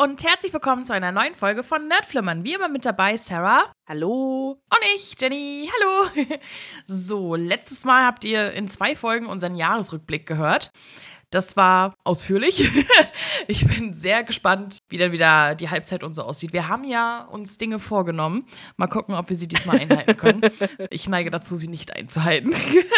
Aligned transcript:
und 0.00 0.24
herzlich 0.24 0.50
willkommen 0.54 0.86
zu 0.86 0.94
einer 0.94 1.12
neuen 1.12 1.34
Folge 1.34 1.62
von 1.62 1.86
Nerdflimmern. 1.86 2.42
Wie 2.42 2.54
immer 2.54 2.68
mit 2.68 2.86
dabei 2.86 3.18
Sarah. 3.18 3.70
Hallo. 3.86 4.52
Und 4.70 4.80
ich, 4.94 5.14
Jenny. 5.20 5.70
Hallo. 5.74 6.26
So, 6.86 7.34
letztes 7.34 7.84
Mal 7.84 8.06
habt 8.06 8.24
ihr 8.24 8.52
in 8.52 8.66
zwei 8.66 8.96
Folgen 8.96 9.26
unseren 9.26 9.56
Jahresrückblick 9.56 10.26
gehört. 10.26 10.70
Das 11.30 11.56
war 11.56 11.94
ausführlich. 12.02 12.68
ich 13.46 13.64
bin 13.64 13.94
sehr 13.94 14.24
gespannt, 14.24 14.78
wie 14.88 14.98
dann 14.98 15.12
wieder 15.12 15.54
die 15.54 15.70
Halbzeit 15.70 16.02
und 16.02 16.12
so 16.12 16.22
aussieht. 16.22 16.52
Wir 16.52 16.68
haben 16.68 16.82
ja 16.82 17.22
uns 17.22 17.56
Dinge 17.56 17.78
vorgenommen. 17.78 18.46
Mal 18.76 18.88
gucken, 18.88 19.14
ob 19.14 19.28
wir 19.28 19.36
sie 19.36 19.46
diesmal 19.46 19.78
einhalten 19.78 20.16
können. 20.16 20.40
Ich 20.90 21.08
neige 21.08 21.30
dazu, 21.30 21.56
sie 21.56 21.68
nicht 21.68 21.94
einzuhalten. 21.94 22.54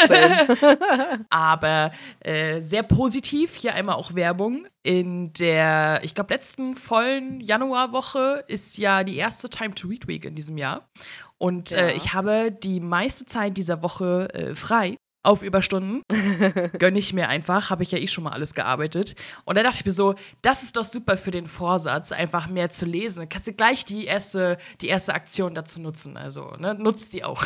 Aber 1.31 1.93
äh, 2.21 2.61
sehr 2.61 2.83
positiv. 2.83 3.55
Hier 3.55 3.75
einmal 3.75 3.97
auch 3.97 4.15
Werbung. 4.15 4.67
In 4.83 5.33
der, 5.35 6.01
ich 6.03 6.15
glaube, 6.15 6.33
letzten 6.33 6.75
vollen 6.75 7.41
Januarwoche 7.41 8.45
ist 8.49 8.79
ja 8.79 9.05
die 9.05 9.17
erste 9.17 9.51
Time 9.51 9.75
to 9.75 9.89
Read 9.89 10.07
Week 10.07 10.25
in 10.25 10.35
diesem 10.35 10.59
Jahr. 10.59 10.89
Und 11.39 11.73
äh, 11.73 11.77
ja. 11.77 11.87
äh, 11.89 11.97
ich 11.97 12.15
habe 12.15 12.53
die 12.53 12.81
meiste 12.81 13.27
Zeit 13.27 13.57
dieser 13.57 13.83
Woche 13.83 14.29
äh, 14.33 14.55
frei 14.55 14.97
auf 15.23 15.43
Überstunden. 15.43 16.03
Gönne 16.79 16.99
ich 16.99 17.13
mir 17.13 17.29
einfach, 17.29 17.71
habe 17.71 17.83
ich 17.83 17.93
ja 17.93 17.99
eh 17.99 18.09
schon 18.09 18.25
mal 18.25 18.33
alles 18.33 18.55
gearbeitet. 18.55 19.15
Und 19.45 19.57
da 19.57 19.63
dachte 19.63 19.77
ich 19.81 19.87
mir 19.87 19.93
so, 19.93 20.15
das 20.43 20.63
ist 20.63 20.77
doch 20.77 20.85
super 20.85 21.17
für 21.17 21.31
den 21.31 21.47
Vorsatz, 21.47 22.11
einfach 22.13 22.49
mehr 22.49 22.71
zu 22.71 22.87
lesen. 22.87 23.29
Kannst 23.29 23.47
du 23.47 23.53
gleich 23.53 23.85
die 23.85 24.05
erste, 24.05 24.59
die 24.81 24.89
erste 24.89 25.15
Aktion 25.15 25.55
dazu 25.55 25.81
nutzen. 25.81 26.17
Also, 26.17 26.55
ne, 26.59 26.75
nutzt 26.75 27.11
sie 27.11 27.23
auch. 27.23 27.45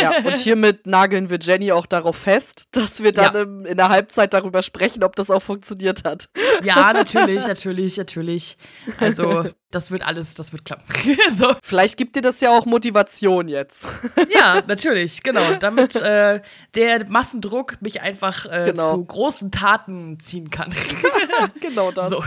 ja, 0.00 0.24
und 0.24 0.38
hiermit 0.38 0.86
nageln 0.86 1.28
wir 1.28 1.38
Jenny 1.40 1.72
auch 1.72 1.86
darauf 1.86 2.16
fest, 2.16 2.68
dass 2.72 3.02
wir 3.02 3.12
dann 3.12 3.34
ja. 3.34 3.42
im, 3.42 3.66
in 3.66 3.76
der 3.76 3.90
Halbzeit 3.90 4.32
darüber 4.32 4.62
sprechen, 4.62 5.04
ob 5.04 5.14
das 5.16 5.30
auch 5.30 5.42
funktioniert 5.42 6.04
hat. 6.04 6.28
ja, 6.62 6.92
natürlich, 6.92 7.46
natürlich, 7.46 7.98
natürlich. 7.98 8.56
Also, 9.00 9.44
das 9.70 9.90
wird 9.90 10.02
alles, 10.02 10.34
das 10.34 10.52
wird 10.52 10.64
klappen. 10.64 10.84
so. 11.32 11.54
Vielleicht 11.62 11.98
gibt 11.98 12.16
dir 12.16 12.22
das 12.22 12.40
ja 12.40 12.50
auch 12.50 12.64
Motivation 12.64 13.48
jetzt. 13.48 13.86
ja, 14.34 14.62
natürlich, 14.66 15.22
genau. 15.22 15.54
Damit 15.60 15.94
äh, 15.96 16.40
der 16.74 17.04
Massendruck 17.18 17.82
mich 17.82 18.00
einfach 18.00 18.46
äh, 18.46 18.66
genau. 18.66 18.94
zu 18.94 19.04
großen 19.04 19.50
Taten 19.50 20.20
ziehen 20.20 20.50
kann. 20.50 20.72
genau 21.60 21.90
das. 21.90 22.10
So. 22.10 22.22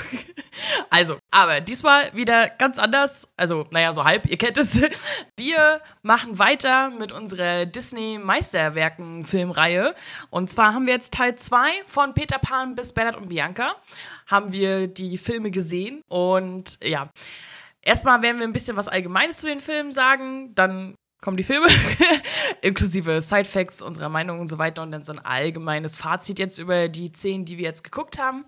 Also, 0.90 1.18
aber 1.32 1.62
diesmal 1.62 2.14
wieder 2.14 2.50
ganz 2.50 2.78
anders. 2.78 3.30
Also, 3.38 3.66
naja, 3.72 3.94
so 3.94 4.04
halb, 4.04 4.26
ihr 4.26 4.38
kennt 4.38 4.58
es. 4.58 4.82
Wir 5.38 5.80
machen 6.02 6.40
weiter 6.40 6.90
mit 6.90 7.14
unserer 7.14 7.66
Disney-Meisterwerken-Filmreihe. 7.66 9.96
Und 10.30 10.52
zwar 10.52 10.74
haben 10.74 10.88
wir 10.88 10.94
jetzt 10.94 11.14
Teil 11.14 11.38
2 11.38 11.86
von 11.86 12.14
Peter 12.14 12.38
Pan 12.38 12.76
bis 12.76 12.92
Bernhard 12.92 13.16
und 13.16 13.30
Bianca 13.30 13.78
haben 14.28 14.52
wir 14.52 14.90
die 14.90 15.18
Filme 15.18 15.52
gesehen 15.52 16.02
und 16.10 16.80
ja. 16.84 17.10
Erstmal 17.84 18.22
werden 18.22 18.40
wir 18.40 18.46
ein 18.46 18.54
bisschen 18.54 18.78
was 18.78 18.88
Allgemeines 18.88 19.38
zu 19.38 19.48
den 19.48 19.62
Filmen 19.62 19.92
sagen, 19.92 20.54
dann 20.54 20.94
kommen 21.22 21.38
die 21.38 21.44
Filme, 21.44 21.68
inklusive 22.62 23.22
Sidefacts, 23.22 23.82
unserer 23.82 24.10
Meinung 24.10 24.40
und 24.40 24.48
so 24.48 24.58
weiter 24.58 24.82
und 24.82 24.92
dann 24.92 25.04
so 25.04 25.12
ein 25.12 25.20
allgemeines 25.20 25.96
Fazit 25.96 26.40
jetzt 26.40 26.58
über 26.58 26.90
die 26.90 27.12
zehn, 27.12 27.46
die 27.46 27.58
wir 27.58 27.66
jetzt 27.66 27.84
geguckt 27.84 28.18
haben. 28.18 28.46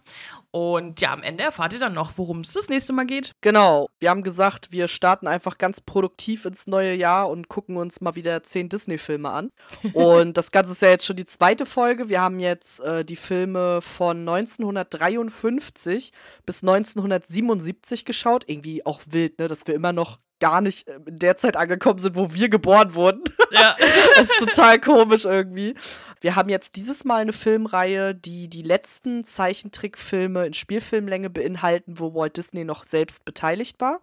Und 0.50 1.02
ja, 1.02 1.14
am 1.14 1.24
Ende 1.24 1.44
erfahrt 1.44 1.74
ihr 1.74 1.80
dann 1.80 1.94
noch, 1.94 2.14
worum 2.18 2.42
es 2.42 2.54
das 2.54 2.70
nächste 2.70 2.94
Mal 2.94 3.06
geht. 3.06 3.34
Genau. 3.42 3.90
Wir 4.00 4.10
haben 4.10 4.24
gesagt, 4.24 4.72
wir 4.72 4.88
starten 4.88 5.28
einfach 5.28 5.58
ganz 5.58 5.82
produktiv 5.82 6.46
ins 6.46 6.68
neue 6.68 6.94
Jahr 6.94 7.30
und 7.30 7.48
gucken 7.48 7.78
uns 7.78 8.02
mal 8.02 8.16
wieder 8.16 8.44
zehn 8.44 8.70
Disney-Filme 8.70 9.30
an. 9.30 9.50
Und 9.94 10.38
das 10.38 10.52
Ganze 10.52 10.74
ist 10.74 10.82
ja 10.82 10.90
jetzt 10.90 11.06
schon 11.06 11.16
die 11.16 11.26
zweite 11.26 11.66
Folge. 11.66 12.10
Wir 12.10 12.22
haben 12.22 12.40
jetzt 12.40 12.82
äh, 12.82 13.04
die 13.04 13.16
Filme 13.16 13.82
von 13.82 14.20
1953 14.28 16.12
bis 16.46 16.64
1977 16.64 18.06
geschaut. 18.06 18.44
Irgendwie 18.48 18.86
auch 18.86 19.02
wild, 19.08 19.40
ne, 19.40 19.48
dass 19.48 19.66
wir 19.66 19.74
immer 19.74 19.94
noch 19.94 20.20
gar 20.44 20.60
nicht 20.60 20.90
äh, 20.90 21.00
in 21.06 21.20
der 21.20 21.38
Zeit 21.38 21.56
angekommen 21.56 22.00
sind, 22.00 22.18
wo 22.18 22.34
wir 22.34 22.50
geboren 22.50 22.96
wurden. 22.96 23.24
Ja. 23.52 23.78
das 24.18 24.30
ist 24.30 24.40
total 24.40 24.78
komisch 24.78 25.24
irgendwie. 25.24 25.74
Wir 26.20 26.36
haben 26.36 26.50
jetzt 26.50 26.76
dieses 26.76 27.06
Mal 27.06 27.22
eine 27.22 27.32
Filmreihe, 27.32 28.14
die 28.14 28.50
die 28.50 28.62
letzten 28.62 29.24
Zeichentrickfilme 29.24 30.46
in 30.46 30.54
Spielfilmlänge 30.54 31.30
beinhalten, 31.30 31.98
wo 31.98 32.14
Walt 32.14 32.36
Disney 32.36 32.66
noch 32.66 32.84
selbst 32.84 33.24
beteiligt 33.24 33.80
war. 33.80 34.02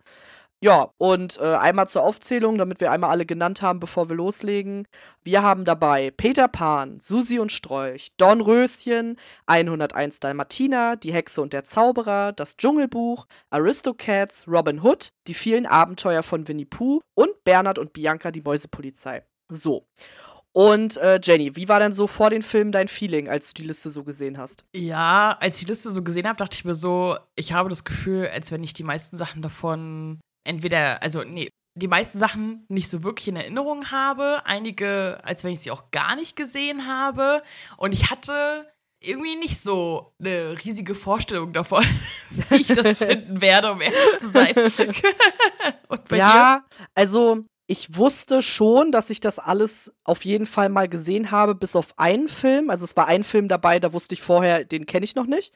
Ja, 0.62 0.92
und 0.98 1.38
äh, 1.38 1.54
einmal 1.54 1.88
zur 1.88 2.02
Aufzählung, 2.02 2.58
damit 2.58 2.80
wir 2.80 2.92
einmal 2.92 3.08
alle 3.08 3.24
genannt 3.24 3.62
haben, 3.62 3.80
bevor 3.80 4.10
wir 4.10 4.16
loslegen. 4.16 4.86
Wir 5.24 5.42
haben 5.42 5.64
dabei 5.64 6.10
Peter 6.10 6.48
Pan, 6.48 7.00
Susi 7.00 7.38
und 7.38 7.50
Strolch, 7.50 8.12
Dornröschen, 8.18 9.16
101 9.46 10.20
Dalmatiner, 10.20 10.96
Die 10.96 11.14
Hexe 11.14 11.40
und 11.40 11.54
der 11.54 11.64
Zauberer, 11.64 12.32
Das 12.32 12.58
Dschungelbuch, 12.58 13.24
Aristocats, 13.48 14.46
Robin 14.46 14.82
Hood, 14.82 15.08
Die 15.26 15.34
vielen 15.34 15.64
Abenteuer 15.64 16.22
von 16.22 16.46
Winnie 16.46 16.66
Pooh 16.66 17.00
und 17.14 17.42
Bernhard 17.44 17.78
und 17.78 17.94
Bianca, 17.94 18.30
die 18.30 18.42
Mäusepolizei. 18.42 19.24
So. 19.48 19.86
Und 20.52 20.98
äh, 20.98 21.20
Jenny, 21.22 21.56
wie 21.56 21.70
war 21.70 21.80
denn 21.80 21.92
so 21.92 22.06
vor 22.06 22.28
den 22.28 22.42
Filmen 22.42 22.72
dein 22.72 22.88
Feeling, 22.88 23.28
als 23.28 23.54
du 23.54 23.62
die 23.62 23.66
Liste 23.66 23.88
so 23.88 24.04
gesehen 24.04 24.36
hast? 24.36 24.66
Ja, 24.74 25.38
als 25.40 25.56
ich 25.56 25.64
die 25.64 25.70
Liste 25.70 25.90
so 25.90 26.02
gesehen 26.02 26.26
habe, 26.26 26.36
dachte 26.36 26.56
ich 26.56 26.66
mir 26.66 26.74
so, 26.74 27.16
ich 27.34 27.52
habe 27.52 27.70
das 27.70 27.84
Gefühl, 27.84 28.28
als 28.28 28.52
wenn 28.52 28.62
ich 28.62 28.74
die 28.74 28.82
meisten 28.82 29.16
Sachen 29.16 29.40
davon 29.40 30.20
entweder, 30.44 31.02
also 31.02 31.22
nee, 31.22 31.48
die 31.74 31.88
meisten 31.88 32.18
Sachen 32.18 32.64
nicht 32.68 32.88
so 32.88 33.02
wirklich 33.02 33.28
in 33.28 33.36
Erinnerung 33.36 33.90
habe, 33.90 34.42
einige, 34.44 35.20
als 35.22 35.44
wenn 35.44 35.52
ich 35.52 35.60
sie 35.60 35.70
auch 35.70 35.90
gar 35.90 36.16
nicht 36.16 36.36
gesehen 36.36 36.86
habe. 36.86 37.42
Und 37.76 37.92
ich 37.92 38.10
hatte 38.10 38.70
irgendwie 39.02 39.36
nicht 39.36 39.60
so 39.60 40.12
eine 40.20 40.56
riesige 40.64 40.94
Vorstellung 40.94 41.52
davon, 41.52 41.84
wie 42.50 42.56
ich 42.56 42.68
das 42.68 42.98
finden 42.98 43.40
werde, 43.40 43.72
um 43.72 43.80
ehrlich 43.80 44.18
zu 44.18 44.28
sein. 44.28 44.54
ja, 46.12 46.58
dir? 46.58 46.64
also 46.94 47.44
ich 47.66 47.96
wusste 47.96 48.42
schon, 48.42 48.90
dass 48.90 49.10
ich 49.10 49.20
das 49.20 49.38
alles 49.38 49.92
auf 50.02 50.24
jeden 50.24 50.46
Fall 50.46 50.70
mal 50.70 50.88
gesehen 50.88 51.30
habe, 51.30 51.54
bis 51.54 51.76
auf 51.76 51.96
einen 51.98 52.26
Film. 52.26 52.68
Also 52.68 52.84
es 52.84 52.96
war 52.96 53.06
ein 53.06 53.22
Film 53.22 53.46
dabei, 53.46 53.78
da 53.78 53.92
wusste 53.92 54.14
ich 54.14 54.22
vorher, 54.22 54.64
den 54.64 54.86
kenne 54.86 55.04
ich 55.04 55.14
noch 55.14 55.26
nicht. 55.26 55.54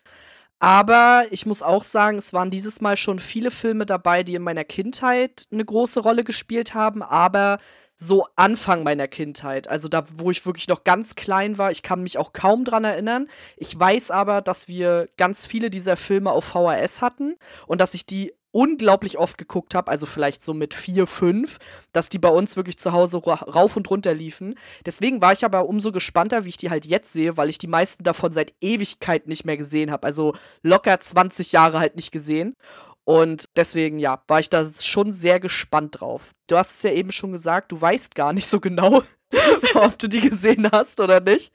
Aber 0.59 1.26
ich 1.31 1.47
muss 1.47 1.62
auch 1.62 1.84
sagen, 1.84 2.19
es 2.19 2.32
waren 2.32 2.50
dieses 2.50 2.81
Mal 2.81 2.97
schon 2.97 3.19
viele 3.19 3.50
Filme 3.50 3.87
dabei, 3.87 4.22
die 4.22 4.34
in 4.34 4.42
meiner 4.42 4.65
Kindheit 4.65 5.47
eine 5.53 5.65
große 5.65 6.00
Rolle 6.00 6.25
gespielt 6.25 6.75
haben, 6.75 7.03
aber 7.03 7.59
so 7.97 8.26
Anfang 8.37 8.82
meiner 8.82 9.06
Kindheit, 9.06 9.69
also 9.69 9.88
da, 9.88 10.04
wo 10.16 10.31
ich 10.31 10.44
wirklich 10.47 10.66
noch 10.66 10.82
ganz 10.82 11.15
klein 11.15 11.59
war. 11.59 11.70
Ich 11.70 11.82
kann 11.82 12.03
mich 12.03 12.19
auch 12.19 12.32
kaum 12.32 12.65
dran 12.65 12.84
erinnern. 12.84 13.28
Ich 13.56 13.78
weiß 13.78 14.10
aber, 14.10 14.41
dass 14.41 14.66
wir 14.66 15.06
ganz 15.16 15.47
viele 15.47 15.70
dieser 15.70 15.97
Filme 15.97 16.32
auf 16.32 16.44
VHS 16.44 17.03
hatten 17.03 17.36
und 17.66 17.81
dass 17.81 17.94
ich 17.94 18.04
die 18.04 18.32
unglaublich 18.54 19.19
oft 19.19 19.37
geguckt 19.37 19.75
habe, 19.75 19.91
also 19.91 20.06
vielleicht 20.06 20.42
so 20.42 20.54
mit 20.54 20.75
vier, 20.75 21.09
fünf, 21.09 21.59
dass 21.92 22.09
die 22.09 22.20
bei 22.20 22.28
uns 22.28 22.56
wirklich 22.56 22.78
zu 22.78 22.92
Hause 22.92 23.19
rauf 23.19 23.76
und 23.76 23.91
runter 23.91 24.15
liefen. 24.15 24.54
Deswegen 24.87 25.20
war 25.20 25.32
ich 25.32 25.44
aber 25.44 25.69
umso 25.69 25.91
gespannter, 25.91 26.44
wie 26.44 26.50
ich 26.50 26.56
die 26.56 26.70
halt 26.70 26.87
jetzt 26.87 27.12
sehe, 27.12 27.37
weil 27.37 27.50
ich 27.50 27.59
die 27.59 27.66
meisten 27.66 28.04
davon 28.04 28.31
seit 28.31 28.54
Ewigkeit 28.60 29.26
nicht 29.26 29.44
mehr 29.44 29.56
gesehen 29.56 29.91
habe. 29.91 30.06
Also 30.06 30.34
locker 30.62 31.00
20 31.00 31.50
Jahre 31.50 31.81
halt 31.81 31.97
nicht 31.97 32.12
gesehen. 32.12 32.54
Und 33.03 33.47
deswegen, 33.56 33.98
ja, 33.98 34.22
war 34.28 34.38
ich 34.38 34.48
da 34.50 34.65
schon 34.65 35.10
sehr 35.10 35.41
gespannt 35.41 36.00
drauf. 36.00 36.31
Du 36.47 36.56
hast 36.56 36.76
es 36.76 36.82
ja 36.84 36.92
eben 36.92 37.10
schon 37.10 37.32
gesagt, 37.32 37.72
du 37.72 37.81
weißt 37.81 38.15
gar 38.15 38.32
nicht 38.32 38.47
so 38.47 38.60
genau, 38.60 39.03
ob 39.75 39.99
du 39.99 40.09
die 40.09 40.21
gesehen 40.21 40.69
hast 40.71 41.00
oder 41.00 41.21
nicht. 41.21 41.53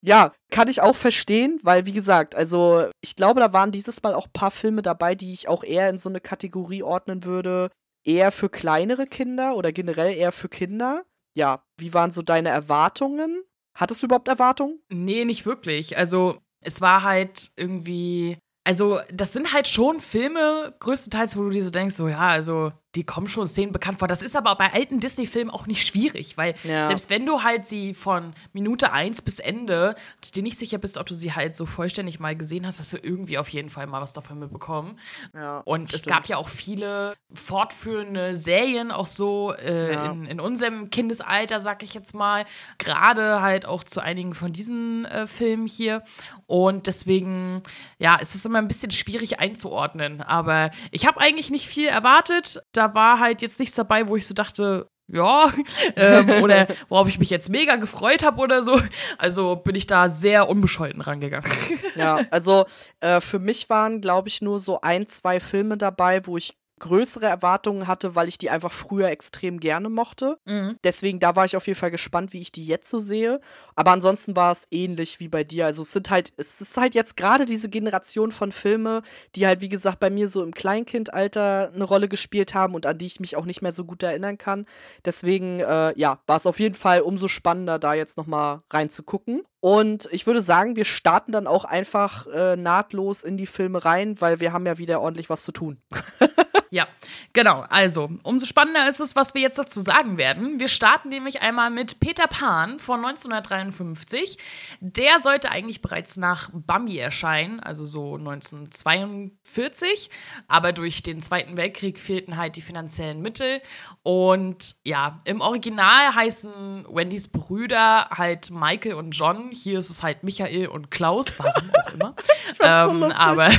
Ja, 0.00 0.32
kann 0.50 0.68
ich 0.68 0.80
auch 0.80 0.96
verstehen, 0.96 1.58
weil 1.62 1.86
wie 1.86 1.92
gesagt, 1.92 2.34
also 2.34 2.88
ich 3.00 3.16
glaube, 3.16 3.40
da 3.40 3.52
waren 3.52 3.72
dieses 3.72 4.02
Mal 4.02 4.14
auch 4.14 4.26
ein 4.26 4.32
paar 4.32 4.50
Filme 4.50 4.82
dabei, 4.82 5.14
die 5.14 5.32
ich 5.32 5.48
auch 5.48 5.64
eher 5.64 5.88
in 5.90 5.98
so 5.98 6.08
eine 6.08 6.20
Kategorie 6.20 6.82
ordnen 6.82 7.24
würde, 7.24 7.70
eher 8.04 8.32
für 8.32 8.48
kleinere 8.48 9.06
Kinder 9.06 9.54
oder 9.56 9.72
generell 9.72 10.14
eher 10.14 10.32
für 10.32 10.48
Kinder. 10.48 11.04
Ja, 11.36 11.64
wie 11.78 11.94
waren 11.94 12.10
so 12.10 12.22
deine 12.22 12.50
Erwartungen? 12.50 13.42
Hattest 13.74 14.02
du 14.02 14.06
überhaupt 14.06 14.28
Erwartungen? 14.28 14.80
Nee, 14.90 15.24
nicht 15.24 15.46
wirklich. 15.46 15.96
Also, 15.96 16.38
es 16.60 16.80
war 16.80 17.02
halt 17.02 17.50
irgendwie 17.56 18.36
also, 18.64 19.00
das 19.12 19.32
sind 19.32 19.52
halt 19.52 19.66
schon 19.66 20.00
Filme, 20.00 20.74
größtenteils, 20.78 21.36
wo 21.36 21.42
du 21.42 21.50
dir 21.50 21.64
so 21.64 21.70
denkst, 21.70 21.96
so, 21.96 22.08
ja, 22.08 22.28
also, 22.28 22.72
die 22.94 23.04
kommen 23.04 23.28
schon 23.28 23.46
Szenen 23.46 23.72
bekannt 23.72 23.98
vor. 23.98 24.08
Das 24.08 24.20
ist 24.22 24.36
aber 24.36 24.54
bei 24.56 24.72
alten 24.72 25.00
Disney-Filmen 25.00 25.50
auch 25.50 25.66
nicht 25.66 25.86
schwierig, 25.86 26.36
weil 26.36 26.54
ja. 26.62 26.86
selbst 26.86 27.08
wenn 27.08 27.24
du 27.24 27.42
halt 27.42 27.66
sie 27.66 27.94
von 27.94 28.34
Minute 28.52 28.92
1 28.92 29.22
bis 29.22 29.38
Ende 29.38 29.96
dir 30.34 30.42
nicht 30.42 30.58
sicher 30.58 30.78
bist, 30.78 30.98
ob 30.98 31.06
du 31.06 31.14
sie 31.14 31.32
halt 31.32 31.56
so 31.56 31.64
vollständig 31.64 32.20
mal 32.20 32.36
gesehen 32.36 32.66
hast, 32.66 32.80
hast 32.80 32.92
du 32.92 32.98
irgendwie 32.98 33.38
auf 33.38 33.48
jeden 33.48 33.70
Fall 33.70 33.86
mal 33.86 34.02
was 34.02 34.12
davon 34.12 34.38
mitbekommen. 34.38 34.98
Ja, 35.34 35.58
und 35.64 35.88
stimmt. 35.88 36.02
es 36.02 36.06
gab 36.06 36.26
ja 36.26 36.36
auch 36.36 36.48
viele 36.48 37.14
fortführende 37.32 38.36
Serien, 38.36 38.90
auch 38.90 39.06
so 39.06 39.52
äh, 39.54 39.94
ja. 39.94 40.12
in, 40.12 40.26
in, 40.26 40.40
unserem 40.40 40.90
Kindesalter, 40.90 41.60
sag 41.60 41.82
ich 41.82 41.94
jetzt 41.94 42.14
mal. 42.14 42.44
Gerade 42.78 43.40
halt 43.40 43.64
auch 43.64 43.84
zu 43.84 44.00
einigen 44.00 44.34
von 44.34 44.52
diesen 44.52 45.06
äh, 45.06 45.26
Filmen 45.26 45.66
hier. 45.66 46.02
Und 46.46 46.86
deswegen, 46.86 47.62
ja, 47.98 48.18
es 48.20 48.34
ist 48.34 48.44
immer 48.44 48.58
ein 48.58 48.68
bisschen 48.68 48.90
schwierig 48.90 49.40
einzuordnen. 49.40 50.20
Aber 50.20 50.70
ich 50.90 51.06
habe 51.06 51.20
eigentlich 51.20 51.50
nicht 51.50 51.66
viel 51.66 51.88
erwartet. 51.88 52.61
Da 52.72 52.94
war 52.94 53.20
halt 53.20 53.42
jetzt 53.42 53.60
nichts 53.60 53.76
dabei, 53.76 54.08
wo 54.08 54.16
ich 54.16 54.26
so 54.26 54.34
dachte, 54.34 54.88
ja, 55.08 55.52
ähm, 55.96 56.42
oder 56.42 56.68
worauf 56.88 57.08
ich 57.08 57.18
mich 57.18 57.30
jetzt 57.30 57.50
mega 57.50 57.76
gefreut 57.76 58.22
habe 58.24 58.40
oder 58.40 58.62
so. 58.62 58.80
Also 59.18 59.56
bin 59.56 59.74
ich 59.74 59.86
da 59.86 60.08
sehr 60.08 60.48
unbescholten 60.48 61.00
rangegangen. 61.00 61.50
Ja, 61.94 62.20
also 62.30 62.64
äh, 63.00 63.20
für 63.20 63.38
mich 63.38 63.68
waren, 63.68 64.00
glaube 64.00 64.28
ich, 64.28 64.42
nur 64.42 64.58
so 64.58 64.80
ein, 64.80 65.06
zwei 65.06 65.38
Filme 65.40 65.76
dabei, 65.76 66.26
wo 66.26 66.36
ich 66.36 66.54
größere 66.82 67.26
Erwartungen 67.26 67.86
hatte, 67.86 68.14
weil 68.14 68.28
ich 68.28 68.38
die 68.38 68.50
einfach 68.50 68.72
früher 68.72 69.08
extrem 69.08 69.60
gerne 69.60 69.88
mochte. 69.88 70.38
Mhm. 70.44 70.76
Deswegen, 70.84 71.20
da 71.20 71.34
war 71.36 71.44
ich 71.44 71.56
auf 71.56 71.66
jeden 71.66 71.78
Fall 71.78 71.90
gespannt, 71.90 72.32
wie 72.32 72.40
ich 72.40 72.52
die 72.52 72.66
jetzt 72.66 72.90
so 72.90 72.98
sehe. 72.98 73.40
Aber 73.76 73.92
ansonsten 73.92 74.36
war 74.36 74.52
es 74.52 74.66
ähnlich 74.70 75.20
wie 75.20 75.28
bei 75.28 75.44
dir. 75.44 75.64
Also 75.64 75.82
es 75.82 75.92
sind 75.92 76.10
halt, 76.10 76.32
es 76.36 76.60
ist 76.60 76.76
halt 76.76 76.94
jetzt 76.94 77.16
gerade 77.16 77.46
diese 77.46 77.68
Generation 77.68 78.32
von 78.32 78.52
Filme, 78.52 79.02
die 79.36 79.46
halt, 79.46 79.60
wie 79.60 79.68
gesagt, 79.68 80.00
bei 80.00 80.10
mir 80.10 80.28
so 80.28 80.42
im 80.42 80.52
Kleinkindalter 80.52 81.70
eine 81.72 81.84
Rolle 81.84 82.08
gespielt 82.08 82.52
haben 82.52 82.74
und 82.74 82.84
an 82.84 82.98
die 82.98 83.06
ich 83.06 83.20
mich 83.20 83.36
auch 83.36 83.46
nicht 83.46 83.62
mehr 83.62 83.72
so 83.72 83.84
gut 83.84 84.02
erinnern 84.02 84.36
kann. 84.36 84.66
Deswegen, 85.04 85.60
äh, 85.60 85.98
ja, 85.98 86.20
war 86.26 86.36
es 86.36 86.46
auf 86.46 86.58
jeden 86.58 86.74
Fall 86.74 87.00
umso 87.00 87.28
spannender, 87.28 87.78
da 87.78 87.94
jetzt 87.94 88.18
nochmal 88.18 88.62
reinzugucken. 88.70 89.42
Und 89.60 90.08
ich 90.10 90.26
würde 90.26 90.40
sagen, 90.40 90.74
wir 90.74 90.84
starten 90.84 91.30
dann 91.30 91.46
auch 91.46 91.64
einfach 91.64 92.26
äh, 92.26 92.56
nahtlos 92.56 93.22
in 93.22 93.36
die 93.36 93.46
Filme 93.46 93.84
rein, 93.84 94.20
weil 94.20 94.40
wir 94.40 94.52
haben 94.52 94.66
ja 94.66 94.78
wieder 94.78 95.00
ordentlich 95.00 95.30
was 95.30 95.44
zu 95.44 95.52
tun. 95.52 95.80
Ja, 96.72 96.88
genau. 97.34 97.66
Also, 97.68 98.08
umso 98.22 98.46
spannender 98.46 98.88
ist 98.88 98.98
es, 98.98 99.14
was 99.14 99.34
wir 99.34 99.42
jetzt 99.42 99.58
dazu 99.58 99.80
sagen 99.80 100.16
werden. 100.16 100.58
Wir 100.58 100.68
starten 100.68 101.10
nämlich 101.10 101.42
einmal 101.42 101.68
mit 101.68 102.00
Peter 102.00 102.26
Pan 102.26 102.78
von 102.78 103.04
1953. 103.04 104.38
Der 104.80 105.20
sollte 105.22 105.50
eigentlich 105.50 105.82
bereits 105.82 106.16
nach 106.16 106.48
Bambi 106.54 106.96
erscheinen, 106.96 107.60
also 107.60 107.84
so 107.84 108.16
1942. 108.16 110.08
Aber 110.48 110.72
durch 110.72 111.02
den 111.02 111.20
Zweiten 111.20 111.58
Weltkrieg 111.58 111.98
fehlten 111.98 112.38
halt 112.38 112.56
die 112.56 112.62
finanziellen 112.62 113.20
Mittel. 113.20 113.60
Und 114.02 114.76
ja, 114.82 115.20
im 115.26 115.42
Original 115.42 116.14
heißen 116.14 116.86
Wendys 116.88 117.28
Brüder 117.28 118.08
halt 118.08 118.50
Michael 118.50 118.94
und 118.94 119.10
John. 119.10 119.50
Hier 119.52 119.78
ist 119.78 119.90
es 119.90 120.02
halt 120.02 120.22
Michael 120.22 120.68
und 120.68 120.90
Klaus, 120.90 121.38
warum 121.38 121.70
auch 121.74 121.92
immer. 121.92 122.14
ähm, 122.62 123.10
so 123.10 123.16
aber 123.18 123.50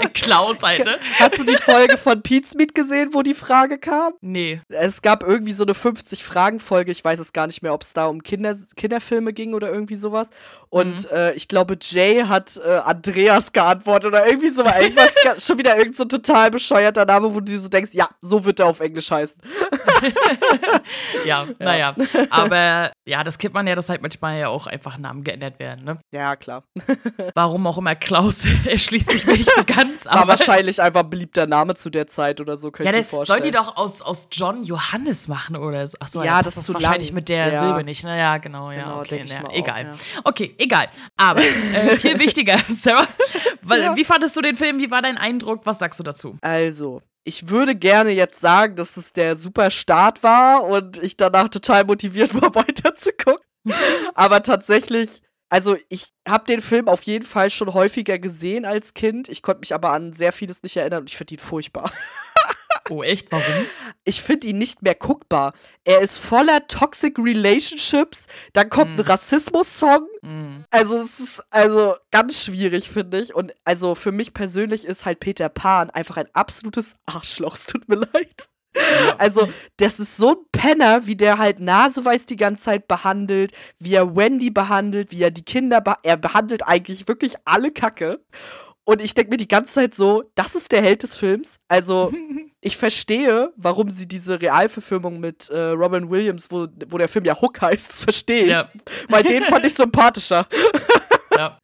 halt 0.00 0.14
Klaus 0.14 0.56
halt, 0.62 0.84
ne? 0.84 0.98
Hast 1.18 1.38
du 1.38 1.44
die 1.44 1.56
Folge 1.56 1.96
von 1.96 2.22
Pete's 2.22 2.54
Meet 2.54 2.74
gesehen, 2.74 3.10
wo 3.12 3.22
die 3.22 3.34
Frage 3.34 3.78
kam? 3.78 4.14
Nee. 4.20 4.60
Es 4.68 5.02
gab 5.02 5.22
irgendwie 5.22 5.52
so 5.52 5.64
eine 5.64 5.72
50-Fragen-Folge. 5.72 6.92
Ich 6.92 7.04
weiß 7.04 7.18
es 7.18 7.32
gar 7.32 7.46
nicht 7.46 7.62
mehr, 7.62 7.74
ob 7.74 7.82
es 7.82 7.92
da 7.92 8.06
um 8.06 8.22
Kinder, 8.22 8.54
Kinderfilme 8.76 9.32
ging 9.32 9.54
oder 9.54 9.72
irgendwie 9.72 9.96
sowas. 9.96 10.30
Und 10.70 11.10
mhm. 11.10 11.16
äh, 11.16 11.32
ich 11.32 11.48
glaube, 11.48 11.76
Jay 11.80 12.24
hat 12.24 12.60
äh, 12.64 12.78
Andreas 12.78 13.52
geantwortet 13.52 14.08
oder 14.08 14.26
irgendwie 14.26 14.50
so 14.50 14.64
irgendwas. 14.64 15.12
schon 15.38 15.58
wieder 15.58 15.76
irgend 15.76 15.96
so 15.96 16.04
total 16.04 16.50
bescheuerter 16.50 17.04
Name, 17.04 17.34
wo 17.34 17.40
du 17.40 17.58
so 17.58 17.68
denkst, 17.68 17.92
ja, 17.92 18.08
so 18.20 18.44
wird 18.44 18.58
der 18.58 18.66
auf 18.66 18.80
Englisch 18.80 19.10
heißen. 19.10 19.40
ja, 21.26 21.46
naja. 21.58 21.94
Aber 22.30 22.92
ja, 23.04 23.24
das 23.24 23.38
kennt 23.38 23.54
man 23.54 23.66
ja, 23.66 23.74
dass 23.74 23.88
halt 23.88 24.02
manchmal 24.02 24.38
ja 24.38 24.48
auch 24.48 24.66
einfach 24.66 24.98
Namen 24.98 25.22
geändert 25.22 25.58
werden, 25.58 25.84
ne? 25.84 25.98
Ja, 26.12 26.36
klar. 26.36 26.64
Warum 27.34 27.66
auch 27.66 27.78
immer 27.78 27.94
Klaus 27.94 28.44
erschließt 28.64 29.10
sich 29.10 29.23
mir 29.26 29.32
nicht 29.32 29.50
so 29.50 29.64
ganz. 29.64 30.04
War 30.04 30.28
wahrscheinlich 30.28 30.80
einfach 30.80 31.00
ein 31.00 31.10
beliebter 31.10 31.46
Name 31.46 31.74
zu 31.74 31.90
der 31.90 32.06
Zeit 32.06 32.40
oder 32.40 32.56
so, 32.56 32.70
kann 32.70 32.86
ja, 32.86 32.92
ich 32.92 32.98
mir 32.98 33.04
vorstellen. 33.04 33.38
Sollen 33.38 33.50
die 33.50 33.56
doch 33.56 33.76
aus, 33.76 34.02
aus 34.02 34.28
John 34.30 34.64
Johannes 34.64 35.28
machen 35.28 35.56
oder 35.56 35.86
so? 35.86 35.96
Achso, 36.00 36.22
ja, 36.22 36.42
das 36.42 36.56
ist 36.56 36.66
zu 36.66 36.74
wahrscheinlich 36.74 37.08
lang. 37.08 37.14
mit 37.14 37.28
der 37.28 37.52
ja. 37.52 37.60
Silbe 37.60 37.84
nicht. 37.84 38.04
Naja, 38.04 38.38
genau, 38.38 38.70
ja. 38.70 38.84
Genau, 38.84 39.00
okay, 39.00 39.24
ja, 39.26 39.50
egal. 39.50 39.92
Auch, 39.92 40.14
ja. 40.14 40.20
Okay, 40.24 40.54
egal. 40.58 40.88
Aber 41.16 41.40
äh, 41.40 41.96
viel 41.98 42.18
wichtiger, 42.18 42.58
Sarah. 42.70 43.08
Weil, 43.62 43.96
Wie 43.96 44.04
fandest 44.04 44.36
du 44.36 44.40
den 44.40 44.56
Film? 44.56 44.78
Wie 44.78 44.90
war 44.90 45.02
dein 45.02 45.16
Eindruck? 45.16 45.62
Was 45.64 45.78
sagst 45.78 45.98
du 46.00 46.04
dazu? 46.04 46.36
Also, 46.42 47.02
ich 47.24 47.48
würde 47.48 47.74
gerne 47.74 48.10
jetzt 48.10 48.40
sagen, 48.40 48.76
dass 48.76 48.96
es 48.96 49.12
der 49.12 49.36
super 49.36 49.70
Start 49.70 50.22
war 50.22 50.64
und 50.64 51.02
ich 51.02 51.16
danach 51.16 51.48
total 51.48 51.84
motiviert 51.84 52.34
war, 52.40 52.54
weiterzugucken. 52.54 53.44
Aber 54.14 54.42
tatsächlich 54.42 55.22
also 55.54 55.76
ich 55.88 56.08
habe 56.26 56.46
den 56.46 56.60
Film 56.60 56.88
auf 56.88 57.02
jeden 57.02 57.24
Fall 57.24 57.48
schon 57.48 57.72
häufiger 57.74 58.18
gesehen 58.18 58.64
als 58.64 58.92
Kind. 58.92 59.28
Ich 59.28 59.40
konnte 59.40 59.60
mich 59.60 59.72
aber 59.72 59.92
an 59.92 60.12
sehr 60.12 60.32
vieles 60.32 60.64
nicht 60.64 60.76
erinnern 60.76 61.02
und 61.02 61.10
ich 61.10 61.16
finde 61.16 61.34
ihn 61.34 61.38
furchtbar. 61.38 61.92
Oh, 62.90 63.02
echt? 63.02 63.32
Warum? 63.32 63.64
Ich 64.04 64.20
finde 64.20 64.48
ihn 64.48 64.58
nicht 64.58 64.82
mehr 64.82 64.94
guckbar. 64.94 65.54
Er 65.84 66.00
ist 66.00 66.18
voller 66.18 66.66
Toxic 66.66 67.18
Relationships. 67.18 68.26
Dann 68.52 68.68
kommt 68.68 68.98
mm. 68.98 69.00
ein 69.00 69.06
Rassismus-Song. 69.06 70.06
Mm. 70.20 70.64
Also, 70.68 71.00
es 71.00 71.18
ist 71.18 71.42
also 71.48 71.96
ganz 72.10 72.44
schwierig, 72.44 72.90
finde 72.90 73.22
ich. 73.22 73.34
Und 73.34 73.54
also 73.64 73.94
für 73.94 74.12
mich 74.12 74.34
persönlich 74.34 74.84
ist 74.84 75.06
halt 75.06 75.18
Peter 75.18 75.48
Pan 75.48 75.88
einfach 75.88 76.18
ein 76.18 76.28
absolutes 76.34 76.96
Arschloch. 77.06 77.54
Es 77.54 77.64
tut 77.64 77.88
mir 77.88 77.94
leid. 78.12 78.50
Also, 79.18 79.48
das 79.76 80.00
ist 80.00 80.16
so 80.16 80.30
ein 80.30 80.46
Penner, 80.52 81.06
wie 81.06 81.16
der 81.16 81.38
halt 81.38 81.60
Naseweiß 81.60 82.26
die 82.26 82.36
ganze 82.36 82.64
Zeit 82.64 82.88
behandelt, 82.88 83.52
wie 83.78 83.94
er 83.94 84.16
Wendy 84.16 84.50
behandelt, 84.50 85.12
wie 85.12 85.22
er 85.22 85.30
die 85.30 85.44
Kinder 85.44 85.80
behandelt. 85.80 86.04
Er 86.04 86.16
behandelt 86.16 86.66
eigentlich 86.66 87.06
wirklich 87.08 87.34
alle 87.44 87.70
Kacke. 87.70 88.20
Und 88.86 89.00
ich 89.00 89.14
denke 89.14 89.30
mir 89.30 89.36
die 89.38 89.48
ganze 89.48 89.72
Zeit 89.72 89.94
so, 89.94 90.24
das 90.34 90.54
ist 90.54 90.70
der 90.72 90.82
Held 90.82 91.02
des 91.02 91.16
Films. 91.16 91.58
Also, 91.68 92.12
ich 92.60 92.76
verstehe, 92.76 93.52
warum 93.56 93.88
sie 93.90 94.06
diese 94.06 94.40
Realverfilmung 94.40 95.20
mit 95.20 95.48
äh, 95.50 95.58
Robin 95.58 96.10
Williams, 96.10 96.50
wo, 96.50 96.66
wo 96.88 96.98
der 96.98 97.08
Film 97.08 97.24
ja 97.24 97.40
Hook 97.40 97.60
heißt, 97.60 97.90
das 97.90 98.00
verstehe 98.02 98.44
ich. 98.44 98.50
Ja. 98.50 98.68
Weil 99.08 99.22
den 99.22 99.42
fand 99.42 99.64
ich 99.66 99.74
sympathischer. 99.74 100.46
Ja. 101.36 101.58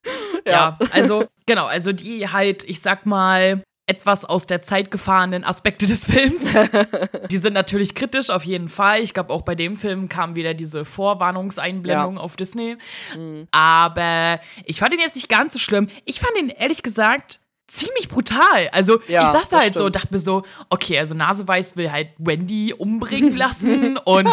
ja. 0.45 0.53
ja. 0.53 0.79
also, 0.91 1.27
genau, 1.47 1.67
also 1.67 1.93
die 1.93 2.27
halt, 2.27 2.65
ich 2.65 2.81
sag 2.81 3.07
mal, 3.07 3.63
etwas 3.87 4.25
aus 4.25 4.47
der 4.47 4.63
Zeit 4.63 4.91
gefahrenen 4.91 5.45
Aspekte 5.45 5.87
des 5.87 6.07
Films. 6.07 6.45
die 7.31 7.39
sind 7.39 7.55
natürlich 7.55 7.95
kritisch, 7.95 8.31
auf 8.31 8.45
jeden 8.45 8.69
Fall. 8.69 9.01
Ich 9.01 9.15
glaube, 9.15 9.33
auch 9.33 9.43
bei 9.43 9.55
dem 9.55 9.77
Film 9.77 10.09
kam 10.09 10.37
wieder 10.37 10.55
diese 10.55 10.85
Vorwarnungseinblendung 10.85 12.17
ja. 12.17 12.21
auf 12.21 12.37
Disney. 12.37 12.77
Mhm. 13.17 13.49
Aber 13.51 14.41
ich 14.65 14.79
fand 14.79 14.95
ihn 14.95 15.01
jetzt 15.01 15.17
nicht 15.17 15.29
ganz 15.29 15.55
so 15.55 15.59
schlimm. 15.59 15.89
Ich 16.05 16.21
fand 16.21 16.37
ihn 16.39 16.51
ehrlich 16.51 16.83
gesagt 16.83 17.41
ziemlich 17.71 18.09
brutal. 18.09 18.69
Also 18.73 19.01
ja, 19.07 19.23
ich 19.23 19.29
saß 19.29 19.49
da 19.49 19.59
halt 19.59 19.69
stimmt. 19.69 19.79
so 19.79 19.85
und 19.87 19.97
dachte 19.97 20.09
mir 20.11 20.19
so, 20.19 20.43
okay, 20.69 20.99
also 20.99 21.15
Naseweiß 21.15 21.77
will 21.77 21.91
halt 21.91 22.09
Wendy 22.19 22.75
umbringen 22.75 23.37
lassen 23.37 23.97
und 24.05 24.29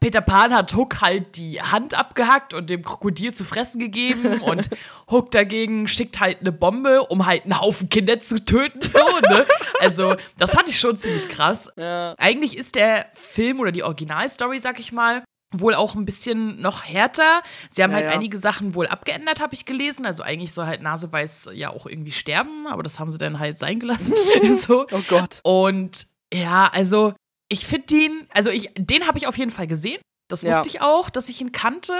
Peter 0.00 0.20
Pan 0.20 0.52
hat 0.52 0.74
Hook 0.74 1.00
halt 1.00 1.36
die 1.36 1.62
Hand 1.62 1.94
abgehackt 1.94 2.52
und 2.52 2.68
dem 2.68 2.82
Krokodil 2.82 3.32
zu 3.32 3.44
fressen 3.44 3.78
gegeben 3.78 4.40
und 4.42 4.68
Hook 5.10 5.30
dagegen 5.30 5.88
schickt 5.88 6.20
halt 6.20 6.40
eine 6.40 6.52
Bombe, 6.52 7.02
um 7.04 7.24
halt 7.26 7.44
einen 7.44 7.58
Haufen 7.58 7.88
Kinder 7.88 8.20
zu 8.20 8.44
töten. 8.44 8.80
So, 8.80 8.98
ne? 8.98 9.46
Also, 9.80 10.14
das 10.38 10.52
fand 10.52 10.68
ich 10.68 10.78
schon 10.78 10.98
ziemlich 10.98 11.28
krass. 11.28 11.70
Ja. 11.76 12.14
Eigentlich 12.18 12.56
ist 12.56 12.74
der 12.74 13.06
Film 13.14 13.60
oder 13.60 13.72
die 13.72 13.82
Originalstory, 13.82 14.60
sag 14.60 14.78
ich 14.78 14.92
mal, 14.92 15.24
wohl 15.60 15.74
auch 15.74 15.94
ein 15.94 16.04
bisschen 16.04 16.60
noch 16.60 16.84
härter. 16.84 17.42
Sie 17.70 17.82
haben 17.82 17.90
ja, 17.90 17.96
halt 17.96 18.06
ja. 18.06 18.12
einige 18.12 18.38
Sachen 18.38 18.74
wohl 18.74 18.86
abgeändert, 18.86 19.40
habe 19.40 19.54
ich 19.54 19.64
gelesen. 19.64 20.06
Also 20.06 20.22
eigentlich 20.22 20.52
soll 20.52 20.66
halt 20.66 20.82
Naseweiß 20.82 21.50
ja 21.54 21.70
auch 21.70 21.86
irgendwie 21.86 22.12
sterben, 22.12 22.66
aber 22.66 22.82
das 22.82 22.98
haben 22.98 23.12
sie 23.12 23.18
dann 23.18 23.38
halt 23.38 23.58
sein 23.58 23.78
gelassen. 23.78 24.14
so. 24.56 24.86
Oh 24.92 25.02
Gott. 25.08 25.40
Und 25.42 26.06
ja, 26.32 26.68
also 26.72 27.14
ich 27.48 27.66
finde 27.66 27.86
den, 27.86 28.26
also 28.32 28.50
ich, 28.50 28.70
den 28.76 29.06
habe 29.06 29.18
ich 29.18 29.26
auf 29.26 29.38
jeden 29.38 29.50
Fall 29.50 29.66
gesehen. 29.66 30.00
Das 30.28 30.42
wusste 30.42 30.56
ja. 30.56 30.62
ich 30.66 30.80
auch, 30.80 31.10
dass 31.10 31.28
ich 31.28 31.40
ihn 31.40 31.52
kannte, 31.52 31.92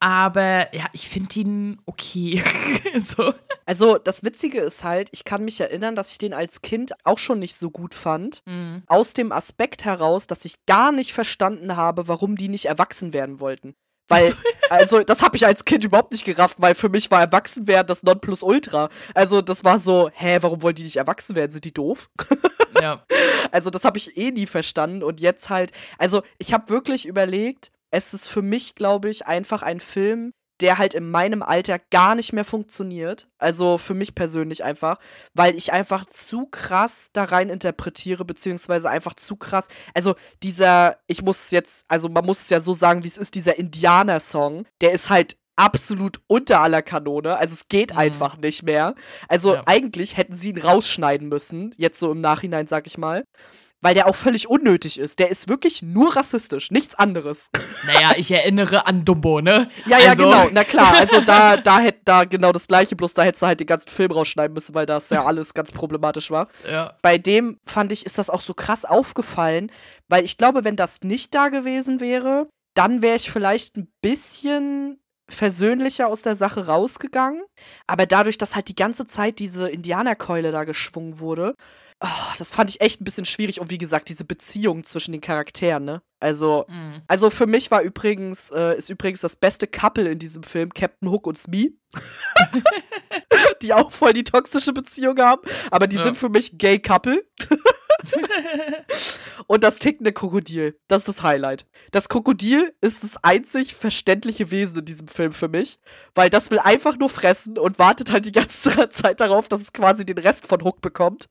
aber 0.00 0.74
ja, 0.74 0.86
ich 0.92 1.08
finde 1.08 1.40
ihn 1.40 1.82
okay. 1.84 2.42
so. 2.98 3.34
Also 3.66 3.98
das 3.98 4.24
Witzige 4.24 4.60
ist 4.60 4.82
halt, 4.82 5.08
ich 5.12 5.24
kann 5.24 5.44
mich 5.44 5.60
erinnern, 5.60 5.94
dass 5.94 6.10
ich 6.12 6.18
den 6.18 6.32
als 6.32 6.62
Kind 6.62 6.92
auch 7.04 7.18
schon 7.18 7.38
nicht 7.38 7.54
so 7.56 7.70
gut 7.70 7.94
fand. 7.94 8.40
Mhm. 8.46 8.82
Aus 8.86 9.12
dem 9.12 9.30
Aspekt 9.30 9.84
heraus, 9.84 10.26
dass 10.26 10.44
ich 10.44 10.64
gar 10.66 10.90
nicht 10.90 11.12
verstanden 11.12 11.76
habe, 11.76 12.08
warum 12.08 12.36
die 12.36 12.48
nicht 12.48 12.64
erwachsen 12.64 13.12
werden 13.12 13.40
wollten. 13.40 13.74
Weil, 14.08 14.36
also, 14.70 15.02
das 15.02 15.22
habe 15.22 15.36
ich 15.36 15.44
als 15.46 15.64
Kind 15.64 15.84
überhaupt 15.84 16.12
nicht 16.12 16.24
gerafft, 16.24 16.58
weil 16.60 16.74
für 16.74 16.88
mich 16.88 17.10
war 17.10 17.20
Erwachsenwerden 17.20 17.88
das 17.88 18.04
Nonplusultra. 18.04 18.88
Also, 19.14 19.42
das 19.42 19.64
war 19.64 19.78
so, 19.80 20.10
hä, 20.14 20.38
warum 20.40 20.62
wollen 20.62 20.76
die 20.76 20.84
nicht 20.84 20.96
erwachsen 20.96 21.34
werden? 21.34 21.50
Sind 21.50 21.64
die 21.64 21.74
doof? 21.74 22.08
Ja. 22.80 23.04
Also, 23.52 23.70
das 23.70 23.84
habe 23.84 23.98
ich 23.98 24.16
eh 24.16 24.30
nie 24.30 24.46
verstanden. 24.46 25.02
Und 25.02 25.20
jetzt 25.20 25.50
halt, 25.50 25.72
also, 25.98 26.22
ich 26.38 26.52
habe 26.52 26.68
wirklich 26.68 27.06
überlegt, 27.06 27.70
es 27.90 28.12
ist 28.12 28.28
für 28.28 28.42
mich, 28.42 28.74
glaube 28.74 29.08
ich, 29.08 29.26
einfach 29.26 29.62
ein 29.62 29.80
Film, 29.80 30.32
der 30.60 30.78
halt 30.78 30.94
in 30.94 31.10
meinem 31.10 31.42
Alter 31.42 31.78
gar 31.90 32.14
nicht 32.14 32.32
mehr 32.32 32.44
funktioniert. 32.44 33.28
Also 33.38 33.78
für 33.78 33.94
mich 33.94 34.14
persönlich 34.14 34.64
einfach, 34.64 34.98
weil 35.34 35.54
ich 35.54 35.72
einfach 35.72 36.06
zu 36.06 36.46
krass 36.46 37.10
da 37.12 37.24
rein 37.24 37.50
interpretiere, 37.50 38.24
beziehungsweise 38.24 38.88
einfach 38.88 39.14
zu 39.14 39.36
krass. 39.36 39.68
Also 39.94 40.14
dieser, 40.42 40.98
ich 41.06 41.22
muss 41.22 41.50
jetzt, 41.50 41.84
also 41.88 42.08
man 42.08 42.24
muss 42.24 42.42
es 42.42 42.50
ja 42.50 42.60
so 42.60 42.72
sagen, 42.74 43.04
wie 43.04 43.08
es 43.08 43.18
ist, 43.18 43.34
dieser 43.34 43.58
Indianer-Song, 43.58 44.66
der 44.80 44.92
ist 44.92 45.10
halt 45.10 45.36
absolut 45.56 46.20
unter 46.26 46.60
aller 46.60 46.82
Kanone. 46.82 47.36
Also 47.36 47.54
es 47.54 47.68
geht 47.68 47.92
mhm. 47.92 47.98
einfach 47.98 48.36
nicht 48.36 48.62
mehr. 48.62 48.94
Also 49.28 49.54
ja. 49.54 49.62
eigentlich 49.66 50.16
hätten 50.16 50.34
sie 50.34 50.50
ihn 50.50 50.60
rausschneiden 50.60 51.28
müssen, 51.28 51.74
jetzt 51.76 51.98
so 51.98 52.12
im 52.12 52.20
Nachhinein, 52.20 52.66
sag 52.66 52.86
ich 52.86 52.98
mal. 52.98 53.24
weil 53.82 53.94
der 53.94 54.08
auch 54.08 54.16
völlig 54.16 54.48
unnötig 54.48 54.98
ist. 54.98 55.18
Der 55.18 55.30
ist 55.30 55.48
wirklich 55.48 55.82
nur 55.82 56.16
rassistisch, 56.16 56.70
nichts 56.70 56.94
anderes. 56.94 57.50
Naja, 57.86 58.12
ich 58.16 58.30
erinnere 58.30 58.86
an 58.86 59.04
Dumbo, 59.04 59.40
ne? 59.40 59.70
Ja, 59.84 59.98
ja, 59.98 60.10
also. 60.10 60.24
genau, 60.24 60.48
na 60.50 60.64
klar. 60.64 60.94
Also 60.96 61.20
da, 61.20 61.56
da 61.68 61.78
hätte 61.78 62.00
da 62.04 62.24
genau 62.24 62.52
das 62.52 62.66
gleiche, 62.66 62.96
bloß 62.96 63.14
da 63.14 63.22
hättest 63.22 63.42
du 63.42 63.46
halt 63.46 63.60
den 63.60 63.66
ganzen 63.66 63.90
Film 63.90 64.10
rausschneiden 64.10 64.54
müssen, 64.54 64.74
weil 64.74 64.86
das 64.86 65.10
ja 65.10 65.24
alles 65.24 65.54
ganz 65.54 65.72
problematisch 65.72 66.30
war. 66.30 66.48
Ja. 66.68 66.94
Bei 67.02 67.18
dem 67.18 67.58
fand 67.64 67.92
ich, 67.92 68.06
ist 68.06 68.18
das 68.18 68.30
auch 68.30 68.40
so 68.40 68.54
krass 68.54 68.84
aufgefallen, 68.84 69.70
weil 70.08 70.24
ich 70.24 70.36
glaube, 70.36 70.64
wenn 70.64 70.76
das 70.76 71.02
nicht 71.02 71.34
da 71.34 71.48
gewesen 71.48 72.00
wäre, 72.00 72.48
dann 72.74 73.02
wäre 73.02 73.16
ich 73.16 73.30
vielleicht 73.30 73.76
ein 73.76 73.88
bisschen 74.02 74.98
versöhnlicher 75.28 76.08
aus 76.08 76.22
der 76.22 76.36
Sache 76.36 76.66
rausgegangen. 76.66 77.42
Aber 77.86 78.06
dadurch, 78.06 78.38
dass 78.38 78.54
halt 78.54 78.68
die 78.68 78.76
ganze 78.76 79.06
Zeit 79.06 79.38
diese 79.38 79.68
Indianerkeule 79.68 80.52
da 80.52 80.64
geschwungen 80.64 81.18
wurde, 81.18 81.54
oh, 82.00 82.32
das 82.38 82.52
fand 82.52 82.70
ich 82.70 82.80
echt 82.80 83.00
ein 83.00 83.04
bisschen 83.04 83.24
schwierig. 83.24 83.60
Und 83.60 83.70
wie 83.70 83.78
gesagt, 83.78 84.08
diese 84.08 84.24
Beziehung 84.24 84.84
zwischen 84.84 85.12
den 85.12 85.20
Charakteren, 85.20 85.84
ne? 85.84 86.02
Also, 86.20 86.64
mhm. 86.68 87.02
also 87.08 87.30
für 87.30 87.46
mich 87.46 87.70
war 87.70 87.82
übrigens, 87.82 88.50
äh, 88.50 88.76
ist 88.76 88.88
übrigens 88.88 89.20
das 89.20 89.36
beste 89.36 89.66
Couple 89.66 90.08
in 90.10 90.18
diesem 90.18 90.42
Film 90.42 90.72
Captain 90.72 91.10
Hook 91.10 91.26
und 91.26 91.38
Smee. 91.38 91.72
die 93.62 93.72
auch 93.72 93.90
voll 93.90 94.12
die 94.12 94.24
toxische 94.24 94.72
Beziehung 94.72 95.18
haben. 95.18 95.42
Aber 95.70 95.86
die 95.86 95.96
ja. 95.96 96.04
sind 96.04 96.16
für 96.16 96.28
mich 96.28 96.58
Gay 96.58 96.78
Couple. 96.78 97.24
und 99.46 99.64
das 99.64 99.78
tickende 99.78 100.12
Krokodil. 100.12 100.78
Das 100.88 101.00
ist 101.00 101.08
das 101.08 101.22
Highlight. 101.22 101.66
Das 101.90 102.08
Krokodil 102.08 102.74
ist 102.80 103.02
das 103.02 103.22
einzig 103.22 103.74
verständliche 103.74 104.50
Wesen 104.50 104.80
in 104.80 104.84
diesem 104.84 105.08
Film 105.08 105.32
für 105.32 105.48
mich, 105.48 105.78
weil 106.14 106.30
das 106.30 106.50
will 106.50 106.58
einfach 106.58 106.96
nur 106.96 107.08
fressen 107.08 107.58
und 107.58 107.78
wartet 107.78 108.12
halt 108.12 108.26
die 108.26 108.32
ganze 108.32 108.88
Zeit 108.90 109.20
darauf, 109.20 109.48
dass 109.48 109.60
es 109.60 109.72
quasi 109.72 110.04
den 110.04 110.18
Rest 110.18 110.46
von 110.46 110.62
Hook 110.62 110.80
bekommt. 110.80 111.26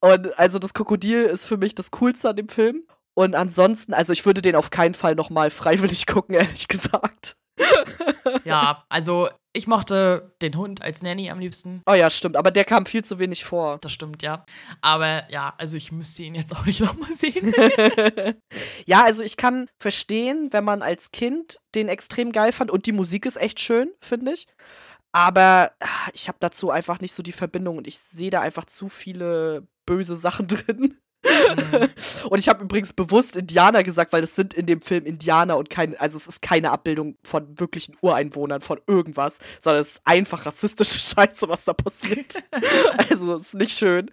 Und 0.00 0.38
also 0.38 0.58
das 0.58 0.74
Krokodil 0.74 1.24
ist 1.24 1.46
für 1.46 1.56
mich 1.56 1.74
das 1.74 1.90
Coolste 1.90 2.30
an 2.30 2.36
dem 2.36 2.48
Film. 2.48 2.84
Und 3.14 3.34
ansonsten, 3.34 3.92
also 3.92 4.12
ich 4.12 4.24
würde 4.24 4.40
den 4.40 4.56
auf 4.56 4.70
keinen 4.70 4.94
Fall 4.94 5.14
nochmal 5.14 5.50
freiwillig 5.50 6.06
gucken, 6.06 6.34
ehrlich 6.34 6.68
gesagt. 6.68 7.36
Ja, 8.44 8.84
also 8.88 9.28
ich 9.52 9.66
mochte 9.66 10.32
den 10.42 10.56
Hund 10.56 10.80
als 10.82 11.02
Nanny 11.02 11.30
am 11.30 11.40
liebsten. 11.40 11.82
Oh 11.86 11.94
ja, 11.94 12.08
stimmt, 12.08 12.36
aber 12.36 12.50
der 12.50 12.64
kam 12.64 12.86
viel 12.86 13.02
zu 13.02 13.18
wenig 13.18 13.44
vor. 13.44 13.78
Das 13.78 13.92
stimmt, 13.92 14.22
ja. 14.22 14.44
Aber 14.80 15.28
ja, 15.30 15.54
also 15.58 15.76
ich 15.76 15.90
müsste 15.90 16.22
ihn 16.22 16.34
jetzt 16.34 16.54
auch 16.54 16.64
nicht 16.64 16.80
nochmal 16.80 17.12
sehen. 17.14 17.52
ja, 18.86 19.04
also 19.04 19.22
ich 19.22 19.36
kann 19.36 19.68
verstehen, 19.80 20.48
wenn 20.52 20.64
man 20.64 20.82
als 20.82 21.10
Kind 21.10 21.58
den 21.74 21.88
extrem 21.88 22.32
geil 22.32 22.52
fand 22.52 22.70
und 22.70 22.86
die 22.86 22.92
Musik 22.92 23.26
ist 23.26 23.36
echt 23.36 23.60
schön, 23.60 23.90
finde 24.00 24.32
ich. 24.32 24.46
Aber 25.12 25.72
ah, 25.80 26.10
ich 26.12 26.28
habe 26.28 26.38
dazu 26.40 26.70
einfach 26.70 27.00
nicht 27.00 27.12
so 27.12 27.22
die 27.22 27.32
Verbindung 27.32 27.78
und 27.78 27.88
ich 27.88 27.98
sehe 27.98 28.30
da 28.30 28.40
einfach 28.40 28.64
zu 28.66 28.88
viele 28.88 29.66
böse 29.84 30.16
Sachen 30.16 30.46
drin. 30.46 30.96
Mhm. 31.24 31.88
und 32.30 32.38
ich 32.38 32.48
habe 32.48 32.64
übrigens 32.64 32.92
bewusst 32.92 33.36
Indianer 33.36 33.82
gesagt, 33.82 34.12
weil 34.12 34.20
das 34.20 34.34
sind 34.34 34.54
in 34.54 34.66
dem 34.66 34.80
Film 34.80 35.04
Indianer 35.04 35.56
und 35.58 35.68
kein, 35.70 35.98
also 35.98 36.16
es 36.16 36.26
ist 36.26 36.42
keine 36.42 36.70
Abbildung 36.70 37.16
von 37.22 37.58
wirklichen 37.58 37.96
Ureinwohnern, 38.00 38.60
von 38.60 38.80
irgendwas, 38.86 39.38
sondern 39.60 39.80
es 39.80 39.92
ist 39.92 40.02
einfach 40.04 40.46
rassistische 40.46 41.00
Scheiße, 41.00 41.48
was 41.48 41.64
da 41.64 41.74
passiert. 41.74 42.36
also 43.10 43.36
es 43.36 43.48
ist 43.48 43.54
nicht 43.54 43.76
schön. 43.76 44.10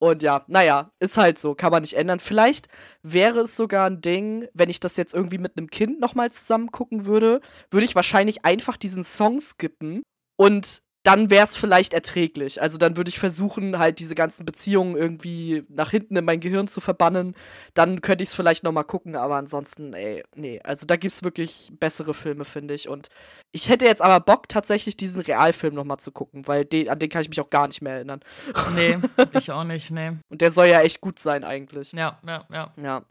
Und 0.00 0.22
ja, 0.22 0.44
naja, 0.46 0.92
ist 1.00 1.16
halt 1.16 1.38
so, 1.38 1.54
kann 1.54 1.72
man 1.72 1.82
nicht 1.82 1.94
ändern. 1.94 2.20
Vielleicht 2.20 2.68
wäre 3.02 3.40
es 3.40 3.56
sogar 3.56 3.88
ein 3.88 4.00
Ding, 4.00 4.46
wenn 4.54 4.70
ich 4.70 4.78
das 4.78 4.96
jetzt 4.96 5.12
irgendwie 5.12 5.38
mit 5.38 5.56
einem 5.56 5.68
Kind 5.68 6.00
nochmal 6.00 6.30
zusammen 6.30 6.70
gucken 6.70 7.04
würde, 7.06 7.40
würde 7.70 7.84
ich 7.84 7.96
wahrscheinlich 7.96 8.44
einfach 8.44 8.76
diesen 8.76 9.02
Song 9.02 9.40
skippen 9.40 10.02
und 10.36 10.82
dann 11.08 11.30
wäre 11.30 11.44
es 11.44 11.56
vielleicht 11.56 11.94
erträglich. 11.94 12.60
Also 12.60 12.76
dann 12.76 12.98
würde 12.98 13.08
ich 13.08 13.18
versuchen, 13.18 13.78
halt 13.78 13.98
diese 13.98 14.14
ganzen 14.14 14.44
Beziehungen 14.44 14.94
irgendwie 14.94 15.62
nach 15.70 15.90
hinten 15.90 16.16
in 16.16 16.24
mein 16.26 16.38
Gehirn 16.38 16.68
zu 16.68 16.82
verbannen. 16.82 17.34
Dann 17.72 18.02
könnte 18.02 18.22
ich 18.22 18.28
es 18.28 18.34
vielleicht 18.34 18.62
noch 18.62 18.72
mal 18.72 18.82
gucken, 18.82 19.16
aber 19.16 19.36
ansonsten, 19.36 19.94
ey, 19.94 20.22
nee. 20.34 20.60
Also 20.62 20.84
da 20.84 20.96
gibt 20.96 21.14
es 21.14 21.24
wirklich 21.24 21.70
bessere 21.80 22.12
Filme, 22.12 22.44
finde 22.44 22.74
ich. 22.74 22.90
Und 22.90 23.08
ich 23.52 23.70
hätte 23.70 23.86
jetzt 23.86 24.02
aber 24.02 24.20
Bock, 24.20 24.50
tatsächlich 24.50 24.98
diesen 24.98 25.22
Realfilm 25.22 25.74
noch 25.74 25.84
mal 25.84 25.96
zu 25.96 26.12
gucken, 26.12 26.46
weil 26.46 26.66
den, 26.66 26.90
an 26.90 26.98
den 26.98 27.08
kann 27.08 27.22
ich 27.22 27.30
mich 27.30 27.40
auch 27.40 27.48
gar 27.48 27.68
nicht 27.68 27.80
mehr 27.80 27.94
erinnern. 27.94 28.20
Nee, 28.74 28.98
ich 29.32 29.50
auch 29.50 29.64
nicht, 29.64 29.90
nee. 29.90 30.10
Und 30.28 30.42
der 30.42 30.50
soll 30.50 30.66
ja 30.66 30.82
echt 30.82 31.00
gut 31.00 31.18
sein 31.18 31.42
eigentlich. 31.42 31.92
Ja, 31.92 32.18
ja, 32.26 32.44
ja. 32.52 32.74
Ja. 32.76 33.02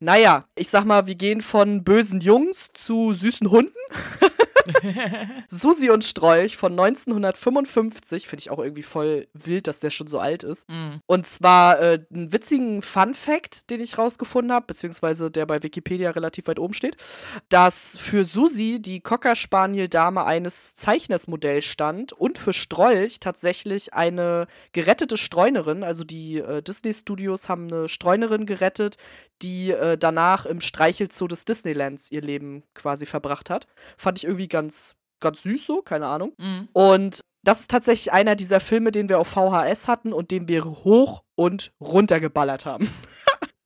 Naja, 0.00 0.44
ich 0.54 0.68
sag 0.68 0.84
mal, 0.84 1.06
wir 1.06 1.14
gehen 1.14 1.40
von 1.40 1.82
bösen 1.82 2.20
Jungs 2.20 2.72
zu 2.74 3.14
süßen 3.14 3.50
Hunden. 3.50 3.72
Susi 5.48 5.90
und 5.90 6.04
Strolch 6.04 6.56
von 6.56 6.72
1955, 6.72 8.26
finde 8.26 8.40
ich 8.40 8.50
auch 8.50 8.58
irgendwie 8.58 8.82
voll 8.82 9.28
wild, 9.32 9.66
dass 9.66 9.80
der 9.80 9.90
schon 9.90 10.06
so 10.06 10.18
alt 10.18 10.42
ist. 10.42 10.68
Mm. 10.68 10.96
Und 11.06 11.26
zwar 11.26 11.80
äh, 11.80 12.04
einen 12.12 12.32
witzigen 12.32 12.82
Fun-Fact, 12.82 13.70
den 13.70 13.80
ich 13.80 13.98
rausgefunden 13.98 14.52
habe, 14.52 14.66
beziehungsweise 14.66 15.30
der 15.30 15.46
bei 15.46 15.62
Wikipedia 15.62 16.10
relativ 16.10 16.46
weit 16.46 16.58
oben 16.58 16.74
steht, 16.74 16.96
dass 17.48 17.98
für 17.98 18.24
Susi 18.24 18.80
die 18.80 19.00
Cocker 19.00 19.36
Spaniel-Dame 19.36 20.24
eines 20.24 20.74
Zeichners 20.74 21.26
Modell 21.26 21.62
stand 21.62 22.12
und 22.12 22.38
für 22.38 22.52
Strolch 22.52 23.20
tatsächlich 23.20 23.94
eine 23.94 24.46
gerettete 24.72 25.16
Streunerin. 25.16 25.82
Also 25.82 26.04
die 26.04 26.38
äh, 26.38 26.62
Disney-Studios 26.62 27.48
haben 27.48 27.72
eine 27.72 27.88
Streunerin 27.88 28.46
gerettet, 28.46 28.96
die 29.42 29.70
äh, 29.70 29.98
danach 29.98 30.46
im 30.46 30.60
Streichelzoo 30.60 31.26
des 31.26 31.44
Disneylands 31.44 32.10
ihr 32.10 32.22
Leben 32.22 32.62
quasi 32.74 33.06
verbracht 33.06 33.50
hat. 33.50 33.66
Fand 33.96 34.18
ich 34.18 34.24
irgendwie 34.24 34.48
ganz, 34.52 34.94
ganz 35.20 35.42
süß 35.42 35.66
so, 35.66 35.82
keine 35.82 36.06
Ahnung. 36.06 36.32
Mhm. 36.38 36.68
Und 36.72 37.20
das 37.42 37.60
ist 37.60 37.70
tatsächlich 37.70 38.12
einer 38.12 38.36
dieser 38.36 38.60
Filme, 38.60 38.92
den 38.92 39.08
wir 39.08 39.18
auf 39.18 39.28
VHS 39.28 39.88
hatten 39.88 40.12
und 40.12 40.30
den 40.30 40.46
wir 40.46 40.64
hoch 40.64 41.24
und 41.34 41.72
runter 41.80 42.20
geballert 42.20 42.66
haben. 42.66 42.88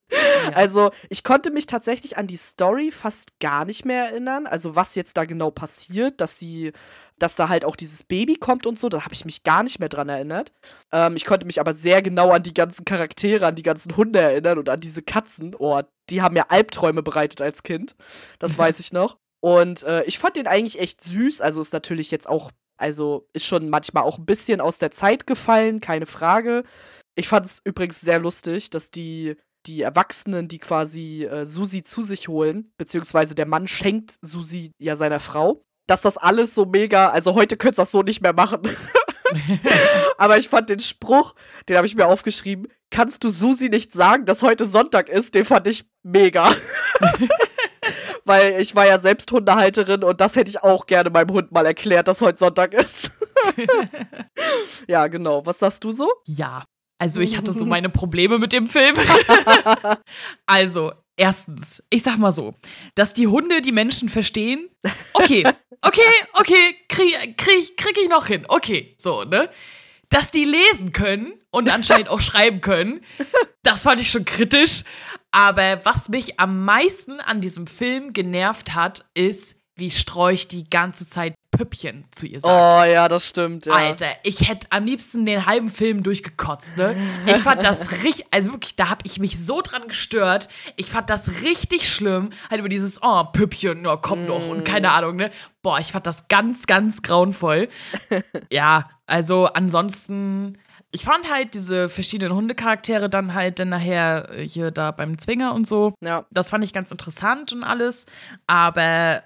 Ja. 0.09 0.53
Also, 0.53 0.91
ich 1.09 1.23
konnte 1.23 1.51
mich 1.51 1.65
tatsächlich 1.65 2.17
an 2.17 2.27
die 2.27 2.37
Story 2.37 2.91
fast 2.91 3.39
gar 3.39 3.65
nicht 3.65 3.85
mehr 3.85 4.05
erinnern. 4.05 4.47
Also, 4.47 4.75
was 4.75 4.95
jetzt 4.95 5.17
da 5.17 5.25
genau 5.25 5.51
passiert, 5.51 6.21
dass 6.21 6.39
sie, 6.39 6.71
dass 7.19 7.35
da 7.35 7.49
halt 7.49 7.65
auch 7.65 7.75
dieses 7.75 8.03
Baby 8.03 8.35
kommt 8.35 8.65
und 8.65 8.79
so, 8.79 8.89
da 8.89 9.03
habe 9.03 9.13
ich 9.13 9.25
mich 9.25 9.43
gar 9.43 9.63
nicht 9.63 9.79
mehr 9.79 9.89
dran 9.89 10.09
erinnert. 10.09 10.51
Ähm, 10.91 11.15
ich 11.15 11.25
konnte 11.25 11.45
mich 11.45 11.59
aber 11.59 11.73
sehr 11.73 12.01
genau 12.01 12.31
an 12.31 12.43
die 12.43 12.53
ganzen 12.53 12.85
Charaktere, 12.85 13.45
an 13.45 13.55
die 13.55 13.63
ganzen 13.63 13.97
Hunde 13.97 14.19
erinnern 14.19 14.57
und 14.57 14.69
an 14.69 14.79
diese 14.79 15.01
Katzen. 15.01 15.55
Oh, 15.59 15.81
die 16.09 16.21
haben 16.21 16.33
mir 16.33 16.51
Albträume 16.51 17.03
bereitet 17.03 17.41
als 17.41 17.63
Kind. 17.63 17.95
Das 18.39 18.57
weiß 18.57 18.79
ich 18.79 18.93
noch. 18.93 19.17
Und 19.39 19.83
äh, 19.83 20.03
ich 20.03 20.19
fand 20.19 20.35
den 20.35 20.47
eigentlich 20.47 20.79
echt 20.79 21.01
süß. 21.01 21.41
Also, 21.41 21.61
ist 21.61 21.73
natürlich 21.73 22.11
jetzt 22.11 22.27
auch, 22.27 22.51
also, 22.77 23.27
ist 23.33 23.45
schon 23.45 23.69
manchmal 23.69 24.03
auch 24.03 24.17
ein 24.17 24.25
bisschen 24.25 24.61
aus 24.61 24.77
der 24.79 24.91
Zeit 24.91 25.27
gefallen, 25.27 25.79
keine 25.79 26.05
Frage. 26.05 26.63
Ich 27.15 27.27
fand 27.27 27.45
es 27.45 27.61
übrigens 27.63 28.01
sehr 28.01 28.19
lustig, 28.19 28.69
dass 28.69 28.91
die 28.91 29.35
die 29.67 29.81
Erwachsenen, 29.81 30.47
die 30.47 30.59
quasi 30.59 31.25
äh, 31.25 31.45
Susi 31.45 31.83
zu 31.83 32.01
sich 32.01 32.27
holen, 32.27 32.71
beziehungsweise 32.77 33.35
der 33.35 33.45
Mann 33.45 33.67
schenkt 33.67 34.17
Susi 34.21 34.71
ja 34.79 34.95
seiner 34.95 35.19
Frau, 35.19 35.63
dass 35.87 36.01
das 36.01 36.17
alles 36.17 36.55
so 36.55 36.65
mega, 36.65 37.09
also 37.09 37.35
heute 37.35 37.57
könntest 37.57 37.79
du 37.79 37.81
das 37.81 37.91
so 37.91 38.01
nicht 38.01 38.21
mehr 38.21 38.33
machen. 38.33 38.61
Aber 40.17 40.37
ich 40.37 40.47
fand 40.47 40.69
den 40.69 40.79
Spruch, 40.79 41.35
den 41.67 41.77
habe 41.77 41.85
ich 41.85 41.95
mir 41.95 42.07
aufgeschrieben, 42.07 42.67
kannst 42.91 43.23
du 43.23 43.29
Susi 43.29 43.69
nicht 43.69 43.91
sagen, 43.91 44.25
dass 44.25 44.41
heute 44.41 44.65
Sonntag 44.65 45.09
ist, 45.09 45.35
den 45.35 45.43
fand 45.43 45.67
ich 45.67 45.85
mega. 46.03 46.53
Weil 48.27 48.59
ich 48.59 48.75
war 48.75 48.85
ja 48.85 48.99
selbst 48.99 49.31
Hundehalterin 49.31 50.03
und 50.03 50.19
das 50.19 50.35
hätte 50.35 50.49
ich 50.49 50.61
auch 50.61 50.85
gerne 50.85 51.09
meinem 51.09 51.31
Hund 51.31 51.51
mal 51.51 51.65
erklärt, 51.65 52.07
dass 52.07 52.21
heute 52.21 52.37
Sonntag 52.37 52.73
ist. 52.73 53.11
ja, 54.87 55.07
genau. 55.07 55.45
Was 55.45 55.59
sagst 55.59 55.83
du 55.83 55.91
so? 55.91 56.11
Ja, 56.25 56.65
also 56.99 57.21
ich 57.21 57.37
hatte 57.37 57.53
so 57.53 57.65
meine 57.65 57.89
Probleme 57.89 58.37
mit 58.39 58.53
dem 58.53 58.67
Film. 58.67 58.95
also, 60.45 60.91
erstens, 61.15 61.83
ich 61.89 62.03
sag 62.03 62.17
mal 62.17 62.31
so, 62.31 62.55
dass 62.95 63.13
die 63.13 63.27
Hunde 63.27 63.61
die 63.61 63.71
Menschen 63.71 64.09
verstehen. 64.09 64.69
Okay, 65.13 65.43
okay, 65.81 66.01
okay, 66.33 66.75
krieg, 66.89 67.37
krieg, 67.37 67.77
krieg 67.77 67.97
ich 67.97 68.09
noch 68.09 68.27
hin. 68.27 68.45
Okay, 68.47 68.95
so, 68.97 69.23
ne? 69.23 69.49
Dass 70.09 70.31
die 70.31 70.45
lesen 70.45 70.93
können 70.93 71.33
und 71.51 71.69
anscheinend 71.69 72.09
auch 72.09 72.21
schreiben 72.21 72.61
können, 72.61 73.01
das 73.63 73.83
fand 73.83 73.99
ich 73.99 74.09
schon 74.09 74.23
kritisch. 74.23 74.83
Aber 75.37 75.81
was 75.85 76.09
mich 76.09 76.39
am 76.39 76.65
meisten 76.65 77.19
an 77.19 77.41
diesem 77.41 77.67
Film 77.67 78.11
genervt 78.11 78.73
hat, 78.73 79.05
ist, 79.13 79.55
wie 79.75 79.91
Strolch 79.91 80.47
die 80.47 80.67
ganze 80.67 81.07
Zeit 81.07 81.35
Püppchen 81.51 82.05
zu 82.09 82.25
ihr 82.25 82.41
sagt. 82.41 82.51
Oh 82.51 82.83
ja, 82.83 83.07
das 83.07 83.29
stimmt. 83.29 83.67
Ja. 83.67 83.73
Alter, 83.73 84.07
ich 84.23 84.49
hätte 84.49 84.65
am 84.71 84.85
liebsten 84.85 85.27
den 85.27 85.45
halben 85.45 85.69
Film 85.69 86.01
durchgekotzt, 86.01 86.75
ne? 86.77 86.95
Ich 87.27 87.37
fand 87.37 87.63
das 87.63 87.91
richtig, 88.03 88.25
also 88.31 88.53
wirklich, 88.53 88.75
da 88.75 88.89
habe 88.89 89.01
ich 89.05 89.19
mich 89.19 89.37
so 89.37 89.61
dran 89.61 89.87
gestört. 89.87 90.49
Ich 90.75 90.89
fand 90.89 91.11
das 91.11 91.43
richtig 91.43 91.87
schlimm, 91.87 92.31
halt 92.49 92.59
über 92.59 92.69
dieses, 92.69 92.99
oh, 93.03 93.23
Püppchen, 93.25 93.85
ja, 93.85 93.95
komm 93.95 94.23
mm. 94.23 94.27
doch 94.27 94.47
und 94.47 94.63
keine 94.63 94.89
Ahnung, 94.89 95.17
ne? 95.17 95.29
Boah, 95.61 95.77
ich 95.77 95.91
fand 95.91 96.07
das 96.07 96.27
ganz, 96.29 96.65
ganz 96.65 97.03
grauenvoll. 97.03 97.69
ja, 98.51 98.89
also 99.05 99.45
ansonsten 99.45 100.57
ich 100.91 101.03
fand 101.03 101.29
halt 101.29 101.53
diese 101.53 101.89
verschiedenen 101.89 102.33
Hundecharaktere 102.33 103.09
dann 103.09 103.33
halt 103.33 103.59
dann 103.59 103.69
nachher 103.69 104.29
hier 104.37 104.71
da 104.71 104.91
beim 104.91 105.17
Zwinger 105.17 105.53
und 105.53 105.67
so. 105.67 105.93
Ja. 106.03 106.25
Das 106.31 106.49
fand 106.49 106.63
ich 106.63 106.73
ganz 106.73 106.91
interessant 106.91 107.51
und 107.51 107.63
alles. 107.63 108.05
Aber 108.47 109.23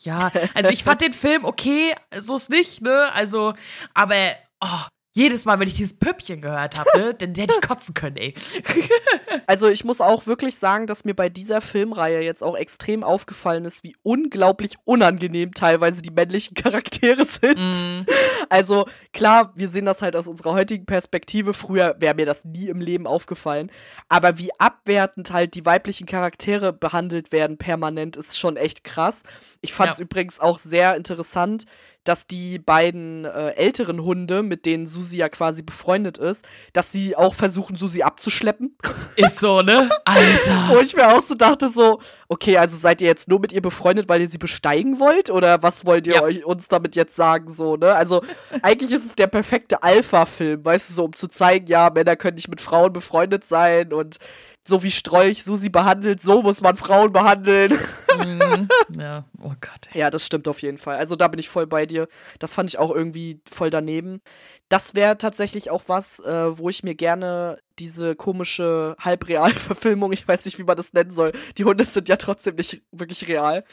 ja, 0.00 0.30
also 0.54 0.70
ich 0.70 0.84
fand 0.84 1.00
den 1.00 1.12
Film 1.12 1.44
okay, 1.44 1.94
so 2.18 2.36
ist 2.36 2.50
nicht, 2.50 2.82
ne? 2.82 3.10
Also, 3.12 3.54
aber 3.94 4.32
oh, 4.60 4.84
jedes 5.16 5.44
Mal, 5.44 5.60
wenn 5.60 5.68
ich 5.68 5.76
dieses 5.76 5.96
Püppchen 5.96 6.40
gehört 6.40 6.78
habe, 6.78 6.90
ne, 6.96 7.14
dann 7.14 7.34
hätte 7.34 7.54
ich 7.54 7.66
kotzen 7.66 7.94
können, 7.94 8.16
ey. 8.16 8.34
Also 9.46 9.68
ich 9.68 9.84
muss 9.84 10.00
auch 10.00 10.26
wirklich 10.26 10.56
sagen, 10.56 10.86
dass 10.86 11.04
mir 11.04 11.14
bei 11.14 11.28
dieser 11.28 11.60
Filmreihe 11.60 12.20
jetzt 12.22 12.42
auch 12.42 12.56
extrem 12.56 13.04
aufgefallen 13.04 13.64
ist, 13.64 13.84
wie 13.84 13.94
unglaublich 14.02 14.76
unangenehm 14.84 15.52
teilweise 15.54 16.02
die 16.02 16.10
männlichen 16.10 16.54
Charaktere 16.54 17.24
sind. 17.24 17.58
Mm. 17.58 18.06
Also 18.48 18.86
klar, 19.12 19.52
wir 19.54 19.68
sehen 19.68 19.84
das 19.84 20.02
halt 20.02 20.16
aus 20.16 20.28
unserer 20.28 20.54
heutigen 20.54 20.86
Perspektive. 20.86 21.52
Früher 21.52 21.96
wäre 21.98 22.14
mir 22.14 22.26
das 22.26 22.44
nie 22.44 22.68
im 22.68 22.80
Leben 22.80 23.06
aufgefallen. 23.06 23.70
Aber 24.08 24.38
wie 24.38 24.50
abwertend 24.58 25.32
halt 25.32 25.54
die 25.54 25.66
weiblichen 25.66 26.06
Charaktere 26.06 26.72
behandelt 26.72 27.32
werden 27.32 27.58
permanent, 27.58 28.16
ist 28.16 28.38
schon 28.38 28.56
echt 28.56 28.82
krass. 28.84 29.22
Ich 29.60 29.72
fand 29.72 29.92
es 29.92 29.98
Ja. 29.98 30.04
übrigens 30.04 30.40
auch 30.40 30.58
sehr 30.58 30.96
interessant, 30.96 31.64
dass 32.04 32.26
die 32.26 32.58
beiden 32.58 33.24
äh, 33.24 33.50
älteren 33.52 34.02
Hunde, 34.02 34.42
mit 34.42 34.66
denen 34.66 34.86
Susi 34.86 35.16
ja 35.16 35.28
quasi 35.28 35.62
befreundet 35.62 36.18
ist, 36.18 36.44
dass 36.72 36.92
sie 36.92 37.16
auch 37.16 37.34
versuchen, 37.34 37.76
Susi 37.76 38.02
abzuschleppen. 38.02 38.76
Ist 39.16 39.38
so, 39.40 39.60
ne? 39.60 39.88
Wo 40.06 40.10
Alter. 40.12 40.80
ich 40.82 40.94
mir 40.94 41.14
auch 41.14 41.20
so 41.22 41.34
dachte, 41.34 41.68
so, 41.68 41.98
okay, 42.28 42.56
also 42.58 42.76
seid 42.76 43.00
ihr 43.00 43.08
jetzt 43.08 43.28
nur 43.28 43.40
mit 43.40 43.52
ihr 43.52 43.62
befreundet, 43.62 44.08
weil 44.08 44.20
ihr 44.20 44.28
sie 44.28 44.38
besteigen 44.38 45.00
wollt? 45.00 45.30
Oder 45.30 45.62
was 45.62 45.84
wollt 45.86 46.06
ihr 46.06 46.14
Ja. 46.16 46.22
euch 46.22 46.44
uns 46.44 46.68
damit 46.68 46.94
jetzt 46.96 47.16
sagen, 47.16 47.52
so, 47.52 47.76
ne? 47.76 47.92
Also, 47.94 48.22
eigentlich 48.62 48.90
ist 48.92 49.04
es 49.04 49.16
der 49.16 49.26
perfekte 49.26 49.82
Alpha-Film, 49.82 50.64
weißt 50.64 50.90
du, 50.90 50.94
so, 50.94 51.04
um 51.06 51.12
zu 51.14 51.28
zeigen, 51.28 51.66
ja, 51.66 51.90
Männer 51.90 52.16
können 52.16 52.36
nicht 52.36 52.48
mit 52.48 52.60
Frauen 52.60 52.92
befreundet 52.92 53.44
sein 53.44 53.92
und 53.92 54.18
so 54.66 54.82
wie 54.82 54.90
Strolch 54.90 55.44
Susi 55.44 55.68
behandelt, 55.68 56.20
so 56.20 56.42
muss 56.42 56.60
man 56.60 56.76
Frauen 56.76 57.12
behandeln. 57.12 57.78
Mm. 58.16 58.68
Ja, 58.98 59.24
oh 59.42 59.52
Gott. 59.60 59.88
ey. 59.92 60.00
Ja, 60.00 60.10
das 60.10 60.24
stimmt 60.24 60.48
auf 60.48 60.62
jeden 60.62 60.78
Fall. 60.78 60.96
Also 60.96 61.16
da 61.16 61.28
bin 61.28 61.40
ich 61.40 61.48
voll 61.48 61.66
bei 61.66 61.84
dir. 61.86 62.08
Das 62.38 62.54
fand 62.54 62.70
ich 62.70 62.78
auch 62.78 62.90
irgendwie 62.90 63.40
voll 63.50 63.70
daneben. 63.70 64.20
Das 64.68 64.94
wäre 64.94 65.18
tatsächlich 65.18 65.70
auch 65.70 65.82
was, 65.88 66.20
äh, 66.20 66.58
wo 66.58 66.70
ich 66.70 66.82
mir 66.82 66.94
gerne 66.94 67.58
diese 67.78 68.14
komische 68.16 68.96
Halbreal-Verfilmung, 68.98 70.12
ich 70.12 70.26
weiß 70.26 70.44
nicht, 70.44 70.58
wie 70.58 70.64
man 70.64 70.76
das 70.76 70.92
nennen 70.92 71.10
soll. 71.10 71.32
Die 71.58 71.64
Hunde 71.64 71.84
sind 71.84 72.08
ja 72.08 72.16
trotzdem 72.16 72.54
nicht 72.54 72.82
wirklich 72.92 73.28
real. 73.28 73.64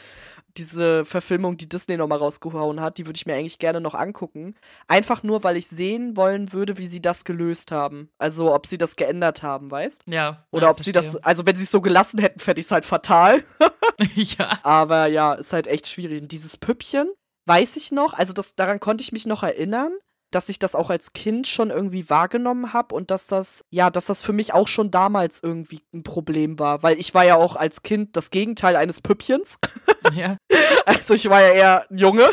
Diese 0.56 1.04
Verfilmung, 1.04 1.56
die 1.56 1.68
Disney 1.68 1.96
nochmal 1.96 2.18
rausgehauen 2.18 2.80
hat, 2.80 2.98
die 2.98 3.06
würde 3.06 3.16
ich 3.16 3.26
mir 3.26 3.34
eigentlich 3.34 3.58
gerne 3.58 3.80
noch 3.80 3.94
angucken. 3.94 4.54
Einfach 4.88 5.22
nur, 5.22 5.44
weil 5.44 5.56
ich 5.56 5.66
sehen 5.66 6.16
wollen 6.16 6.52
würde, 6.52 6.78
wie 6.78 6.86
sie 6.86 7.00
das 7.00 7.24
gelöst 7.24 7.72
haben. 7.72 8.10
Also, 8.18 8.54
ob 8.54 8.66
sie 8.66 8.78
das 8.78 8.96
geändert 8.96 9.42
haben, 9.42 9.70
weißt? 9.70 10.02
Ja. 10.06 10.46
Oder 10.50 10.66
ja, 10.66 10.70
ob 10.70 10.80
sie 10.80 10.92
das, 10.92 11.16
also 11.16 11.46
wenn 11.46 11.56
sie 11.56 11.64
es 11.64 11.70
so 11.70 11.80
gelassen 11.80 12.20
hätten, 12.20 12.38
fände 12.38 12.60
ich 12.60 12.66
es 12.66 12.72
halt 12.72 12.84
fatal. 12.84 13.42
ja. 14.14 14.58
Aber 14.62 15.06
ja, 15.06 15.34
ist 15.34 15.52
halt 15.52 15.66
echt 15.66 15.88
schwierig. 15.88 16.22
Und 16.22 16.32
dieses 16.32 16.56
Püppchen, 16.56 17.10
weiß 17.46 17.76
ich 17.76 17.92
noch, 17.92 18.14
also 18.14 18.32
das, 18.32 18.54
daran 18.54 18.80
konnte 18.80 19.02
ich 19.02 19.12
mich 19.12 19.26
noch 19.26 19.42
erinnern, 19.42 19.92
dass 20.34 20.48
ich 20.48 20.58
das 20.58 20.74
auch 20.74 20.90
als 20.90 21.12
Kind 21.12 21.46
schon 21.46 21.70
irgendwie 21.70 22.08
wahrgenommen 22.10 22.72
habe 22.72 22.94
und 22.94 23.10
dass 23.10 23.26
das, 23.26 23.64
ja, 23.70 23.90
dass 23.90 24.06
das 24.06 24.22
für 24.22 24.32
mich 24.32 24.52
auch 24.54 24.68
schon 24.68 24.90
damals 24.90 25.40
irgendwie 25.42 25.80
ein 25.92 26.02
Problem 26.02 26.58
war. 26.58 26.82
Weil 26.82 26.98
ich 26.98 27.14
war 27.14 27.24
ja 27.24 27.36
auch 27.36 27.56
als 27.56 27.82
Kind 27.82 28.16
das 28.16 28.30
Gegenteil 28.30 28.76
eines 28.76 29.00
Püppchens. 29.00 29.58
ja. 30.14 30.36
Also 30.84 31.14
ich 31.14 31.30
war 31.30 31.40
ja 31.40 31.50
eher 31.50 31.90
ein 31.90 31.98
Junge. 31.98 32.28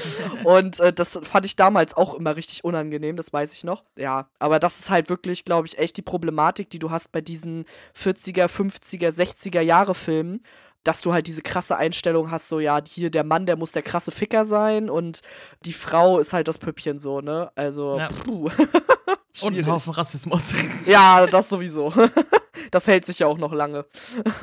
Und 0.44 0.78
äh, 0.80 0.92
das 0.92 1.18
fand 1.22 1.44
ich 1.44 1.56
damals 1.56 1.94
auch 1.96 2.14
immer 2.14 2.36
richtig 2.36 2.64
unangenehm, 2.64 3.16
das 3.16 3.32
weiß 3.32 3.52
ich 3.54 3.64
noch. 3.64 3.84
Ja, 3.96 4.28
aber 4.38 4.58
das 4.58 4.78
ist 4.78 4.90
halt 4.90 5.08
wirklich, 5.08 5.44
glaube 5.44 5.66
ich, 5.66 5.78
echt 5.78 5.96
die 5.96 6.02
Problematik, 6.02 6.70
die 6.70 6.78
du 6.78 6.90
hast 6.90 7.12
bei 7.12 7.20
diesen 7.20 7.64
40er, 7.96 8.46
50er, 8.46 9.08
60er 9.08 9.60
Jahre 9.60 9.94
Filmen, 9.94 10.42
dass 10.84 11.02
du 11.02 11.12
halt 11.12 11.26
diese 11.26 11.42
krasse 11.42 11.76
Einstellung 11.76 12.30
hast, 12.30 12.48
so 12.48 12.60
ja, 12.60 12.80
hier 12.86 13.10
der 13.10 13.24
Mann, 13.24 13.46
der 13.46 13.56
muss 13.56 13.72
der 13.72 13.82
krasse 13.82 14.10
Ficker 14.10 14.44
sein 14.44 14.88
und 14.88 15.20
die 15.64 15.72
Frau 15.72 16.18
ist 16.18 16.32
halt 16.32 16.48
das 16.48 16.58
Püppchen 16.58 16.98
so, 16.98 17.20
ne? 17.20 17.50
Also, 17.54 17.98
Ja. 17.98 18.08
puh. 18.08 18.50
Und 19.42 19.56
ein. 19.56 19.66
Haufen 19.66 19.92
Rassismus. 19.92 20.52
Ja, 20.86 21.26
das 21.26 21.48
sowieso. 21.48 21.92
Das 22.72 22.86
hält 22.86 23.06
sich 23.06 23.20
ja 23.20 23.26
auch 23.28 23.38
noch 23.38 23.52
lange. 23.52 23.86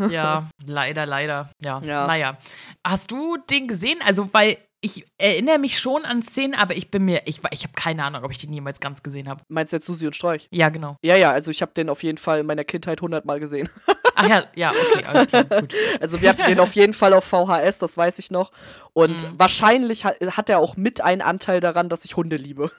ja, 0.09 0.49
leider, 0.65 1.05
leider. 1.05 1.51
Ja. 1.63 1.79
Ja. 1.81 2.07
Naja. 2.07 2.37
Hast 2.83 3.11
du 3.11 3.37
den 3.37 3.67
gesehen? 3.67 3.99
Also, 4.03 4.29
weil 4.31 4.57
ich 4.85 5.03
erinnere 5.17 5.57
mich 5.57 5.79
schon 5.79 6.05
an 6.05 6.21
Szenen, 6.21 6.53
aber 6.53 6.75
ich 6.77 6.91
bin 6.91 7.03
mir, 7.05 7.23
ich, 7.25 7.41
ich 7.49 7.63
habe 7.63 7.73
keine 7.75 8.03
Ahnung, 8.03 8.23
ob 8.23 8.31
ich 8.31 8.37
den 8.37 8.53
jemals 8.53 8.79
ganz 8.79 9.01
gesehen 9.01 9.27
habe. 9.27 9.41
Meinst 9.47 9.73
du 9.73 9.77
jetzt 9.77 9.87
Susi 9.87 10.05
und 10.05 10.15
Strolch? 10.15 10.47
Ja, 10.51 10.69
genau. 10.69 10.97
Ja, 11.01 11.15
ja, 11.15 11.31
also 11.31 11.49
ich 11.49 11.63
habe 11.63 11.73
den 11.73 11.89
auf 11.89 12.03
jeden 12.03 12.19
Fall 12.19 12.41
in 12.41 12.45
meiner 12.45 12.63
Kindheit 12.63 13.01
hundertmal 13.01 13.39
gesehen. 13.39 13.67
Ach 14.13 14.29
ja, 14.29 14.45
ja, 14.55 14.69
okay, 14.69 15.03
alles 15.05 15.27
klar, 15.27 15.43
gut. 15.45 15.73
Also 15.99 16.21
wir 16.21 16.29
hatten 16.29 16.45
den 16.45 16.59
auf 16.59 16.73
jeden 16.73 16.93
Fall 16.93 17.13
auf 17.13 17.25
VHS, 17.25 17.79
das 17.79 17.97
weiß 17.97 18.19
ich 18.19 18.29
noch. 18.29 18.51
Und 18.93 19.23
Mhm. 19.23 19.39
wahrscheinlich 19.39 20.05
hat, 20.05 20.17
hat 20.21 20.49
er 20.49 20.59
auch 20.59 20.77
mit 20.77 21.01
einen 21.01 21.21
Anteil 21.21 21.59
daran, 21.59 21.89
dass 21.89 22.05
ich 22.05 22.15
Hunde 22.15 22.35
liebe. 22.37 22.71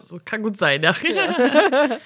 So 0.00 0.20
kann 0.24 0.42
gut 0.42 0.56
sein, 0.58 0.82
ja. 0.82 0.94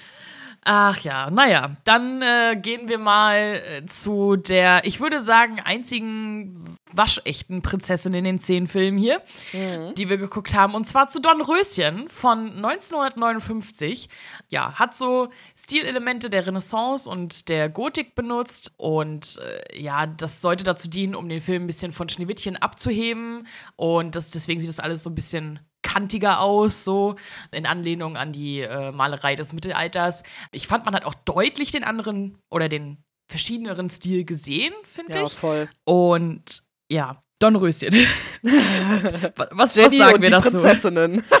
Ach 0.63 0.99
ja, 0.99 1.29
naja, 1.29 1.77
dann 1.85 2.21
äh, 2.21 2.57
gehen 2.61 2.89
wir 2.89 2.97
mal 2.97 3.61
äh, 3.65 3.85
zu 3.85 4.35
der, 4.35 4.85
ich 4.85 4.99
würde 4.99 5.21
sagen, 5.21 5.59
einzigen 5.59 6.77
waschechten 6.91 7.61
Prinzessin 7.61 8.13
in 8.13 8.23
den 8.23 8.39
zehn 8.39 8.67
Filmen 8.67 8.97
hier, 8.97 9.21
die 9.93 10.09
wir 10.09 10.17
geguckt 10.17 10.53
haben. 10.55 10.73
Und 10.73 10.85
zwar 10.85 11.07
zu 11.07 11.21
Dornröschen 11.21 12.09
von 12.09 12.51
1959. 12.63 14.09
Ja, 14.49 14.73
hat 14.73 14.95
so 14.95 15.29
Stilelemente 15.55 16.29
der 16.29 16.47
Renaissance 16.47 17.09
und 17.09 17.47
der 17.47 17.69
Gotik 17.69 18.15
benutzt. 18.15 18.73
Und 18.77 19.39
äh, 19.39 19.81
ja, 19.81 20.07
das 20.07 20.41
sollte 20.41 20.63
dazu 20.63 20.89
dienen, 20.89 21.15
um 21.15 21.29
den 21.29 21.41
Film 21.41 21.63
ein 21.63 21.67
bisschen 21.67 21.91
von 21.91 22.09
Schneewittchen 22.09 22.57
abzuheben. 22.57 23.47
Und 23.75 24.15
das, 24.15 24.31
deswegen 24.31 24.59
sieht 24.59 24.69
das 24.69 24.79
alles 24.79 25.03
so 25.03 25.09
ein 25.09 25.15
bisschen 25.15 25.59
kantiger 25.81 26.41
aus, 26.41 26.83
so 26.83 27.15
in 27.51 27.65
Anlehnung 27.65 28.17
an 28.17 28.33
die 28.33 28.59
äh, 28.61 28.91
Malerei 28.91 29.35
des 29.35 29.53
Mittelalters. 29.53 30.23
Ich 30.51 30.67
fand, 30.67 30.85
man 30.85 30.93
hat 30.95 31.05
auch 31.05 31.15
deutlich 31.25 31.71
den 31.71 31.83
anderen 31.83 32.37
oder 32.49 32.69
den 32.69 33.03
verschiedeneren 33.29 33.89
Stil 33.89 34.25
gesehen, 34.25 34.73
finde 34.83 35.19
Ja, 35.19 35.25
ich. 35.25 35.33
voll. 35.33 35.69
Und 35.85 36.63
ja, 36.91 37.21
Dornröschen. 37.39 37.93
was, 38.43 39.47
was 39.51 39.75
Jenny 39.75 39.97
sagen 39.97 40.15
und 40.15 40.21
wir 40.21 40.29
die 40.29 40.31
dazu? 40.31 40.49
Prinzessinnen. 40.51 41.23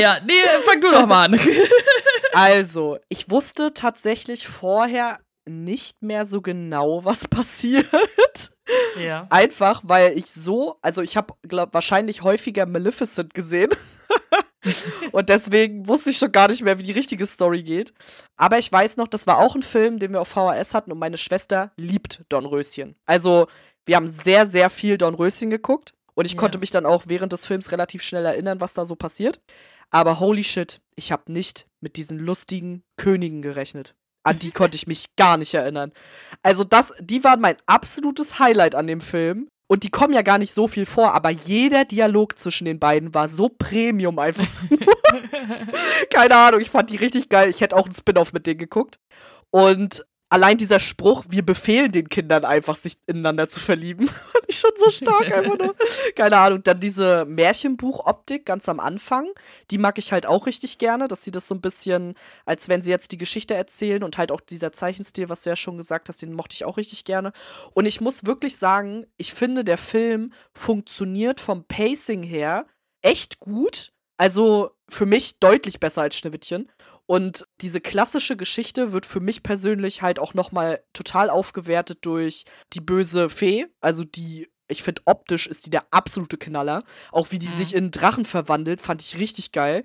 Ja, 0.00 0.18
nee, 0.26 0.32
fang 0.66 0.80
du 0.82 0.90
doch 0.90 1.06
mal 1.06 1.24
an. 1.26 1.40
Also, 2.34 2.98
ich 3.08 3.30
wusste 3.30 3.72
tatsächlich 3.72 4.46
vorher 4.46 5.20
nicht 5.48 6.02
mehr 6.02 6.26
so 6.26 6.42
genau, 6.42 7.02
was 7.02 7.26
passiert. 7.28 7.86
Ja. 8.98 9.26
Einfach, 9.30 9.82
weil 9.84 10.16
ich 10.16 10.26
so, 10.26 10.76
also 10.82 11.02
ich 11.02 11.16
habe 11.16 11.34
wahrscheinlich 11.72 12.22
häufiger 12.22 12.66
Maleficent 12.66 13.34
gesehen. 13.34 13.70
Und 15.12 15.28
deswegen 15.28 15.86
wusste 15.86 16.10
ich 16.10 16.18
schon 16.18 16.32
gar 16.32 16.48
nicht 16.48 16.62
mehr, 16.62 16.78
wie 16.78 16.82
die 16.82 16.92
richtige 16.92 17.26
Story 17.26 17.62
geht. 17.62 17.92
Aber 18.36 18.58
ich 18.58 18.70
weiß 18.70 18.96
noch, 18.96 19.06
das 19.06 19.26
war 19.26 19.38
auch 19.38 19.54
ein 19.54 19.62
Film, 19.62 19.98
den 19.98 20.12
wir 20.12 20.20
auf 20.20 20.28
VHS 20.28 20.74
hatten 20.74 20.90
und 20.90 20.98
meine 20.98 21.16
Schwester 21.18 21.70
liebt 21.76 22.24
Dornröschen. 22.28 22.96
Also, 23.06 23.46
wir 23.84 23.94
haben 23.96 24.08
sehr, 24.08 24.46
sehr 24.46 24.68
viel 24.70 24.98
Dornröschen 24.98 25.50
geguckt. 25.50 25.92
Und 26.14 26.24
ich 26.24 26.32
Ja. 26.32 26.38
konnte 26.38 26.58
mich 26.58 26.70
dann 26.70 26.86
auch 26.86 27.04
während 27.06 27.32
des 27.32 27.44
Films 27.44 27.70
relativ 27.70 28.02
schnell 28.02 28.24
erinnern, 28.24 28.60
was 28.60 28.74
da 28.74 28.84
so 28.84 28.96
passiert. 28.96 29.40
Aber 29.90 30.18
holy 30.18 30.42
shit, 30.42 30.80
ich 30.96 31.12
habe 31.12 31.30
nicht 31.30 31.68
mit 31.80 31.96
diesen 31.96 32.18
lustigen 32.18 32.82
Königen 32.96 33.42
gerechnet. 33.42 33.94
An 34.26 34.40
die 34.40 34.50
konnte 34.50 34.74
ich 34.74 34.88
mich 34.88 35.14
gar 35.16 35.36
nicht 35.36 35.54
erinnern. 35.54 35.92
Also 36.42 36.64
das, 36.64 36.92
die 37.00 37.22
waren 37.22 37.40
mein 37.40 37.56
absolutes 37.66 38.40
Highlight 38.40 38.74
an 38.74 38.88
dem 38.88 39.00
Film. 39.00 39.48
Und 39.68 39.82
die 39.82 39.90
kommen 39.90 40.14
ja 40.14 40.22
gar 40.22 40.38
nicht 40.38 40.52
so 40.52 40.68
viel 40.68 40.86
vor, 40.86 41.12
aber 41.12 41.30
jeder 41.30 41.84
Dialog 41.84 42.38
zwischen 42.38 42.66
den 42.66 42.78
beiden 42.78 43.14
war 43.14 43.28
so 43.28 43.48
Premium 43.48 44.18
einfach. 44.18 44.46
Keine 46.10 46.36
Ahnung, 46.36 46.60
ich 46.60 46.70
fand 46.70 46.90
die 46.90 46.96
richtig 46.96 47.28
geil. 47.28 47.50
Ich 47.50 47.60
hätte 47.60 47.76
auch 47.76 47.84
einen 47.84 47.94
Spin-off 47.94 48.32
mit 48.32 48.46
denen 48.46 48.58
geguckt. 48.58 48.98
Und 49.50 50.04
allein 50.28 50.58
dieser 50.58 50.80
Spruch, 50.80 51.24
wir 51.28 51.44
befehlen 51.44 51.92
den 51.92 52.08
Kindern 52.08 52.44
einfach, 52.44 52.74
sich 52.74 52.98
ineinander 53.06 53.48
zu 53.48 53.60
verlieben, 53.60 54.08
fand 54.32 54.44
ich 54.48 54.58
schon 54.58 54.70
so 54.76 54.90
stark 54.90 55.32
einfach 55.32 55.58
nur. 55.58 55.74
Keine 56.14 56.38
Ahnung. 56.38 56.62
Dann 56.62 56.80
diese 56.80 57.24
Märchenbuch-Optik 57.26 58.44
ganz 58.44 58.68
am 58.68 58.80
Anfang, 58.80 59.28
die 59.70 59.78
mag 59.78 59.98
ich 59.98 60.12
halt 60.12 60.26
auch 60.26 60.46
richtig 60.46 60.78
gerne, 60.78 61.08
dass 61.08 61.22
sie 61.22 61.30
das 61.30 61.48
so 61.48 61.54
ein 61.54 61.60
bisschen, 61.60 62.14
als 62.44 62.68
wenn 62.68 62.82
sie 62.82 62.90
jetzt 62.90 63.12
die 63.12 63.18
Geschichte 63.18 63.54
erzählen 63.54 64.02
und 64.02 64.18
halt 64.18 64.32
auch 64.32 64.40
dieser 64.40 64.72
Zeichenstil, 64.72 65.28
was 65.28 65.42
du 65.42 65.50
ja 65.50 65.56
schon 65.56 65.76
gesagt 65.76 66.08
hast, 66.08 66.22
den 66.22 66.32
mochte 66.32 66.54
ich 66.54 66.64
auch 66.64 66.76
richtig 66.76 67.04
gerne. 67.04 67.32
Und 67.74 67.86
ich 67.86 68.00
muss 68.00 68.26
wirklich 68.26 68.56
sagen, 68.56 69.06
ich 69.16 69.34
finde, 69.34 69.64
der 69.64 69.78
Film 69.78 70.32
funktioniert 70.52 71.40
vom 71.40 71.64
Pacing 71.64 72.22
her 72.22 72.66
echt 73.02 73.38
gut. 73.38 73.92
Also 74.18 74.70
für 74.88 75.06
mich 75.06 75.38
deutlich 75.38 75.78
besser 75.78 76.02
als 76.02 76.16
Schneewittchen. 76.16 76.70
Und 77.06 77.46
diese 77.60 77.80
klassische 77.80 78.36
Geschichte 78.36 78.92
wird 78.92 79.06
für 79.06 79.20
mich 79.20 79.42
persönlich 79.42 80.02
halt 80.02 80.18
auch 80.18 80.34
noch 80.34 80.50
mal 80.52 80.82
total 80.92 81.30
aufgewertet 81.30 81.98
durch 82.02 82.44
die 82.72 82.80
böse 82.80 83.28
Fee. 83.28 83.66
Also 83.80 84.02
die, 84.04 84.48
ich 84.68 84.82
finde 84.82 85.02
optisch 85.04 85.46
ist 85.46 85.66
die 85.66 85.70
der 85.70 85.86
absolute 85.92 86.36
Knaller. 86.36 86.82
Auch 87.12 87.30
wie 87.30 87.38
die 87.38 87.46
Mhm. 87.46 87.56
sich 87.56 87.74
in 87.74 87.90
Drachen 87.92 88.24
verwandelt, 88.24 88.80
fand 88.80 89.02
ich 89.02 89.18
richtig 89.18 89.52
geil. 89.52 89.84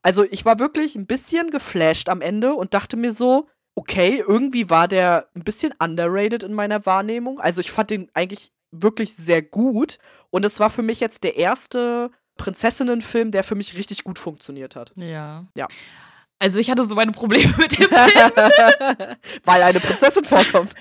Also 0.00 0.24
ich 0.24 0.44
war 0.46 0.58
wirklich 0.58 0.96
ein 0.96 1.06
bisschen 1.06 1.50
geflasht 1.50 2.08
am 2.08 2.22
Ende 2.22 2.54
und 2.54 2.72
dachte 2.72 2.96
mir 2.96 3.12
so, 3.12 3.48
okay, 3.74 4.22
irgendwie 4.26 4.70
war 4.70 4.88
der 4.88 5.28
ein 5.34 5.44
bisschen 5.44 5.74
underrated 5.78 6.42
in 6.42 6.54
meiner 6.54 6.84
Wahrnehmung. 6.86 7.38
Also 7.38 7.60
ich 7.60 7.70
fand 7.70 7.90
den 7.90 8.10
eigentlich 8.14 8.50
wirklich 8.70 9.14
sehr 9.14 9.42
gut. 9.42 9.98
Und 10.30 10.46
es 10.46 10.58
war 10.58 10.70
für 10.70 10.82
mich 10.82 11.00
jetzt 11.00 11.24
der 11.24 11.36
erste 11.36 12.10
Prinzessinnenfilm, 12.38 13.30
der 13.30 13.44
für 13.44 13.54
mich 13.54 13.76
richtig 13.76 14.04
gut 14.04 14.18
funktioniert 14.18 14.74
hat. 14.76 14.92
Ja. 14.96 15.44
Ja. 15.54 15.68
Also 16.42 16.58
ich 16.58 16.68
hatte 16.68 16.82
so 16.82 16.96
meine 16.96 17.12
Probleme 17.12 17.54
mit 17.56 17.78
dem 17.78 17.88
Film. 17.88 18.32
Weil 19.44 19.62
eine 19.62 19.78
Prinzessin 19.78 20.24
vorkommt. 20.24 20.74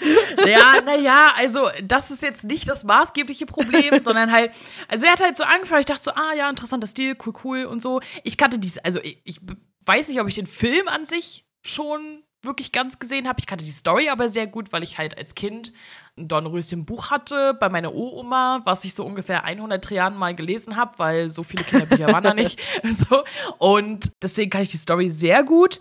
Ja, 0.44 0.82
naja, 0.84 1.34
also 1.36 1.70
das 1.84 2.10
ist 2.10 2.24
jetzt 2.24 2.46
nicht 2.46 2.68
das 2.68 2.84
maßgebliche 2.84 3.46
Problem, 3.46 4.00
sondern 4.04 4.32
halt, 4.32 4.52
also 4.88 5.06
er 5.06 5.12
hat 5.12 5.22
halt 5.22 5.38
so 5.38 5.44
angefangen, 5.44 5.82
ich 5.82 5.86
dachte 5.86 6.02
so, 6.04 6.12
ah 6.12 6.34
ja, 6.36 6.50
interessanter 6.50 6.88
Stil, 6.88 7.16
cool, 7.24 7.34
cool 7.44 7.66
und 7.66 7.80
so. 7.80 8.02
Ich 8.24 8.38
kannte 8.38 8.58
dies, 8.58 8.80
also 8.80 9.00
ich, 9.04 9.22
ich 9.24 9.40
weiß 9.86 10.08
nicht, 10.08 10.20
ob 10.20 10.28
ich 10.28 10.34
den 10.34 10.48
Film 10.48 10.88
an 10.88 11.06
sich 11.06 11.46
schon 11.62 12.24
wirklich 12.44 12.72
ganz 12.72 13.00
gesehen 13.00 13.28
habe. 13.28 13.40
Ich 13.40 13.48
kannte 13.48 13.66
die 13.66 13.72
Story 13.72 14.10
aber 14.10 14.30
sehr 14.30 14.48
gut, 14.48 14.72
weil 14.72 14.84
ich 14.84 14.98
halt 14.98 15.18
als 15.18 15.36
Kind 15.36 15.72
ein 16.18 16.28
Dornröschen-Buch 16.28 17.12
hatte 17.12 17.54
bei 17.54 17.70
meiner 17.70 17.94
Uroma, 17.94 18.62
was 18.66 18.84
ich 18.84 18.94
so 18.94 19.06
ungefähr 19.06 19.44
100 19.44 19.90
Jahren 19.92 20.18
mal 20.18 20.36
gelesen 20.36 20.76
habe, 20.76 20.98
weil 20.98 21.30
so 21.30 21.44
viele 21.44 21.64
Kinderbücher 21.64 22.08
waren 22.12 22.24
da 22.24 22.34
nicht. 22.34 22.60
So. 22.92 23.24
Und 23.58 24.12
deswegen 24.22 24.50
kann 24.50 24.62
ich 24.62 24.72
die 24.72 24.78
Story 24.78 25.10
sehr 25.10 25.44
gut. 25.44 25.80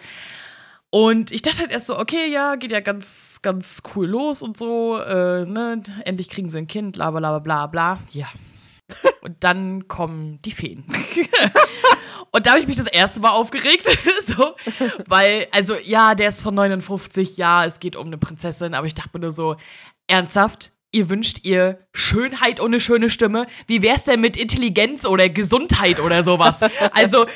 Und 0.90 1.30
ich 1.30 1.42
dachte 1.42 1.60
halt 1.60 1.70
erst 1.70 1.86
so, 1.86 1.98
okay, 1.98 2.30
ja, 2.30 2.56
geht 2.56 2.72
ja 2.72 2.80
ganz, 2.80 3.40
ganz 3.42 3.82
cool 3.94 4.06
los 4.06 4.42
und 4.42 4.56
so, 4.56 4.98
äh, 4.98 5.44
ne, 5.44 5.82
endlich 6.04 6.28
kriegen 6.28 6.48
sie 6.48 6.58
ein 6.58 6.66
Kind, 6.66 6.92
bla 6.92 7.10
bla 7.12 7.20
bla 7.20 7.38
bla 7.38 7.66
bla. 7.66 7.98
Ja. 8.12 8.26
Und 9.22 9.36
dann 9.44 9.86
kommen 9.86 10.40
die 10.42 10.50
Feen. 10.50 10.84
Und 12.30 12.46
da 12.46 12.50
habe 12.50 12.60
ich 12.60 12.66
mich 12.66 12.76
das 12.76 12.86
erste 12.86 13.20
Mal 13.20 13.30
aufgeregt. 13.30 13.86
so, 14.26 14.54
weil, 15.06 15.48
also, 15.52 15.76
ja, 15.76 16.14
der 16.14 16.28
ist 16.28 16.42
von 16.42 16.54
59, 16.54 17.36
ja, 17.36 17.64
es 17.64 17.80
geht 17.80 17.96
um 17.96 18.06
eine 18.06 18.18
Prinzessin, 18.18 18.74
aber 18.74 18.86
ich 18.86 18.94
dachte 18.94 19.10
mir 19.14 19.20
nur 19.20 19.32
so, 19.32 19.56
ernsthaft? 20.06 20.72
Ihr 20.92 21.08
wünscht 21.08 21.44
ihr 21.44 21.86
Schönheit 21.92 22.58
und 22.58 22.66
eine 22.66 22.80
schöne 22.80 23.10
Stimme? 23.10 23.46
Wie 23.68 23.80
wär's 23.80 24.04
denn 24.04 24.20
mit 24.20 24.36
Intelligenz 24.36 25.06
oder 25.06 25.28
Gesundheit 25.28 26.00
oder 26.00 26.24
sowas? 26.24 26.60
Also, 26.92 27.26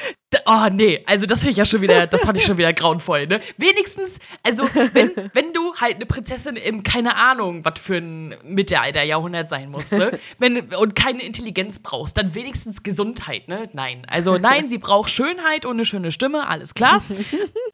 Oh, 0.47 0.67
nee, 0.73 1.03
also 1.07 1.27
das 1.27 1.41
finde 1.41 1.53
ich 1.53 1.57
ja 1.57 1.65
schon 1.65 1.81
wieder, 1.81 2.07
das 2.07 2.23
fand 2.23 2.39
ich 2.39 2.45
schon 2.45 2.59
wieder 2.59 2.73
grauenvoll, 2.73 3.27
ne? 3.27 3.41
Wenigstens, 3.57 4.19
also, 4.43 4.65
wenn, 4.93 5.13
wenn 5.33 5.53
du 5.53 5.75
halt 5.77 5.97
eine 5.97 6.07
Prinzessin 6.07 6.57
im, 6.57 6.83
keine 6.83 7.17
Ahnung, 7.17 7.65
was 7.65 7.79
für 7.79 7.97
ein 7.97 8.35
Mittelalter-Jahrhundert 8.45 9.49
sein 9.49 9.71
musst, 9.71 9.93
ne? 9.93 10.19
Wenn, 10.39 10.61
und 10.75 10.95
keine 10.95 11.23
Intelligenz 11.23 11.79
brauchst, 11.79 12.17
dann 12.17 12.35
wenigstens 12.35 12.83
Gesundheit, 12.83 13.49
ne? 13.49 13.69
Nein. 13.73 14.07
Also, 14.09 14.39
nein, 14.39 14.69
sie 14.69 14.79
braucht 14.79 15.11
Schönheit 15.11 15.65
und 15.65 15.73
eine 15.73 15.85
schöne 15.85 16.11
Stimme, 16.11 16.47
alles 16.47 16.75
klar. 16.75 17.03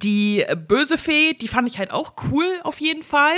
Die 0.02 0.44
böse 0.68 0.98
Fee, 0.98 1.34
die 1.34 1.48
fand 1.48 1.68
ich 1.68 1.78
halt 1.78 1.90
auch 1.90 2.14
cool, 2.30 2.46
auf 2.62 2.80
jeden 2.80 3.02
Fall. 3.02 3.36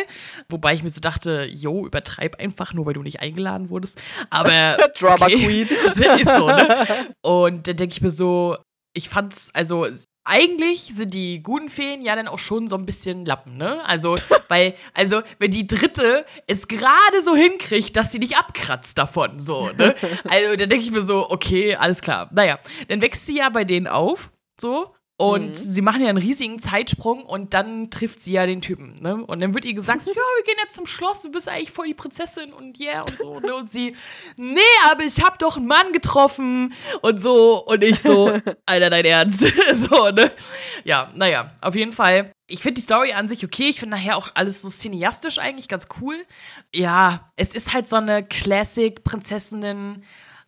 Wobei 0.49 0.75
ich 0.75 0.83
mir 0.83 0.91
so 0.91 1.01
dachte, 1.01 1.49
jo, 1.51 1.87
übertreib 1.87 2.41
einfach, 2.41 2.73
nur 2.73 2.87
weil 2.87 2.95
du 2.95 3.03
nicht 3.03 3.21
eingeladen 3.21 3.71
wurdest. 3.71 4.01
Aber. 4.31 4.53
Okay, 4.83 4.91
Drama 4.99 5.27
Queen. 5.27 5.69
ist 6.23 6.37
so, 6.37 6.47
ne? 6.47 7.07
Und 7.23 7.69
dann 7.69 7.77
denke 7.77 7.93
ich 7.93 8.03
mir 8.03 8.11
so, 8.11 8.57
ich 8.95 9.09
fand's, 9.09 9.51
also 9.55 9.87
eigentlich 10.25 10.93
sind 10.95 11.15
die 11.15 11.43
guten 11.43 11.69
Feen 11.69 12.03
ja 12.03 12.15
dann 12.15 12.29
auch 12.29 12.39
schon 12.39 12.69
so 12.69 12.77
ein 12.77 12.87
bisschen 12.87 13.27
Lappen, 13.27 13.57
ne? 13.57 13.85
Also, 13.85 14.15
weil, 14.49 14.75
also, 14.95 15.23
wenn 15.39 15.51
die 15.51 15.67
dritte 15.67 16.25
es 16.47 16.69
gerade 16.69 17.23
so 17.23 17.35
hinkriegt, 17.35 17.97
dass 17.97 18.13
sie 18.13 18.19
nicht 18.19 18.37
abkratzt 18.37 18.99
davon, 18.99 19.41
so, 19.41 19.71
ne? 19.77 19.95
Also, 20.29 20.57
dann 20.57 20.69
denke 20.69 20.85
ich 20.85 20.93
mir 20.93 21.03
so, 21.03 21.29
okay, 21.31 21.75
alles 21.75 22.01
klar. 22.01 22.31
Naja, 22.33 22.59
dann 22.89 23.01
wächst 23.01 23.27
sie 23.27 23.39
ja 23.39 23.49
bei 23.49 23.65
denen 23.65 23.89
auf, 23.89 24.31
so, 24.61 24.95
und 25.23 25.51
mhm. 25.51 25.55
sie 25.55 25.83
machen 25.83 26.03
ja 26.03 26.09
einen 26.09 26.19
riesigen 26.19 26.59
Zeitsprung 26.59 27.25
und 27.25 27.55
dann 27.55 27.93
trifft 27.93 28.19
sie 28.19 28.33
ja 28.33 28.45
den 28.45 28.61
Typen. 28.61 29.01
Ne? 29.01 29.25
Und 29.25 29.39
dann 29.39 29.55
wird 29.55 29.65
ihr 29.65 29.73
gesagt, 29.73 30.05
ja, 30.05 30.13
wir 30.15 30.45
gehen 30.45 30.57
jetzt 30.61 30.75
zum 30.75 30.85
Schloss, 30.85 31.23
du 31.23 31.31
bist 31.31 31.49
eigentlich 31.49 31.71
voll 31.71 31.87
die 31.87 31.95
Prinzessin 31.95 32.53
und 32.53 32.81
yeah 32.81 33.03
und 33.03 33.17
so. 33.21 33.39
Ne? 33.39 33.55
Und 33.55 33.71
sie, 33.71 33.95
nee, 34.37 34.59
aber 34.91 35.05
ich 35.05 35.23
hab 35.23 35.39
doch 35.39 35.59
einen 35.59 35.69
Mann 35.69 35.93
getroffen 35.93 36.75
und 37.03 37.23
so. 37.23 37.65
Und 37.65 37.85
ich 37.85 38.01
so, 38.01 38.33
Alter, 38.67 38.91
dein 38.91 39.05
Ernst. 39.05 39.41
so, 39.75 40.11
ne? 40.11 40.33
Ja, 40.83 41.13
naja, 41.15 41.53
auf 41.61 41.77
jeden 41.77 41.93
Fall. 41.93 42.33
Ich 42.49 42.61
finde 42.61 42.81
die 42.81 42.85
Story 42.85 43.13
an 43.13 43.29
sich 43.29 43.45
okay. 43.45 43.69
Ich 43.69 43.79
finde 43.79 43.95
nachher 43.95 44.17
auch 44.17 44.33
alles 44.35 44.61
so 44.61 44.71
cineastisch 44.71 45.39
eigentlich 45.39 45.69
ganz 45.69 45.87
cool. 46.01 46.17
Ja, 46.75 47.31
es 47.37 47.55
ist 47.55 47.73
halt 47.73 47.89
so 47.89 47.95
eine 47.95 48.25
Classic-Prinzessinnen- 48.25 50.03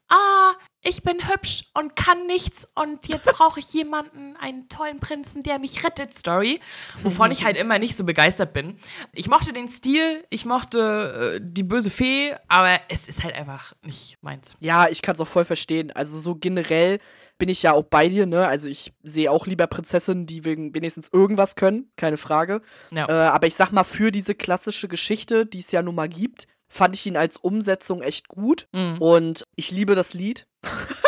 ah, 0.08 0.52
ich 0.84 1.02
bin 1.02 1.28
hübsch 1.28 1.64
und 1.72 1.96
kann 1.96 2.26
nichts 2.26 2.68
und 2.74 3.08
jetzt 3.08 3.24
brauche 3.24 3.58
ich 3.58 3.72
jemanden, 3.72 4.36
einen 4.36 4.68
tollen 4.68 5.00
Prinzen, 5.00 5.42
der 5.42 5.58
mich 5.58 5.82
rettet, 5.82 6.14
Story. 6.14 6.60
Wovon 7.02 7.30
ich 7.30 7.44
halt 7.44 7.56
immer 7.56 7.78
nicht 7.78 7.96
so 7.96 8.04
begeistert 8.04 8.52
bin. 8.52 8.76
Ich 9.12 9.28
mochte 9.28 9.52
den 9.52 9.68
Stil, 9.68 10.24
ich 10.28 10.44
mochte 10.44 11.36
äh, 11.36 11.40
die 11.42 11.62
böse 11.62 11.90
Fee, 11.90 12.34
aber 12.48 12.78
es 12.88 13.08
ist 13.08 13.24
halt 13.24 13.34
einfach 13.34 13.72
nicht 13.82 14.18
meins. 14.20 14.56
Ja, 14.60 14.88
ich 14.88 15.00
kann 15.00 15.14
es 15.14 15.20
auch 15.20 15.26
voll 15.26 15.44
verstehen. 15.44 15.90
Also 15.90 16.18
so 16.18 16.34
generell 16.34 17.00
bin 17.38 17.48
ich 17.48 17.62
ja 17.62 17.72
auch 17.72 17.82
bei 17.82 18.08
dir, 18.08 18.26
ne? 18.26 18.46
Also 18.46 18.68
ich 18.68 18.92
sehe 19.02 19.30
auch 19.30 19.46
lieber 19.46 19.66
Prinzessinnen, 19.66 20.26
die 20.26 20.44
wenigstens 20.44 21.08
irgendwas 21.12 21.56
können, 21.56 21.90
keine 21.96 22.16
Frage. 22.16 22.60
Ja. 22.90 23.08
Äh, 23.08 23.12
aber 23.28 23.46
ich 23.46 23.54
sag 23.54 23.72
mal, 23.72 23.84
für 23.84 24.10
diese 24.12 24.34
klassische 24.34 24.86
Geschichte, 24.86 25.46
die 25.46 25.58
es 25.58 25.72
ja 25.72 25.82
nun 25.82 25.94
mal 25.94 26.08
gibt, 26.08 26.46
fand 26.74 26.94
ich 26.94 27.06
ihn 27.06 27.16
als 27.16 27.36
Umsetzung 27.36 28.02
echt 28.02 28.28
gut. 28.28 28.66
Mhm. 28.72 29.00
Und 29.00 29.44
ich 29.56 29.70
liebe 29.70 29.94
das 29.94 30.14
Lied. 30.14 30.46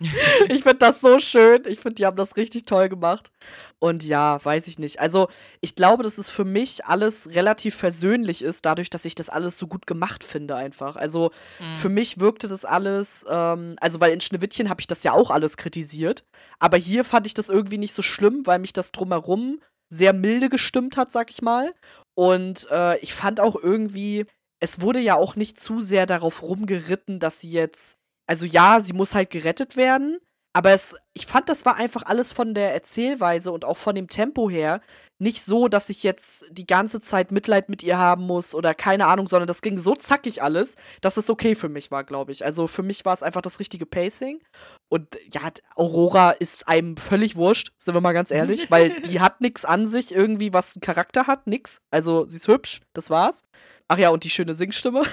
ich 0.48 0.62
finde 0.62 0.78
das 0.78 1.00
so 1.00 1.18
schön. 1.18 1.62
Ich 1.66 1.80
finde, 1.80 1.94
die 1.94 2.06
haben 2.06 2.16
das 2.16 2.36
richtig 2.36 2.64
toll 2.64 2.88
gemacht. 2.88 3.30
Und 3.78 4.04
ja, 4.04 4.42
weiß 4.44 4.66
ich 4.68 4.78
nicht. 4.78 5.00
Also, 5.00 5.28
ich 5.60 5.74
glaube, 5.74 6.02
dass 6.02 6.18
es 6.18 6.30
für 6.30 6.44
mich 6.44 6.84
alles 6.84 7.30
relativ 7.30 7.76
versöhnlich 7.76 8.42
ist, 8.42 8.64
dadurch, 8.64 8.90
dass 8.90 9.04
ich 9.04 9.14
das 9.14 9.28
alles 9.28 9.58
so 9.58 9.66
gut 9.66 9.86
gemacht 9.86 10.24
finde, 10.24 10.56
einfach. 10.56 10.96
Also, 10.96 11.30
mhm. 11.60 11.76
für 11.76 11.88
mich 11.88 12.20
wirkte 12.20 12.48
das 12.48 12.64
alles, 12.64 13.24
ähm, 13.28 13.76
also, 13.80 14.00
weil 14.00 14.12
in 14.12 14.20
Schneewittchen 14.20 14.68
habe 14.68 14.80
ich 14.80 14.86
das 14.86 15.02
ja 15.02 15.12
auch 15.12 15.30
alles 15.30 15.56
kritisiert. 15.56 16.24
Aber 16.58 16.76
hier 16.76 17.04
fand 17.04 17.26
ich 17.26 17.34
das 17.34 17.48
irgendwie 17.48 17.78
nicht 17.78 17.94
so 17.94 18.02
schlimm, 18.02 18.46
weil 18.46 18.58
mich 18.58 18.72
das 18.72 18.92
drumherum 18.92 19.60
sehr 19.88 20.12
milde 20.12 20.48
gestimmt 20.48 20.96
hat, 20.96 21.12
sag 21.12 21.30
ich 21.30 21.42
mal. 21.42 21.72
Und 22.14 22.66
äh, 22.70 22.98
ich 22.98 23.14
fand 23.14 23.40
auch 23.40 23.56
irgendwie, 23.56 24.26
es 24.66 24.80
wurde 24.80 24.98
ja 24.98 25.14
auch 25.14 25.36
nicht 25.36 25.60
zu 25.60 25.80
sehr 25.80 26.06
darauf 26.06 26.42
rumgeritten, 26.42 27.20
dass 27.20 27.40
sie 27.40 27.50
jetzt, 27.50 27.98
also 28.26 28.46
ja, 28.46 28.80
sie 28.80 28.94
muss 28.94 29.14
halt 29.14 29.30
gerettet 29.30 29.76
werden, 29.76 30.18
aber 30.52 30.72
es, 30.72 30.96
ich 31.16 31.26
fand, 31.26 31.48
das 31.48 31.64
war 31.64 31.76
einfach 31.76 32.02
alles 32.04 32.32
von 32.32 32.52
der 32.52 32.74
Erzählweise 32.74 33.50
und 33.50 33.64
auch 33.64 33.78
von 33.78 33.94
dem 33.94 34.06
Tempo 34.06 34.50
her 34.50 34.82
nicht 35.18 35.42
so, 35.42 35.66
dass 35.66 35.88
ich 35.88 36.02
jetzt 36.02 36.44
die 36.50 36.66
ganze 36.66 37.00
Zeit 37.00 37.32
Mitleid 37.32 37.70
mit 37.70 37.82
ihr 37.82 37.96
haben 37.96 38.26
muss 38.26 38.54
oder 38.54 38.74
keine 38.74 39.06
Ahnung, 39.06 39.26
sondern 39.26 39.46
das 39.46 39.62
ging 39.62 39.78
so 39.78 39.94
zackig 39.94 40.42
alles, 40.42 40.76
dass 41.00 41.16
es 41.16 41.30
okay 41.30 41.54
für 41.54 41.70
mich 41.70 41.90
war, 41.90 42.04
glaube 42.04 42.32
ich. 42.32 42.44
Also 42.44 42.68
für 42.68 42.82
mich 42.82 43.06
war 43.06 43.14
es 43.14 43.22
einfach 43.22 43.40
das 43.40 43.58
richtige 43.58 43.86
Pacing. 43.86 44.42
Und 44.90 45.18
ja, 45.32 45.40
Aurora 45.74 46.32
ist 46.32 46.68
einem 46.68 46.98
völlig 46.98 47.34
wurscht, 47.34 47.72
sind 47.78 47.94
wir 47.94 48.02
mal 48.02 48.12
ganz 48.12 48.30
ehrlich, 48.30 48.70
weil 48.70 49.00
die 49.00 49.20
hat 49.20 49.40
nichts 49.40 49.64
an 49.64 49.86
sich 49.86 50.14
irgendwie, 50.14 50.52
was 50.52 50.76
einen 50.76 50.82
Charakter 50.82 51.26
hat, 51.26 51.46
nix. 51.46 51.80
Also 51.90 52.28
sie 52.28 52.36
ist 52.36 52.48
hübsch, 52.48 52.82
das 52.92 53.08
war's. 53.08 53.42
Ach 53.88 53.98
ja, 53.98 54.10
und 54.10 54.24
die 54.24 54.30
schöne 54.30 54.54
Singstimme. 54.54 55.04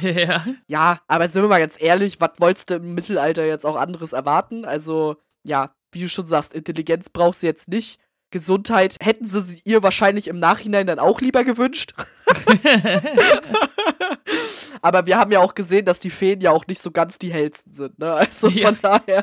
ja. 0.00 0.44
Ja, 0.68 1.00
aber 1.08 1.28
sind 1.28 1.42
wir 1.42 1.48
mal 1.48 1.58
ganz 1.58 1.80
ehrlich, 1.80 2.20
was 2.20 2.38
wolltest 2.38 2.70
du 2.70 2.76
im 2.76 2.94
Mittelalter 2.94 3.44
jetzt 3.44 3.66
auch 3.66 3.76
anderes 3.76 4.12
erwarten? 4.12 4.64
Also, 4.64 5.16
ja, 5.46 5.74
wie 5.92 6.02
du 6.02 6.08
schon 6.08 6.26
sagst, 6.26 6.52
Intelligenz 6.54 7.08
brauchst 7.08 7.42
du 7.42 7.46
jetzt 7.46 7.68
nicht. 7.68 8.00
Gesundheit 8.30 8.96
hätten 9.00 9.24
sie 9.24 9.62
ihr 9.64 9.82
wahrscheinlich 9.82 10.28
im 10.28 10.38
Nachhinein 10.38 10.86
dann 10.86 10.98
auch 10.98 11.20
lieber 11.20 11.44
gewünscht. 11.44 11.94
aber 14.82 15.06
wir 15.06 15.16
haben 15.16 15.30
ja 15.30 15.38
auch 15.38 15.54
gesehen, 15.54 15.84
dass 15.84 16.00
die 16.00 16.10
Feen 16.10 16.40
ja 16.40 16.50
auch 16.50 16.66
nicht 16.66 16.82
so 16.82 16.90
ganz 16.90 17.18
die 17.18 17.32
hellsten 17.32 17.72
sind, 17.72 17.98
ne? 18.00 18.12
Also 18.12 18.48
ja. 18.48 18.66
von 18.66 18.78
daher. 18.82 19.22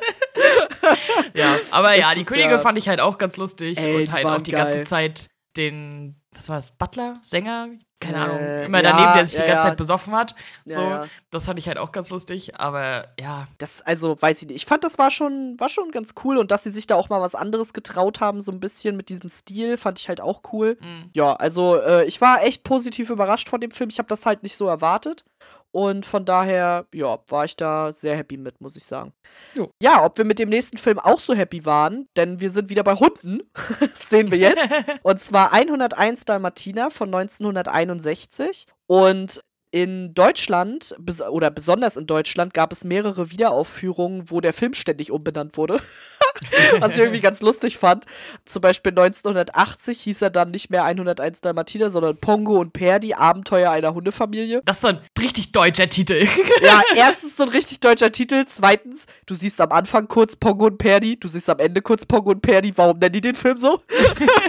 ja, 1.33 1.57
aber 1.71 1.95
ja, 1.95 2.15
die 2.15 2.23
Könige 2.23 2.51
ja 2.51 2.59
fand 2.59 2.77
ich 2.77 2.87
halt 2.87 3.01
auch 3.01 3.17
ganz 3.17 3.35
lustig 3.35 3.77
ey, 3.77 4.03
und 4.03 4.13
halt 4.13 4.25
auch 4.25 4.41
die 4.41 4.51
geil. 4.51 4.63
ganze 4.63 4.81
Zeit 4.89 5.29
den, 5.57 6.15
was 6.35 6.49
war 6.49 6.57
das, 6.57 6.71
Butler, 6.71 7.19
Sänger, 7.21 7.69
keine 8.03 8.21
Ahnung, 8.21 8.37
äh, 8.37 8.65
immer 8.65 8.81
daneben, 8.81 9.03
ja, 9.03 9.13
der 9.15 9.25
sich 9.25 9.35
ja, 9.35 9.41
die 9.43 9.47
ganze 9.47 9.63
ja. 9.63 9.69
Zeit 9.69 9.77
besoffen 9.77 10.13
hat. 10.13 10.35
So, 10.65 11.05
das 11.31 11.45
fand 11.45 11.59
ich 11.59 11.67
halt 11.67 11.77
auch 11.77 11.91
ganz 11.91 12.09
lustig, 12.09 12.59
aber 12.59 13.07
ja. 13.19 13.47
Das, 13.57 13.81
also, 13.81 14.21
weiß 14.21 14.41
ich 14.41 14.47
nicht. 14.49 14.57
Ich 14.57 14.65
fand, 14.65 14.83
das 14.83 14.97
war 14.97 15.11
schon, 15.11 15.59
war 15.59 15.69
schon 15.69 15.91
ganz 15.91 16.13
cool 16.23 16.37
und 16.37 16.51
dass 16.51 16.63
sie 16.63 16.71
sich 16.71 16.87
da 16.87 16.95
auch 16.95 17.09
mal 17.09 17.21
was 17.21 17.35
anderes 17.35 17.73
getraut 17.73 18.19
haben, 18.19 18.41
so 18.41 18.51
ein 18.51 18.59
bisschen 18.59 18.97
mit 18.97 19.09
diesem 19.09 19.29
Stil, 19.29 19.77
fand 19.77 19.99
ich 19.99 20.09
halt 20.09 20.21
auch 20.21 20.41
cool. 20.51 20.77
Mhm. 20.81 21.09
Ja, 21.13 21.33
also, 21.35 21.79
äh, 21.79 22.05
ich 22.05 22.19
war 22.21 22.43
echt 22.43 22.63
positiv 22.63 23.09
überrascht 23.09 23.49
von 23.49 23.61
dem 23.61 23.71
Film. 23.71 23.89
Ich 23.89 23.99
habe 23.99 24.07
das 24.07 24.25
halt 24.25 24.43
nicht 24.43 24.55
so 24.55 24.67
erwartet. 24.67 25.25
Und 25.73 26.05
von 26.05 26.23
daher, 26.23 26.85
ja, 26.93 27.17
war 27.29 27.45
ich 27.45 27.55
da 27.55 27.91
sehr 27.91 28.15
happy 28.15 28.37
mit, 28.37 28.61
muss 28.61 28.75
ich 28.75 28.83
sagen. 28.83 29.11
Jo. 29.55 29.71
Ja, 29.81 30.05
ob 30.05 30.19
wir 30.19 30.23
mit 30.23 30.37
dem 30.37 30.49
nächsten 30.49 30.77
Film 30.77 30.99
auch 30.99 31.19
so 31.19 31.33
happy 31.33 31.65
waren, 31.65 32.07
denn 32.15 32.39
wir 32.39 32.51
sind 32.51 32.69
wieder 32.69 32.83
bei 32.83 32.93
Hunden, 32.93 33.39
sehen 33.95 34.29
wir 34.29 34.37
jetzt. 34.37 34.59
Und 35.01 35.19
zwar 35.19 35.51
101 35.51 36.25
Dalmatiner 36.25 36.91
von 36.91 37.07
1961. 37.07 38.67
Und 38.85 39.41
in 39.73 40.13
Deutschland, 40.13 40.93
bes 40.99 41.23
oder 41.23 41.49
besonders 41.49 41.97
in 41.97 42.05
Deutschland, 42.05 42.53
gab 42.53 42.71
es 42.71 42.83
mehrere 42.83 43.31
Wiederaufführungen, 43.31 44.29
wo 44.29 44.39
der 44.39 44.53
Film 44.53 44.75
ständig 44.75 45.09
umbenannt 45.09 45.57
wurde. 45.57 45.79
Was 46.79 46.93
ich 46.93 46.99
irgendwie 46.99 47.19
ganz 47.19 47.41
lustig 47.41 47.79
fand. 47.79 48.05
Zum 48.45 48.61
Beispiel 48.61 48.91
1980 48.91 49.99
hieß 49.99 50.21
er 50.21 50.29
dann 50.29 50.51
nicht 50.51 50.69
mehr 50.69 50.83
101 50.83 51.41
Dalmatiner, 51.41 51.89
sondern 51.89 52.17
Pongo 52.17 52.59
und 52.59 52.73
Per, 52.73 52.99
die 52.99 53.15
Abenteuer 53.15 53.71
einer 53.71 53.95
Hundefamilie. 53.95 54.61
Das 54.63 54.77
ist 54.77 54.81
so 54.81 54.89
ein 54.89 54.99
richtig 55.19 55.51
deutscher 55.51 55.89
Titel. 55.89 56.27
ja, 56.61 56.83
erstens 56.95 57.37
so 57.37 57.43
ein 57.43 57.49
richtig 57.49 57.79
deutscher 57.79 58.11
Titel. 58.11 58.45
Zweitens, 58.45 59.07
du 59.25 59.33
siehst 59.33 59.59
am 59.59 59.71
Anfang 59.71 60.07
kurz 60.07 60.35
Pongo 60.35 60.67
und 60.67 60.77
Perdi, 60.77 61.19
du 61.19 61.27
siehst 61.27 61.49
am 61.49 61.57
Ende 61.57 61.81
kurz 61.81 62.05
Pongo 62.05 62.29
und 62.29 62.41
Perdi. 62.41 62.73
Warum 62.75 62.99
nennen 62.99 63.13
die 63.13 63.21
den 63.21 63.35
Film 63.35 63.57
so? 63.57 63.81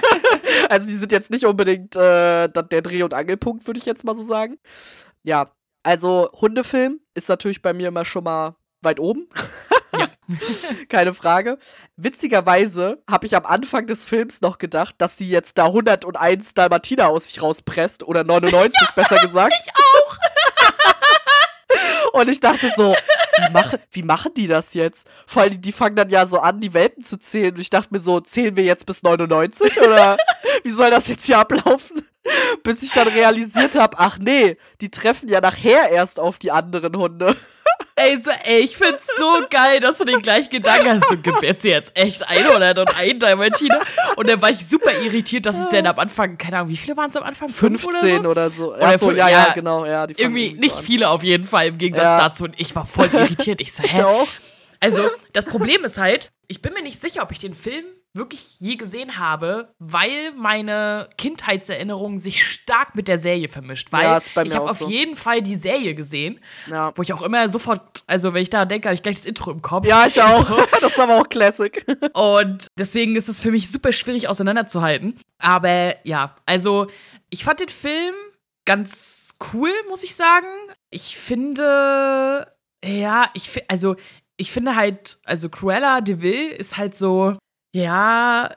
also, 0.68 0.86
die 0.86 0.96
sind 0.96 1.12
jetzt 1.12 1.30
nicht 1.30 1.46
unbedingt 1.46 1.96
äh, 1.96 2.48
der 2.48 2.82
Dreh- 2.82 3.02
und 3.02 3.14
Angelpunkt, 3.14 3.66
würde 3.66 3.78
ich 3.78 3.86
jetzt 3.86 4.04
mal 4.04 4.14
so 4.14 4.22
sagen. 4.22 4.58
Ja, 5.24 5.50
also 5.82 6.30
Hundefilm 6.40 7.00
ist 7.14 7.28
natürlich 7.28 7.62
bei 7.62 7.72
mir 7.72 7.88
immer 7.88 8.04
schon 8.04 8.24
mal 8.24 8.56
weit 8.82 9.00
oben. 9.00 9.28
Ja. 9.98 10.08
Keine 10.88 11.14
Frage. 11.14 11.58
Witzigerweise 11.96 13.02
habe 13.10 13.26
ich 13.26 13.34
am 13.34 13.46
Anfang 13.46 13.86
des 13.86 14.06
Films 14.06 14.42
noch 14.42 14.58
gedacht, 14.58 14.94
dass 14.98 15.16
sie 15.16 15.28
jetzt 15.28 15.58
da 15.58 15.66
101 15.66 16.54
Dalmatiner 16.54 17.08
aus 17.08 17.28
sich 17.28 17.42
rauspresst 17.42 18.02
oder 18.02 18.22
99 18.22 18.78
ja, 18.80 18.88
besser 18.94 19.16
gesagt. 19.16 19.54
Ich 19.58 19.72
auch. 19.74 20.18
Und 22.20 22.28
ich 22.28 22.38
dachte 22.38 22.70
so, 22.76 22.94
wie, 23.38 23.52
machen, 23.52 23.78
wie 23.90 24.02
machen 24.02 24.32
die 24.34 24.46
das 24.46 24.74
jetzt? 24.74 25.06
Vor 25.26 25.42
allem, 25.42 25.60
die 25.60 25.72
fangen 25.72 25.96
dann 25.96 26.10
ja 26.10 26.26
so 26.26 26.38
an, 26.38 26.60
die 26.60 26.74
Welpen 26.74 27.02
zu 27.02 27.18
zählen. 27.18 27.54
Und 27.54 27.60
ich 27.60 27.70
dachte 27.70 27.88
mir 27.90 27.98
so, 27.98 28.20
zählen 28.20 28.56
wir 28.56 28.64
jetzt 28.64 28.86
bis 28.86 29.02
99? 29.02 29.80
Oder 29.80 30.16
wie 30.62 30.70
soll 30.70 30.90
das 30.90 31.08
jetzt 31.08 31.26
hier 31.26 31.38
ablaufen? 31.38 32.06
Bis 32.62 32.82
ich 32.82 32.92
dann 32.92 33.08
realisiert 33.08 33.78
habe, 33.78 33.98
ach 33.98 34.18
nee, 34.18 34.56
die 34.80 34.90
treffen 34.90 35.28
ja 35.28 35.40
nachher 35.40 35.90
erst 35.90 36.18
auf 36.18 36.38
die 36.38 36.50
anderen 36.50 36.96
Hunde. 36.96 37.36
Ey, 37.96 38.20
so, 38.20 38.30
ey, 38.30 38.58
ich 38.58 38.76
find's 38.76 39.06
so 39.16 39.42
geil, 39.48 39.78
dass 39.78 39.98
du 39.98 40.04
den 40.04 40.20
gleichen 40.20 40.50
Gedanken 40.50 40.90
hast. 40.90 41.10
Du 41.10 41.20
gebärst 41.20 41.62
dir 41.62 41.70
jetzt 41.70 41.92
echt 41.94 42.26
ein 42.26 42.46
oder 42.48 42.74
ein 42.96 43.18
Dalmatiner. 43.20 43.80
Und 44.16 44.28
dann 44.28 44.42
war 44.42 44.50
ich 44.50 44.66
super 44.66 44.92
irritiert, 45.00 45.46
dass 45.46 45.56
es 45.56 45.68
denn 45.68 45.86
am 45.86 45.98
Anfang, 45.98 46.36
keine 46.36 46.58
Ahnung, 46.58 46.70
wie 46.70 46.76
viele 46.76 46.96
waren 46.96 47.10
es 47.10 47.16
am 47.16 47.22
Anfang? 47.22 47.48
15 47.48 48.26
oder 48.26 48.50
so. 48.50 48.74
Oder 48.74 48.98
so. 48.98 49.06
Achso, 49.06 49.10
ja, 49.12 49.28
ja, 49.28 49.52
genau. 49.54 49.86
Ja, 49.86 50.06
irgendwie 50.16 50.54
nicht 50.54 50.74
so 50.74 50.82
viele 50.82 51.08
auf 51.08 51.22
jeden 51.22 51.46
Fall 51.46 51.68
im 51.68 51.78
Gegensatz 51.78 52.04
ja. 52.04 52.18
dazu. 52.18 52.44
Und 52.44 52.54
ich 52.58 52.74
war 52.74 52.84
voll 52.84 53.08
irritiert. 53.12 53.60
Ich 53.60 53.72
so, 53.72 53.82
hä? 53.84 53.86
Ich 53.86 54.02
auch. 54.02 54.28
Also, 54.80 55.10
das 55.32 55.44
Problem 55.44 55.84
ist 55.84 55.96
halt, 55.96 56.32
ich 56.48 56.62
bin 56.62 56.72
mir 56.74 56.82
nicht 56.82 57.00
sicher, 57.00 57.22
ob 57.22 57.30
ich 57.30 57.38
den 57.38 57.54
Film 57.54 57.84
wirklich 58.14 58.60
je 58.60 58.76
gesehen 58.76 59.18
habe, 59.18 59.74
weil 59.78 60.32
meine 60.36 61.08
Kindheitserinnerung 61.18 62.18
sich 62.18 62.46
stark 62.46 62.94
mit 62.94 63.08
der 63.08 63.18
Serie 63.18 63.48
vermischt. 63.48 63.92
Weil 63.92 64.04
ja, 64.04 64.18
ich 64.18 64.54
habe 64.54 64.70
auf 64.70 64.78
so. 64.78 64.88
jeden 64.88 65.16
Fall 65.16 65.42
die 65.42 65.56
Serie 65.56 65.94
gesehen, 65.96 66.38
ja. 66.70 66.92
wo 66.94 67.02
ich 67.02 67.12
auch 67.12 67.22
immer 67.22 67.48
sofort, 67.48 68.04
also 68.06 68.32
wenn 68.32 68.42
ich 68.42 68.50
da 68.50 68.64
denke, 68.64 68.88
habe 68.88 68.94
ich 68.94 69.02
gleich 69.02 69.16
das 69.16 69.24
Intro 69.24 69.50
im 69.50 69.62
Kopf. 69.62 69.86
Ja, 69.86 70.06
ich 70.06 70.22
auch. 70.22 70.48
das 70.80 70.92
ist 70.92 71.00
aber 71.00 71.20
auch 71.20 71.28
Classic. 71.28 71.84
Und 72.12 72.68
deswegen 72.78 73.16
ist 73.16 73.28
es 73.28 73.40
für 73.40 73.50
mich 73.50 73.70
super 73.70 73.90
schwierig 73.90 74.28
auseinanderzuhalten. 74.28 75.18
Aber 75.38 75.96
ja, 76.06 76.36
also 76.46 76.86
ich 77.30 77.42
fand 77.42 77.58
den 77.60 77.68
Film 77.68 78.14
ganz 78.64 79.36
cool, 79.52 79.72
muss 79.88 80.04
ich 80.04 80.14
sagen. 80.14 80.46
Ich 80.90 81.16
finde, 81.16 82.46
ja, 82.84 83.30
ich 83.34 83.50
also 83.68 83.96
ich 84.36 84.52
finde 84.52 84.76
halt, 84.76 85.18
also 85.24 85.48
Cruella 85.48 86.00
de 86.00 86.20
Vil 86.20 86.48
ist 86.48 86.76
halt 86.76 86.96
so, 86.96 87.36
ja, 87.74 88.54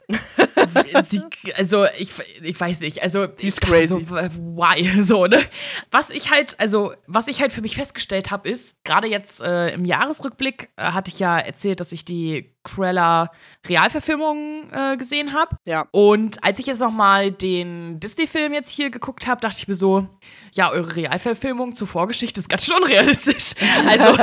sie, 1.10 1.22
also 1.56 1.86
ich, 1.98 2.12
ich 2.40 2.60
weiß 2.60 2.78
nicht, 2.78 3.02
also 3.02 3.26
sie 3.34 3.48
ist 3.48 3.60
crazy. 3.60 3.88
So, 3.88 4.00
why 4.06 5.02
so 5.02 5.26
ne? 5.26 5.44
Was 5.90 6.10
ich 6.10 6.30
halt, 6.30 6.54
also 6.60 6.92
was 7.08 7.26
ich 7.26 7.40
halt 7.40 7.52
für 7.52 7.60
mich 7.60 7.74
festgestellt 7.74 8.30
habe, 8.30 8.48
ist 8.48 8.76
gerade 8.84 9.08
jetzt 9.08 9.40
äh, 9.40 9.70
im 9.70 9.84
Jahresrückblick 9.84 10.70
äh, 10.76 10.92
hatte 10.92 11.10
ich 11.10 11.18
ja 11.18 11.36
erzählt, 11.36 11.80
dass 11.80 11.90
ich 11.90 12.04
die 12.04 12.54
Cruella 12.64 13.30
Realverfilmung 13.66 14.70
äh, 14.72 14.96
gesehen 14.96 15.32
habe. 15.32 15.56
Ja. 15.66 15.86
Und 15.90 16.42
als 16.44 16.58
ich 16.58 16.66
jetzt 16.66 16.80
noch 16.80 16.90
mal 16.90 17.30
den 17.30 18.00
Disney-Film 18.00 18.52
jetzt 18.52 18.70
hier 18.70 18.90
geguckt 18.90 19.26
habe, 19.26 19.40
dachte 19.40 19.58
ich 19.58 19.68
mir 19.68 19.74
so, 19.74 20.08
ja, 20.52 20.70
eure 20.70 20.96
Realverfilmung 20.96 21.74
zur 21.74 21.86
Vorgeschichte 21.86 22.40
ist 22.40 22.48
ganz 22.48 22.64
schön 22.64 22.76
unrealistisch. 22.76 23.54
Also 23.88 24.16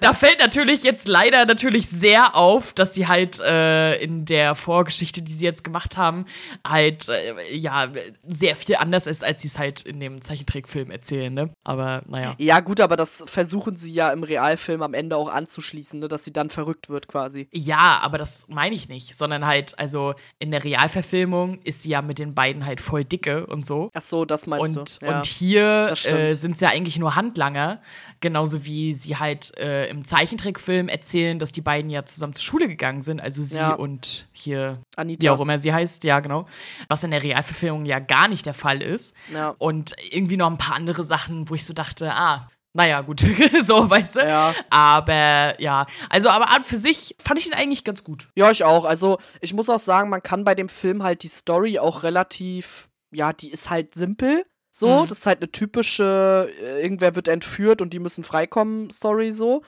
da 0.00 0.12
fällt 0.12 0.38
natürlich 0.40 0.82
jetzt 0.82 1.08
leider 1.08 1.44
natürlich 1.46 1.88
sehr 1.88 2.34
auf, 2.34 2.72
dass 2.72 2.94
sie 2.94 3.06
halt 3.06 3.38
äh, 3.40 3.96
in 3.96 4.24
der 4.24 4.54
Vorgeschichte, 4.54 5.22
die 5.22 5.32
sie 5.32 5.44
jetzt 5.44 5.62
gemacht 5.62 5.96
haben, 5.96 6.26
halt 6.66 7.08
äh, 7.08 7.54
ja 7.54 7.90
sehr 8.26 8.56
viel 8.56 8.76
anders 8.76 9.06
ist, 9.06 9.22
als 9.22 9.42
sie 9.42 9.48
es 9.48 9.58
halt 9.58 9.82
in 9.82 10.00
dem 10.00 10.22
Zeichentrickfilm 10.22 10.90
erzählen. 10.90 11.32
Ne? 11.32 11.50
Aber 11.64 12.02
naja. 12.06 12.34
Ja 12.38 12.60
gut, 12.60 12.80
aber 12.80 12.96
das 12.96 13.24
versuchen 13.26 13.76
sie 13.76 13.92
ja 13.92 14.10
im 14.10 14.22
Realfilm 14.22 14.82
am 14.82 14.94
Ende 14.94 15.16
auch 15.16 15.28
anzuschließen, 15.28 16.00
ne? 16.00 16.08
dass 16.08 16.24
sie 16.24 16.32
dann 16.32 16.50
verrückt 16.50 16.88
wird 16.88 17.08
quasi. 17.08 17.48
Ja, 17.52 17.83
aber 17.92 18.18
das 18.18 18.46
meine 18.48 18.74
ich 18.74 18.88
nicht, 18.88 19.16
sondern 19.16 19.46
halt 19.46 19.78
also 19.78 20.14
in 20.38 20.50
der 20.50 20.64
Realverfilmung 20.64 21.60
ist 21.62 21.82
sie 21.82 21.90
ja 21.90 22.02
mit 22.02 22.18
den 22.18 22.34
beiden 22.34 22.66
halt 22.66 22.80
voll 22.80 23.04
dicke 23.04 23.46
und 23.46 23.66
so. 23.66 23.90
Ach 23.94 24.02
so, 24.02 24.24
das 24.24 24.46
meinst 24.46 24.76
und, 24.76 25.02
du. 25.02 25.06
Ja. 25.06 25.16
Und 25.16 25.26
hier 25.26 25.94
äh, 26.06 26.32
sind 26.32 26.54
es 26.54 26.60
ja 26.60 26.68
eigentlich 26.68 26.98
nur 26.98 27.16
Handlanger. 27.16 27.80
Genauso 28.20 28.64
wie 28.64 28.94
sie 28.94 29.16
halt 29.16 29.56
äh, 29.58 29.88
im 29.88 30.04
Zeichentrickfilm 30.04 30.88
erzählen, 30.88 31.38
dass 31.38 31.52
die 31.52 31.60
beiden 31.60 31.90
ja 31.90 32.04
zusammen 32.04 32.34
zur 32.34 32.44
Schule 32.44 32.68
gegangen 32.68 33.02
sind. 33.02 33.20
Also 33.20 33.42
sie 33.42 33.58
ja. 33.58 33.74
und 33.74 34.26
hier, 34.32 34.80
Anita. 34.96 35.22
wie 35.22 35.30
auch 35.30 35.40
immer 35.40 35.58
sie 35.58 35.72
heißt, 35.72 36.04
ja, 36.04 36.20
genau. 36.20 36.46
Was 36.88 37.04
in 37.04 37.10
der 37.10 37.22
Realverfilmung 37.22 37.84
ja 37.84 37.98
gar 37.98 38.28
nicht 38.28 38.46
der 38.46 38.54
Fall 38.54 38.82
ist. 38.82 39.14
Ja. 39.32 39.54
Und 39.58 39.94
irgendwie 40.10 40.36
noch 40.36 40.50
ein 40.50 40.58
paar 40.58 40.74
andere 40.76 41.04
Sachen, 41.04 41.48
wo 41.50 41.54
ich 41.54 41.64
so 41.64 41.72
dachte, 41.72 42.12
ah, 42.14 42.48
naja, 42.74 43.00
gut, 43.02 43.20
so, 43.62 43.88
weißt 43.88 44.16
du? 44.16 44.20
Ja. 44.20 44.52
Aber 44.68 45.60
ja, 45.60 45.86
also, 46.10 46.28
aber 46.28 46.50
an 46.54 46.64
für 46.64 46.76
sich 46.76 47.14
fand 47.20 47.38
ich 47.38 47.46
ihn 47.46 47.54
eigentlich 47.54 47.84
ganz 47.84 48.02
gut. 48.02 48.28
Ja, 48.34 48.50
ich 48.50 48.64
auch. 48.64 48.84
Also, 48.84 49.18
ich 49.40 49.54
muss 49.54 49.70
auch 49.70 49.78
sagen, 49.78 50.10
man 50.10 50.22
kann 50.22 50.44
bei 50.44 50.56
dem 50.56 50.68
Film 50.68 51.04
halt 51.04 51.22
die 51.22 51.28
Story 51.28 51.78
auch 51.78 52.02
relativ, 52.02 52.90
ja, 53.12 53.32
die 53.32 53.50
ist 53.50 53.70
halt 53.70 53.94
simpel. 53.94 54.44
So, 54.72 55.02
mhm. 55.02 55.06
das 55.06 55.18
ist 55.18 55.26
halt 55.26 55.38
eine 55.40 55.52
typische, 55.52 56.50
äh, 56.60 56.82
irgendwer 56.82 57.14
wird 57.14 57.28
entführt 57.28 57.80
und 57.80 57.92
die 57.92 58.00
müssen 58.00 58.24
freikommen, 58.24 58.90
Story 58.90 59.30
so. 59.30 59.62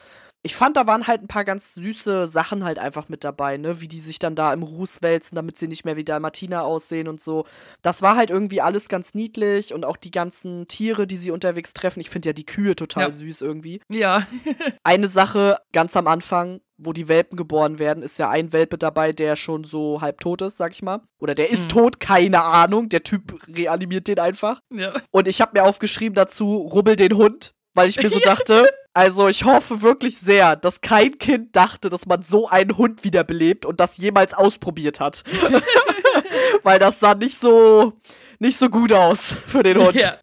Ich 0.46 0.54
fand, 0.54 0.76
da 0.76 0.86
waren 0.86 1.08
halt 1.08 1.22
ein 1.22 1.26
paar 1.26 1.44
ganz 1.44 1.74
süße 1.74 2.28
Sachen 2.28 2.62
halt 2.62 2.78
einfach 2.78 3.08
mit 3.08 3.24
dabei, 3.24 3.56
ne? 3.56 3.80
Wie 3.80 3.88
die 3.88 3.98
sich 3.98 4.20
dann 4.20 4.36
da 4.36 4.52
im 4.52 4.62
Ruß 4.62 5.02
wälzen, 5.02 5.34
damit 5.34 5.58
sie 5.58 5.66
nicht 5.66 5.84
mehr 5.84 5.96
wie 5.96 6.04
Dalmatiner 6.04 6.62
aussehen 6.62 7.08
und 7.08 7.20
so. 7.20 7.46
Das 7.82 8.00
war 8.00 8.14
halt 8.14 8.30
irgendwie 8.30 8.60
alles 8.60 8.88
ganz 8.88 9.12
niedlich 9.12 9.74
und 9.74 9.84
auch 9.84 9.96
die 9.96 10.12
ganzen 10.12 10.68
Tiere, 10.68 11.08
die 11.08 11.16
sie 11.16 11.32
unterwegs 11.32 11.74
treffen. 11.74 11.98
Ich 11.98 12.10
finde 12.10 12.28
ja 12.28 12.32
die 12.32 12.46
Kühe 12.46 12.76
total 12.76 13.06
ja. 13.06 13.10
süß 13.10 13.40
irgendwie. 13.40 13.80
Ja. 13.88 14.28
Eine 14.84 15.08
Sache 15.08 15.58
ganz 15.72 15.96
am 15.96 16.06
Anfang, 16.06 16.60
wo 16.78 16.92
die 16.92 17.08
Welpen 17.08 17.36
geboren 17.36 17.80
werden, 17.80 18.04
ist 18.04 18.18
ja 18.20 18.30
ein 18.30 18.52
Welpe 18.52 18.78
dabei, 18.78 19.12
der 19.12 19.34
schon 19.34 19.64
so 19.64 20.00
halb 20.00 20.20
tot 20.20 20.42
ist, 20.42 20.58
sag 20.58 20.70
ich 20.70 20.82
mal. 20.82 21.00
Oder 21.18 21.34
der 21.34 21.50
ist 21.50 21.64
mhm. 21.64 21.70
tot, 21.70 21.98
keine 21.98 22.44
Ahnung. 22.44 22.88
Der 22.88 23.02
Typ 23.02 23.40
reanimiert 23.48 24.06
den 24.06 24.20
einfach. 24.20 24.60
Ja. 24.72 24.92
Und 25.10 25.26
ich 25.26 25.40
habe 25.40 25.58
mir 25.58 25.66
aufgeschrieben 25.66 26.14
dazu, 26.14 26.58
rubbel 26.58 26.94
den 26.94 27.16
Hund, 27.16 27.52
weil 27.74 27.88
ich 27.88 28.00
mir 28.00 28.10
so 28.10 28.20
dachte, 28.24 28.68
also 28.96 29.28
ich 29.28 29.44
hoffe 29.44 29.82
wirklich 29.82 30.16
sehr, 30.16 30.56
dass 30.56 30.80
kein 30.80 31.18
Kind 31.18 31.54
dachte, 31.54 31.90
dass 31.90 32.06
man 32.06 32.22
so 32.22 32.48
einen 32.48 32.78
Hund 32.78 33.04
wiederbelebt 33.04 33.66
und 33.66 33.78
das 33.78 33.98
jemals 33.98 34.32
ausprobiert 34.32 35.00
hat. 35.00 35.22
weil 36.62 36.78
das 36.78 36.98
sah 36.98 37.14
nicht 37.14 37.38
so 37.38 37.92
nicht 38.38 38.58
so 38.58 38.70
gut 38.70 38.92
aus 38.92 39.36
für 39.46 39.62
den 39.62 39.78
Hund. 39.78 39.96
Ja, 39.96 40.16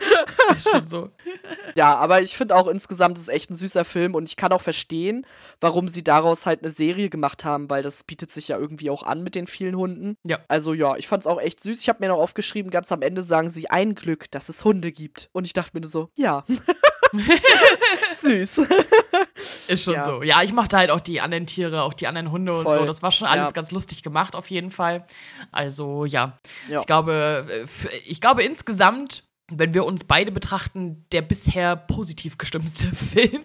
ist 0.55 0.69
schon 0.69 0.87
so. 0.87 1.11
ja, 1.75 1.95
aber 1.95 2.23
ich 2.23 2.35
finde 2.35 2.55
auch 2.55 2.67
insgesamt 2.67 3.19
ist 3.19 3.25
es 3.25 3.29
echt 3.29 3.51
ein 3.51 3.55
süßer 3.55 3.85
Film 3.85 4.15
und 4.15 4.27
ich 4.27 4.37
kann 4.37 4.51
auch 4.51 4.61
verstehen, 4.61 5.27
warum 5.61 5.87
sie 5.87 6.03
daraus 6.03 6.47
halt 6.47 6.63
eine 6.63 6.71
Serie 6.71 7.11
gemacht 7.11 7.45
haben, 7.45 7.69
weil 7.69 7.83
das 7.83 8.03
bietet 8.03 8.31
sich 8.31 8.47
ja 8.47 8.57
irgendwie 8.57 8.89
auch 8.89 9.03
an 9.03 9.21
mit 9.21 9.35
den 9.35 9.45
vielen 9.45 9.75
Hunden. 9.75 10.17
Ja. 10.23 10.39
Also 10.47 10.73
ja, 10.73 10.95
ich 10.95 11.07
fand 11.07 11.21
es 11.21 11.27
auch 11.27 11.39
echt 11.39 11.61
süß. 11.61 11.79
Ich 11.79 11.89
habe 11.89 11.99
mir 11.99 12.07
noch 12.07 12.19
aufgeschrieben, 12.19 12.71
ganz 12.71 12.91
am 12.91 13.03
Ende 13.03 13.21
sagen 13.21 13.51
sie 13.51 13.69
ein 13.69 13.93
Glück, 13.93 14.31
dass 14.31 14.49
es 14.49 14.65
Hunde 14.65 14.91
gibt. 14.91 15.29
Und 15.31 15.45
ich 15.45 15.53
dachte 15.53 15.77
mir 15.79 15.85
so, 15.85 16.09
ja. 16.17 16.43
Süß. 18.11 18.61
Ist 19.67 19.83
schon 19.83 19.93
ja. 19.93 20.03
so. 20.03 20.23
Ja, 20.23 20.41
ich 20.41 20.53
mochte 20.53 20.77
halt 20.77 20.89
auch 20.89 20.99
die 20.99 21.21
anderen 21.21 21.45
Tiere, 21.45 21.83
auch 21.83 21.93
die 21.93 22.07
anderen 22.07 22.31
Hunde 22.31 22.53
und 22.53 22.63
Voll. 22.63 22.79
so. 22.79 22.85
Das 22.85 23.01
war 23.01 23.11
schon 23.11 23.27
alles 23.27 23.47
ja. 23.47 23.51
ganz 23.51 23.71
lustig 23.71 24.03
gemacht, 24.03 24.35
auf 24.35 24.49
jeden 24.49 24.71
Fall. 24.71 25.05
Also, 25.51 26.05
ja. 26.05 26.39
ja. 26.67 26.79
Ich 26.79 26.85
glaube, 26.85 27.45
äh, 27.49 27.97
ich 28.05 28.19
glaube 28.19 28.43
insgesamt 28.43 29.23
wenn 29.59 29.73
wir 29.73 29.85
uns 29.85 30.03
beide 30.03 30.31
betrachten, 30.31 31.05
der 31.11 31.21
bisher 31.21 31.75
positiv 31.75 32.37
gestimmtste 32.37 32.87
Film. 32.95 33.43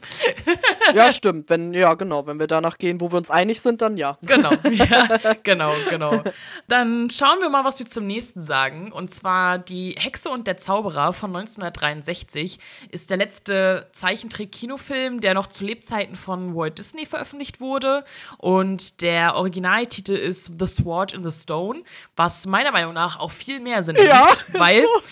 ja, 0.95 1.11
stimmt. 1.11 1.51
Wenn, 1.51 1.75
ja, 1.75 1.95
genau. 1.95 2.27
Wenn 2.27 2.39
wir 2.39 2.47
danach 2.47 2.79
gehen, 2.79 3.01
wo 3.01 3.11
wir 3.13 3.19
uns 3.19 3.31
einig 3.31 3.61
sind, 3.61 3.83
dann 3.83 3.97
ja. 3.97 4.19
Genau, 4.23 4.53
ja, 4.71 5.35
genau, 5.43 5.73
genau. 5.89 6.23
Dann 6.69 7.11
schauen 7.11 7.41
wir 7.41 7.49
mal, 7.49 7.65
was 7.65 7.79
wir 7.79 7.87
zum 7.87 8.07
nächsten 8.07 8.41
sagen. 8.43 8.93
Und 8.93 9.11
zwar 9.11 9.59
Die 9.59 9.97
Hexe 9.99 10.31
und 10.31 10.47
der 10.47 10.57
Zauberer 10.57 11.13
von 11.13 11.35
1963 11.35 12.59
ist 12.91 13.11
der 13.11 13.17
letzte 13.17 13.89
Zeichentrick-Kinofilm, 13.93 15.21
der 15.21 15.35
noch 15.35 15.49
zu 15.49 15.65
Lebzeiten 15.65 16.17
von 16.17 16.55
Walt 16.55 16.79
Disney 16.79 17.07
veröffentlicht 17.07 17.61
wurde. 17.61 18.05
Und 18.39 19.03
der 19.03 19.35
Originaltitel 19.35 20.13
ist 20.13 20.53
The 20.59 20.67
Sword 20.67 21.13
in 21.13 21.29
the 21.29 21.31
Stone, 21.31 21.83
was 22.17 22.47
meiner 22.47 22.73
Meinung 22.73 22.95
nach 22.95 23.19
auch 23.19 23.33
viel 23.33 23.61
mehr 23.61 23.83
Sinn 23.83 23.97
ergibt, 23.97 24.15
ja, 24.55 24.61
weil. 24.61 24.83
So 24.83 25.03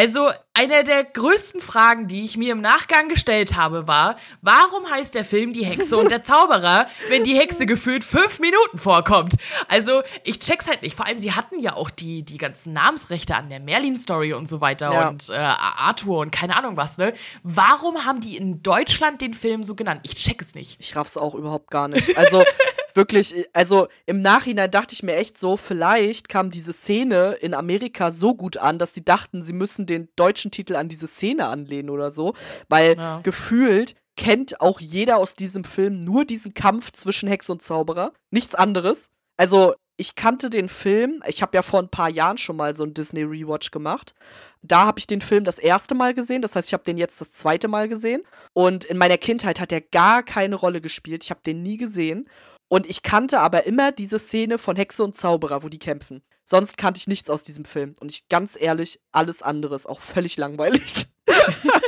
Also, 0.00 0.30
eine 0.54 0.82
der 0.82 1.04
größten 1.04 1.60
Fragen, 1.60 2.08
die 2.08 2.24
ich 2.24 2.38
mir 2.38 2.52
im 2.52 2.62
Nachgang 2.62 3.08
gestellt 3.08 3.54
habe, 3.54 3.86
war, 3.86 4.16
warum 4.40 4.88
heißt 4.90 5.14
der 5.14 5.26
Film 5.26 5.52
Die 5.52 5.64
Hexe 5.64 5.94
und 5.98 6.10
der 6.10 6.22
Zauberer, 6.22 6.86
wenn 7.10 7.22
die 7.22 7.38
Hexe 7.38 7.66
gefühlt 7.66 8.02
fünf 8.02 8.38
Minuten 8.38 8.78
vorkommt? 8.78 9.34
Also, 9.68 10.02
ich 10.24 10.38
check's 10.40 10.66
halt 10.68 10.80
nicht. 10.80 10.96
Vor 10.96 11.04
allem, 11.06 11.18
sie 11.18 11.32
hatten 11.32 11.60
ja 11.60 11.74
auch 11.74 11.90
die, 11.90 12.22
die 12.22 12.38
ganzen 12.38 12.72
Namensrechte 12.72 13.34
an 13.36 13.50
der 13.50 13.60
Merlin-Story 13.60 14.32
und 14.32 14.48
so 14.48 14.62
weiter 14.62 14.90
Ja. 14.90 15.08
und 15.10 15.28
äh, 15.28 15.34
Arthur 15.34 16.20
und 16.20 16.30
keine 16.30 16.56
Ahnung 16.56 16.78
was, 16.78 16.96
ne? 16.96 17.12
Warum 17.42 18.06
haben 18.06 18.20
die 18.22 18.38
in 18.38 18.62
Deutschland 18.62 19.20
den 19.20 19.34
Film 19.34 19.62
so 19.62 19.74
genannt? 19.74 20.00
Ich 20.04 20.14
check 20.14 20.40
es 20.40 20.54
nicht. 20.54 20.76
Ich 20.80 20.96
raff's 20.96 21.18
auch 21.18 21.34
überhaupt 21.34 21.70
gar 21.70 21.88
nicht. 21.88 22.16
Also 22.16 22.42
wirklich, 22.94 23.48
also 23.52 23.88
im 24.06 24.22
Nachhinein 24.22 24.70
dachte 24.70 24.94
ich 24.94 25.02
mir 25.02 25.16
echt 25.16 25.38
so, 25.38 25.56
vielleicht 25.56 26.28
kam 26.28 26.50
diese 26.50 26.72
Szene 26.72 27.32
in 27.40 27.54
Amerika 27.54 28.10
so 28.10 28.34
gut 28.34 28.56
an, 28.56 28.78
dass 28.78 28.94
sie 28.94 29.04
dachten, 29.04 29.42
sie 29.42 29.52
müssen 29.52 29.86
den 29.86 30.08
deutschen 30.16 30.50
Titel 30.50 30.76
an 30.76 30.88
diese 30.88 31.06
Szene 31.06 31.46
anlehnen 31.46 31.90
oder 31.90 32.10
so. 32.10 32.34
Weil 32.68 32.96
Ja. 32.96 33.20
gefühlt 33.22 33.94
kennt 34.16 34.60
auch 34.60 34.80
jeder 34.80 35.16
aus 35.16 35.34
diesem 35.34 35.64
Film 35.64 36.04
nur 36.04 36.24
diesen 36.24 36.52
Kampf 36.54 36.92
zwischen 36.92 37.28
Hex 37.28 37.48
und 37.48 37.62
Zauberer. 37.62 38.12
Nichts 38.30 38.54
anderes. 38.54 39.08
Also, 39.38 39.74
ich 39.96 40.14
kannte 40.14 40.48
den 40.48 40.70
Film, 40.70 41.22
ich 41.26 41.42
habe 41.42 41.54
ja 41.54 41.60
vor 41.60 41.78
ein 41.78 41.90
paar 41.90 42.08
Jahren 42.08 42.38
schon 42.38 42.56
mal 42.56 42.74
so 42.74 42.84
einen 42.84 42.94
Disney 42.94 43.22
Rewatch 43.22 43.70
gemacht. 43.70 44.14
Da 44.62 44.86
habe 44.86 44.98
ich 44.98 45.06
den 45.06 45.20
Film 45.20 45.44
das 45.44 45.58
erste 45.58 45.94
Mal 45.94 46.14
gesehen, 46.14 46.40
das 46.40 46.56
heißt, 46.56 46.68
ich 46.68 46.72
habe 46.72 46.84
den 46.84 46.96
jetzt 46.96 47.20
das 47.20 47.32
zweite 47.32 47.68
Mal 47.68 47.86
gesehen. 47.88 48.22
Und 48.54 48.84
in 48.86 48.96
meiner 48.96 49.18
Kindheit 49.18 49.60
hat 49.60 49.72
er 49.72 49.82
gar 49.82 50.22
keine 50.22 50.56
Rolle 50.56 50.80
gespielt. 50.80 51.24
Ich 51.24 51.30
habe 51.30 51.40
den 51.44 51.62
nie 51.62 51.76
gesehen. 51.76 52.28
Und 52.72 52.88
ich 52.88 53.02
kannte 53.02 53.40
aber 53.40 53.66
immer 53.66 53.90
diese 53.90 54.20
Szene 54.20 54.56
von 54.56 54.76
Hexe 54.76 55.02
und 55.02 55.16
Zauberer, 55.16 55.64
wo 55.64 55.68
die 55.68 55.80
kämpfen. 55.80 56.22
Sonst 56.44 56.78
kannte 56.78 56.98
ich 56.98 57.08
nichts 57.08 57.28
aus 57.28 57.42
diesem 57.42 57.64
Film. 57.64 57.96
Und 57.98 58.12
ich 58.12 58.28
ganz 58.28 58.56
ehrlich, 58.58 59.00
alles 59.10 59.42
andere 59.42 59.74
ist 59.74 59.86
auch 59.86 59.98
völlig 59.98 60.36
langweilig. 60.36 61.06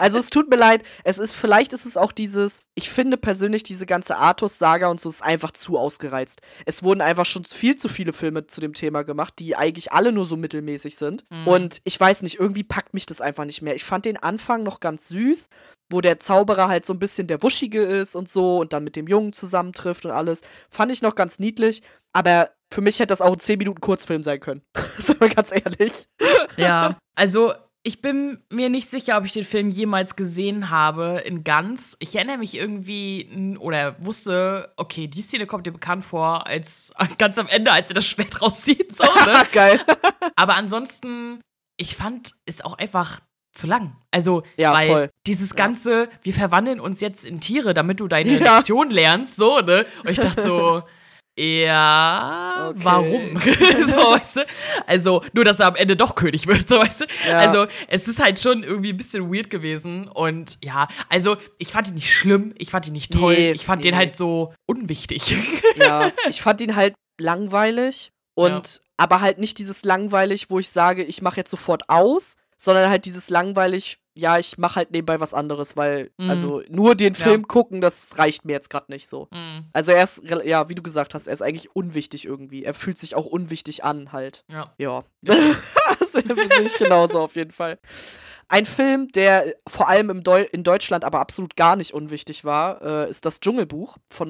also 0.00 0.18
es 0.18 0.30
tut 0.30 0.48
mir 0.48 0.56
leid, 0.56 0.82
es 1.04 1.18
ist, 1.18 1.34
vielleicht 1.34 1.72
ist 1.72 1.84
es 1.84 1.96
auch 1.96 2.12
dieses, 2.12 2.62
ich 2.74 2.88
finde 2.88 3.16
persönlich 3.16 3.62
diese 3.62 3.84
ganze 3.84 4.16
Artus-Saga 4.16 4.88
und 4.88 4.98
so 4.98 5.08
ist 5.08 5.22
einfach 5.22 5.50
zu 5.50 5.76
ausgereizt. 5.76 6.40
Es 6.64 6.82
wurden 6.82 7.02
einfach 7.02 7.26
schon 7.26 7.44
viel 7.44 7.76
zu 7.76 7.88
viele 7.88 8.12
Filme 8.12 8.46
zu 8.46 8.60
dem 8.60 8.72
Thema 8.72 9.02
gemacht, 9.02 9.34
die 9.38 9.56
eigentlich 9.56 9.92
alle 9.92 10.12
nur 10.12 10.24
so 10.24 10.36
mittelmäßig 10.36 10.96
sind. 10.96 11.24
Mhm. 11.30 11.46
Und 11.46 11.80
ich 11.84 12.00
weiß 12.00 12.22
nicht, 12.22 12.40
irgendwie 12.40 12.64
packt 12.64 12.94
mich 12.94 13.04
das 13.04 13.20
einfach 13.20 13.44
nicht 13.44 13.60
mehr. 13.60 13.74
Ich 13.74 13.84
fand 13.84 14.06
den 14.06 14.16
Anfang 14.16 14.62
noch 14.62 14.80
ganz 14.80 15.08
süß, 15.08 15.48
wo 15.90 16.00
der 16.00 16.18
Zauberer 16.18 16.68
halt 16.68 16.86
so 16.86 16.94
ein 16.94 16.98
bisschen 16.98 17.26
der 17.26 17.42
Wuschige 17.42 17.82
ist 17.82 18.16
und 18.16 18.28
so 18.28 18.58
und 18.58 18.72
dann 18.72 18.84
mit 18.84 18.96
dem 18.96 19.06
Jungen 19.06 19.32
zusammentrifft 19.32 20.06
und 20.06 20.12
alles. 20.12 20.40
Fand 20.70 20.92
ich 20.92 21.02
noch 21.02 21.14
ganz 21.14 21.38
niedlich, 21.38 21.82
aber 22.12 22.50
für 22.72 22.80
mich 22.80 23.00
hätte 23.00 23.08
das 23.08 23.20
auch 23.20 23.32
ein 23.32 23.40
10 23.40 23.58
Minuten 23.58 23.80
Kurzfilm 23.80 24.22
sein 24.22 24.40
können. 24.40 24.62
Sind 24.98 25.20
wir 25.20 25.28
ganz 25.28 25.52
ehrlich. 25.52 26.06
Ja, 26.56 26.96
also 27.16 27.52
ich 27.82 28.02
bin 28.02 28.42
mir 28.50 28.68
nicht 28.68 28.90
sicher, 28.90 29.16
ob 29.16 29.24
ich 29.24 29.32
den 29.32 29.44
Film 29.44 29.70
jemals 29.70 30.14
gesehen 30.16 30.68
habe 30.70 31.22
in 31.24 31.44
ganz. 31.44 31.96
Ich 31.98 32.14
erinnere 32.14 32.36
mich 32.38 32.54
irgendwie 32.54 33.56
oder 33.58 33.96
wusste, 34.04 34.72
okay, 34.76 35.06
die 35.06 35.22
Szene 35.22 35.46
kommt 35.46 35.66
dir 35.66 35.72
bekannt 35.72 36.04
vor, 36.04 36.46
als 36.46 36.92
ganz 37.18 37.38
am 37.38 37.48
Ende, 37.48 37.72
als 37.72 37.88
er 37.88 37.94
das 37.94 38.06
Schwert 38.06 38.42
rauszieht. 38.42 38.94
So, 38.94 39.04
ne? 39.26 39.42
Geil. 39.52 39.80
Aber 40.36 40.56
ansonsten, 40.56 41.40
ich 41.78 41.96
fand 41.96 42.32
es 42.44 42.60
auch 42.60 42.74
einfach 42.76 43.20
zu 43.52 43.66
lang. 43.66 43.96
Also, 44.10 44.42
Ja, 44.56 44.72
weil 44.74 44.88
voll. 44.88 45.10
dieses 45.26 45.50
Ja. 45.50 45.56
ganze, 45.56 46.08
wir 46.22 46.34
verwandeln 46.34 46.80
uns 46.80 47.00
jetzt 47.00 47.24
in 47.24 47.40
Tiere, 47.40 47.72
damit 47.74 47.98
du 48.00 48.06
deine 48.08 48.38
Ja. 48.38 48.56
Lektion 48.58 48.90
lernst, 48.90 49.36
so, 49.36 49.58
ne? 49.60 49.86
Und 50.04 50.10
ich 50.10 50.20
dachte 50.20 50.42
so, 50.42 50.82
ja, 51.38 52.68
Okay. 52.70 52.78
warum? 52.82 53.36
so, 53.38 53.96
weißt 54.12 54.36
du? 54.36 54.46
Also, 54.86 55.22
nur, 55.32 55.44
dass 55.44 55.60
er 55.60 55.68
am 55.68 55.76
Ende 55.76 55.96
doch 55.96 56.14
König 56.14 56.46
wird, 56.46 56.68
so, 56.68 56.76
weißt 56.78 57.02
du? 57.02 57.04
Ja. 57.26 57.38
Also, 57.38 57.66
es 57.88 58.06
ist 58.08 58.20
halt 58.22 58.38
schon 58.38 58.62
irgendwie 58.62 58.90
ein 58.90 58.96
bisschen 58.96 59.32
weird 59.32 59.50
gewesen. 59.50 60.08
Und 60.08 60.58
ja, 60.62 60.88
also, 61.08 61.36
ich 61.58 61.68
fand 61.72 61.88
ihn 61.88 61.94
nicht 61.94 62.12
schlimm, 62.14 62.54
ich 62.58 62.70
fand 62.70 62.86
ihn 62.86 62.92
nicht 62.92 63.12
toll, 63.12 63.34
Nee, 63.34 63.52
ich 63.52 63.64
fand 63.64 63.82
nee, 63.82 63.90
den 63.90 63.96
halt 63.98 64.14
so 64.14 64.52
unwichtig. 64.66 65.36
Ja, 65.76 66.10
ich 66.28 66.42
fand 66.42 66.60
ihn 66.60 66.76
halt 66.76 66.94
langweilig 67.20 68.12
und 68.34 68.80
aber 68.96 69.20
halt 69.20 69.38
nicht 69.38 69.58
dieses 69.58 69.84
langweilig, 69.84 70.50
wo 70.50 70.58
ich 70.58 70.68
sage, 70.68 71.02
ich 71.02 71.22
mache 71.22 71.38
jetzt 71.38 71.50
sofort 71.50 71.88
aus, 71.88 72.36
sondern 72.56 72.90
halt 72.90 73.04
dieses 73.06 73.30
langweilig, 73.30 73.98
ja, 74.20 74.38
ich 74.38 74.58
mache 74.58 74.76
halt 74.76 74.90
nebenbei 74.90 75.18
was 75.20 75.32
anderes, 75.34 75.76
weil 75.76 76.10
Mhm. 76.18 76.30
also 76.30 76.62
nur 76.68 76.94
den 76.94 77.14
Ja. 77.14 77.24
Film 77.24 77.48
gucken, 77.48 77.80
das 77.80 78.18
reicht 78.18 78.44
mir 78.44 78.52
jetzt 78.52 78.68
gerade 78.70 78.92
nicht 78.92 79.08
so. 79.08 79.28
Hm, 79.32 79.66
Also 79.72 79.92
er 79.92 80.02
ist 80.04 80.22
ja, 80.44 80.68
wie 80.68 80.74
du 80.74 80.82
gesagt 80.82 81.14
hast, 81.14 81.26
er 81.26 81.32
ist 81.32 81.42
eigentlich 81.42 81.74
unwichtig 81.74 82.24
irgendwie. 82.26 82.64
Er 82.64 82.74
fühlt 82.74 82.98
sich 82.98 83.14
auch 83.14 83.26
unwichtig 83.26 83.82
an 83.84 84.12
halt. 84.12 84.44
ja. 84.48 84.72
Ja. 84.78 85.04
das 85.22 86.12
sehe 86.12 86.62
ich 86.64 86.74
genauso 86.76 87.20
auf 87.20 87.36
jeden 87.36 87.50
Fall. 87.52 87.78
Ein 88.48 88.66
Film, 88.66 89.06
der 89.12 89.54
vor 89.68 89.88
allem 89.88 90.10
im 90.10 90.22
Deu 90.24 90.42
in 90.42 90.64
Deutschland 90.64 91.04
aber 91.04 91.20
absolut 91.20 91.54
gar 91.56 91.76
nicht 91.76 91.94
unwichtig 91.94 92.44
war, 92.44 92.82
äh, 92.82 93.08
ist 93.10 93.24
das 93.24 93.38
Dschungelbuch 93.38 93.96
von 94.12 94.26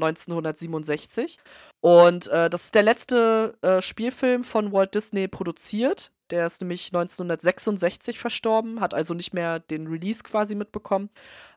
1967. 0.55 1.39
Und 1.81 2.29
äh, 2.29 2.51
das 2.51 2.65
ist 2.65 2.75
der 2.75 2.83
letzte 2.83 3.57
äh, 3.63 3.81
Spielfilm 3.81 4.45
von 4.45 4.73
Walt 4.73 4.95
Disney 4.95 5.27
produziert. 5.29 6.13
Der 6.31 6.47
ist 6.47 6.61
nämlich 6.61 6.87
1966 6.87 8.19
verstorben, 8.19 8.81
hat 8.81 8.95
also 8.95 9.15
nicht 9.15 9.35
mehr 9.35 9.59
den 9.59 9.87
Release 9.87 10.23
quasi 10.23 10.55
mitbekommen. 10.55 11.11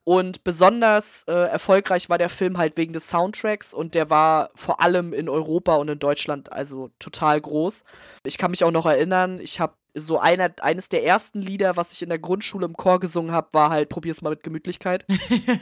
Und 0.04 0.44
besonders 0.44 1.24
äh, 1.28 1.32
erfolgreich 1.32 2.10
war 2.10 2.18
der 2.18 2.30
Film 2.30 2.58
halt 2.58 2.76
wegen 2.76 2.92
des 2.92 3.08
Soundtracks 3.08 3.74
und 3.74 3.96
der 3.96 4.10
war 4.10 4.50
vor 4.56 4.82
allem 4.82 5.14
in 5.14 5.30
Europa 5.30 5.76
und 5.76 5.90
in 5.90 6.00
Deutschland 6.00 6.52
also 6.52 6.90
total 7.00 7.40
groß. 7.40 7.84
Ich 8.26 8.38
kann 8.38 8.52
mich 8.52 8.64
auch 8.64 8.72
noch 8.72 8.86
erinnern, 8.86 9.40
ich 9.40 9.60
habe 9.60 9.76
so 9.96 10.20
einer, 10.20 10.52
eines 10.62 10.90
der 10.90 11.06
ersten 11.06 11.42
Lieder, 11.42 11.78
was 11.78 11.94
ich 11.94 12.02
in 12.02 12.10
der 12.10 12.20
Grundschule 12.20 12.66
im 12.66 12.76
Chor 12.76 13.00
gesungen 13.00 13.32
habe, 13.32 13.50
war 13.54 13.70
halt 13.70 13.90
Probier's 13.90 14.22
mal 14.22 14.32
mit 14.32 14.44
Gemütlichkeit. 14.44 15.06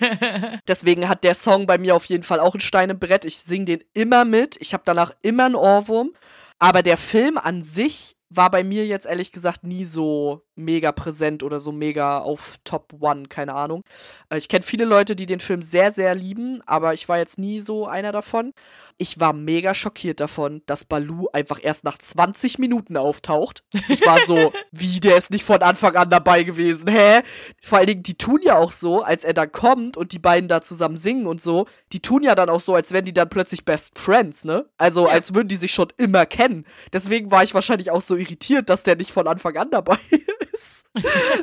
Deswegen 0.68 1.10
hat 1.10 1.24
der 1.24 1.36
Song 1.36 1.66
bei 1.66 1.78
mir 1.78 1.96
auf 1.96 2.06
jeden 2.06 2.24
Fall 2.24 2.40
auch 2.40 2.56
ein 2.56 2.62
Stein 2.62 2.90
im 2.90 3.00
Brett. 3.00 3.26
Ich 3.26 3.38
singe 3.38 3.66
den 3.66 3.84
immer 3.94 4.24
mit. 4.24 4.56
Ich 4.62 4.74
habe 4.74 4.84
danach 4.86 5.12
immer 5.22 5.46
einen 5.46 5.56
Ohrwurm. 5.56 6.14
Aber 6.60 6.82
der 6.82 6.98
Film 6.98 7.38
an 7.38 7.62
sich 7.62 8.16
war 8.34 8.50
bei 8.50 8.64
mir 8.64 8.86
jetzt 8.86 9.06
ehrlich 9.06 9.32
gesagt 9.32 9.64
nie 9.64 9.86
so 9.86 10.42
mega 10.56 10.92
präsent 10.92 11.42
oder 11.44 11.60
so 11.60 11.72
mega 11.72 12.20
auf 12.20 12.56
Top 12.64 12.94
One, 13.00 13.24
keine 13.28 13.56
Ahnung. 13.56 13.84
Äh, 14.30 14.38
Ich 14.38 14.48
kenne 14.48 14.64
viele 14.64 14.86
Leute, 14.86 15.16
die 15.16 15.26
den 15.26 15.40
Film 15.40 15.62
sehr, 15.62 15.92
sehr 15.92 16.14
lieben, 16.16 16.62
aber 16.66 16.94
ich 16.94 17.10
war 17.10 17.18
jetzt 17.18 17.38
nie 17.40 17.62
so 17.62 17.88
einer 17.88 18.12
davon. 18.12 18.54
Ich 18.98 19.20
war 19.20 19.34
mega 19.34 19.74
schockiert 19.74 20.20
davon, 20.20 20.62
dass 20.68 20.86
Baloo 20.86 21.28
einfach 21.34 21.60
erst 21.64 21.84
nach 21.84 21.98
20 21.98 22.60
Minuten 22.60 22.96
auftaucht. 22.98 23.64
Ich 23.90 24.06
war 24.06 24.20
so, 24.26 24.54
wie, 24.72 25.00
der 25.00 25.18
ist 25.18 25.32
nicht 25.32 25.44
von 25.46 25.62
Anfang 25.64 25.96
an 25.96 26.10
dabei 26.10 26.44
gewesen, 26.44 26.88
hä? 26.90 27.22
Vor 27.64 27.80
allen 27.80 27.88
Dingen, 27.88 28.04
die 28.04 28.16
tun 28.18 28.40
ja 28.44 28.58
auch 28.58 28.72
so, 28.72 29.02
als 29.02 29.24
er 29.24 29.34
dann 29.34 29.52
kommt 29.52 29.98
und 29.98 30.12
die 30.12 30.20
beiden 30.20 30.48
da 30.48 30.62
zusammen 30.62 30.98
singen 30.98 31.26
und 31.26 31.42
so, 31.42 31.66
die 31.92 32.02
tun 32.02 32.22
ja 32.24 32.36
dann 32.36 32.50
auch 32.50 32.62
so, 32.62 32.76
als 32.76 32.92
wären 32.92 33.06
die 33.06 33.14
dann 33.14 33.30
plötzlich 33.30 33.66
Best 33.66 33.98
Friends, 33.98 34.46
ne? 34.46 34.66
Also, 34.78 35.08
Ja. 35.08 35.14
als 35.14 35.34
würden 35.34 35.48
die 35.48 35.56
sich 35.56 35.74
schon 35.74 35.92
immer 35.98 36.26
kennen. 36.28 36.66
Deswegen 36.94 37.32
war 37.32 37.42
ich 37.44 37.56
wahrscheinlich 37.56 37.90
auch 37.90 38.02
so 38.02 38.16
irritiert, 38.22 38.70
dass 38.70 38.84
der 38.84 38.96
nicht 38.96 39.12
von 39.12 39.28
Anfang 39.28 39.58
an 39.58 39.72
dabei 39.72 39.98
ist. 40.54 40.86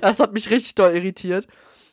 Das 0.01 0.21
hat 0.21 0.33
mich 0.33 0.51
richtig 0.51 0.75
doll 0.75 0.95
irritiert. 0.95 1.47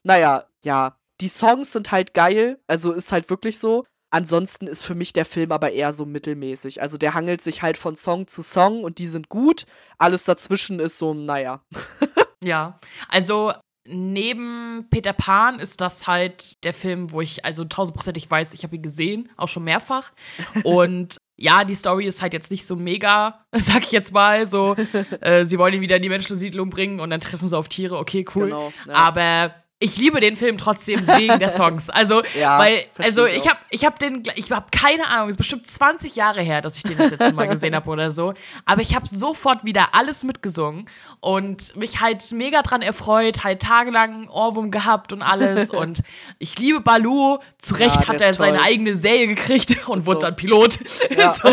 Naja, 0.04 0.46
ja, 0.64 0.98
die 1.22 1.28
Songs 1.28 1.72
sind 1.72 1.92
halt 1.92 2.14
geil, 2.14 2.60
also 2.68 2.92
ist 2.94 3.12
halt 3.12 3.30
wirklich 3.30 3.60
so. 3.60 3.86
Ansonsten 4.12 4.68
ist 4.68 4.84
für 4.84 4.96
mich 4.96 5.12
der 5.14 5.26
Film 5.26 5.52
aber 5.52 5.72
eher 5.72 5.92
so 5.92 6.06
mittelmäßig. 6.06 6.82
Also 6.82 6.98
der 6.98 7.14
hangelt 7.16 7.42
sich 7.42 7.62
halt 7.62 7.78
von 7.78 7.96
Song 7.96 8.28
zu 8.28 8.44
Song 8.44 8.84
und 8.84 8.98
die 8.98 9.08
sind 9.08 9.30
gut. 9.30 9.66
Alles 9.98 10.24
dazwischen 10.24 10.80
ist 10.80 10.98
so, 10.98 11.14
naja. 11.14 11.62
Ja, 12.44 12.80
also 13.10 13.54
neben 13.88 14.88
Peter 14.92 15.14
Pan 15.14 15.60
ist 15.60 15.82
das 15.82 16.06
halt 16.06 16.64
der 16.64 16.74
Film, 16.74 17.12
wo 17.12 17.22
ich 17.22 17.44
also 17.44 17.64
tausendprozentig 17.64 18.30
weiß, 18.30 18.54
ich 18.54 18.64
habe 18.64 18.76
ihn 18.76 18.84
gesehen, 18.84 19.30
auch 19.36 19.48
schon 19.48 19.64
mehrfach. 19.64 20.12
Und 20.64 21.18
ja, 21.38 21.64
die 21.64 21.76
Story 21.76 22.06
ist 22.06 22.22
halt 22.22 22.34
jetzt 22.34 22.52
nicht 22.52 22.66
so 22.66 22.76
mega, 22.76 23.46
sag 23.52 23.84
ich 23.84 23.92
jetzt 23.92 24.14
mal, 24.14 24.46
so, 24.46 24.76
äh, 25.22 25.46
sie 25.46 25.58
wollen 25.58 25.74
ihn 25.74 25.82
wieder 25.82 25.98
in 25.98 26.02
die 26.02 26.10
Menschensiedlung 26.10 26.70
bringen 26.70 27.00
und 27.00 27.10
dann 27.10 27.22
treffen 27.22 27.48
sie 27.48 27.58
auf 27.58 27.68
Tiere, 27.68 27.98
okay, 27.98 28.26
cool. 28.36 28.46
Genau. 28.46 28.74
Ja. 28.88 28.94
Aber 28.94 29.54
ich 29.80 29.98
liebe 29.98 30.20
den 30.22 30.38
Film 30.38 30.58
trotzdem 30.58 31.06
wegen 31.06 31.38
der 31.38 31.50
Songs. 31.50 31.90
Also, 31.90 32.24
Ja, 32.36 32.60
weil, 32.60 32.86
also 32.98 33.26
ich 33.26 33.46
habe 33.48 33.60
ich 33.70 33.84
hab 33.86 34.00
den, 34.00 34.24
ich 34.36 34.50
habe 34.52 34.68
keine 34.72 35.08
Ahnung, 35.08 35.28
es 35.28 35.34
ist 35.34 35.38
bestimmt 35.38 35.68
20 35.68 36.16
Jahre 36.16 36.42
her, 36.42 36.62
dass 36.62 36.78
ich 36.78 36.84
den 36.84 36.98
das 36.98 37.12
letzte 37.12 37.34
Mal 37.34 37.48
gesehen 37.50 37.76
habe 37.76 37.90
oder 37.90 38.10
so. 38.10 38.34
Aber 38.66 38.82
ich 38.82 38.96
habe 38.96 39.06
sofort 39.08 39.66
wieder 39.66 39.90
alles 39.94 40.24
mitgesungen 40.24 40.90
und 41.20 41.76
mich 41.76 42.00
halt 42.00 42.32
mega 42.32 42.62
dran 42.62 42.82
erfreut, 42.82 43.44
halt 43.44 43.62
tagelang 43.62 44.30
Ohrwurm 44.30 44.72
gehabt 44.72 45.12
und 45.12 45.22
alles. 45.22 45.70
und 45.72 46.04
ich 46.40 46.58
liebe 46.58 46.80
Baloo. 46.80 47.40
Zu 47.58 47.74
Recht 47.76 47.96
Ja, 48.02 48.08
hat 48.08 48.22
er 48.22 48.34
seine 48.34 48.58
toll. 48.58 48.66
eigene 48.68 48.96
Serie 48.96 49.28
gekriegt 49.28 49.76
und 49.90 50.00
Ist 50.00 50.06
wurde 50.06 50.18
so. 50.18 50.28
dann 50.28 50.36
Pilot. 50.36 50.80
Ja. 51.10 51.34
so. 51.34 51.50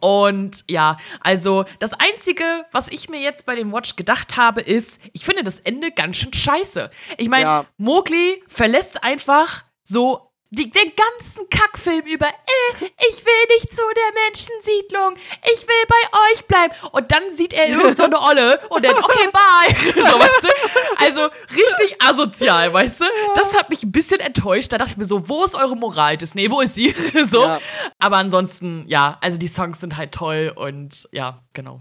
Und 0.00 0.64
ja, 0.68 0.96
also 1.20 1.64
das 1.78 1.92
Einzige, 1.94 2.64
was 2.72 2.88
ich 2.88 3.08
mir 3.08 3.20
jetzt 3.20 3.46
bei 3.46 3.54
dem 3.54 3.72
Watch 3.72 3.96
gedacht 3.96 4.36
habe, 4.36 4.60
ist, 4.60 5.00
ich 5.12 5.24
finde 5.24 5.44
das 5.44 5.60
Ende 5.60 5.92
ganz 5.92 6.16
schön 6.16 6.32
scheiße. 6.32 6.90
Ich 7.16 7.27
meine, 7.28 7.42
Ja. 7.44 7.66
Mowgli 7.76 8.42
verlässt 8.48 9.02
einfach 9.02 9.64
so 9.84 10.27
die, 10.50 10.70
den 10.70 10.92
ganzen 10.96 11.48
Kackfilm 11.50 12.06
über, 12.06 12.26
äh, 12.26 12.84
ich 13.10 13.24
will 13.24 13.56
nicht 13.56 13.70
zu 13.70 13.82
der 13.94 14.22
Menschensiedlung, 14.24 15.16
ich 15.52 15.66
will 15.66 15.84
bei 15.88 16.32
euch 16.32 16.46
bleiben. 16.46 16.74
Und 16.92 17.12
dann 17.12 17.34
sieht 17.34 17.52
er 17.52 17.68
irgendeine 17.68 17.96
so 17.96 18.04
eine 18.04 18.20
Olle 18.20 18.60
und 18.70 18.84
dann, 18.84 18.96
okay, 18.96 19.28
bye. 19.32 19.74
so, 19.94 20.18
weißt 20.18 20.42
du? 20.42 21.04
Also 21.04 21.28
richtig 21.50 22.02
asozial, 22.02 22.72
weißt 22.72 23.00
du? 23.00 23.04
Das 23.36 23.54
hat 23.54 23.68
mich 23.68 23.82
ein 23.82 23.92
bisschen 23.92 24.20
enttäuscht. 24.20 24.72
Da 24.72 24.78
dachte 24.78 24.92
ich 24.92 24.96
mir 24.96 25.04
so, 25.04 25.28
wo 25.28 25.44
ist 25.44 25.54
eure 25.54 25.76
Moral, 25.76 26.16
Disney? 26.16 26.50
Wo 26.50 26.60
ist 26.60 26.74
sie? 26.74 26.94
so. 27.24 27.42
Ja. 27.42 27.60
Aber 27.98 28.16
ansonsten, 28.16 28.84
ja, 28.88 29.18
also 29.20 29.36
die 29.38 29.48
Songs 29.48 29.80
sind 29.80 29.98
halt 29.98 30.12
toll 30.12 30.52
und 30.54 31.08
ja, 31.12 31.42
genau. 31.52 31.80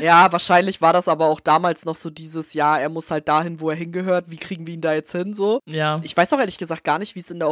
ja, 0.00 0.32
wahrscheinlich 0.32 0.80
war 0.80 0.94
das 0.94 1.08
aber 1.08 1.26
auch 1.26 1.40
damals 1.40 1.84
noch 1.84 1.96
so 1.96 2.08
dieses, 2.08 2.54
ja, 2.54 2.78
er 2.78 2.88
muss 2.88 3.10
halt 3.10 3.28
dahin, 3.28 3.60
wo 3.60 3.68
er 3.68 3.76
hingehört. 3.76 4.30
Wie 4.30 4.38
kriegen 4.38 4.66
wir 4.66 4.72
ihn 4.72 4.80
da 4.80 4.94
jetzt 4.94 5.12
hin? 5.12 5.34
So. 5.34 5.60
Ja. 5.66 6.00
Ich 6.02 6.16
weiß 6.16 6.32
auch 6.32 6.38
ehrlich 6.38 6.58
gesagt 6.58 6.82
gar 6.82 6.98
nicht, 6.98 7.14
wie 7.14 7.20
es 7.20 7.30
in 7.30 7.40
der 7.40 7.48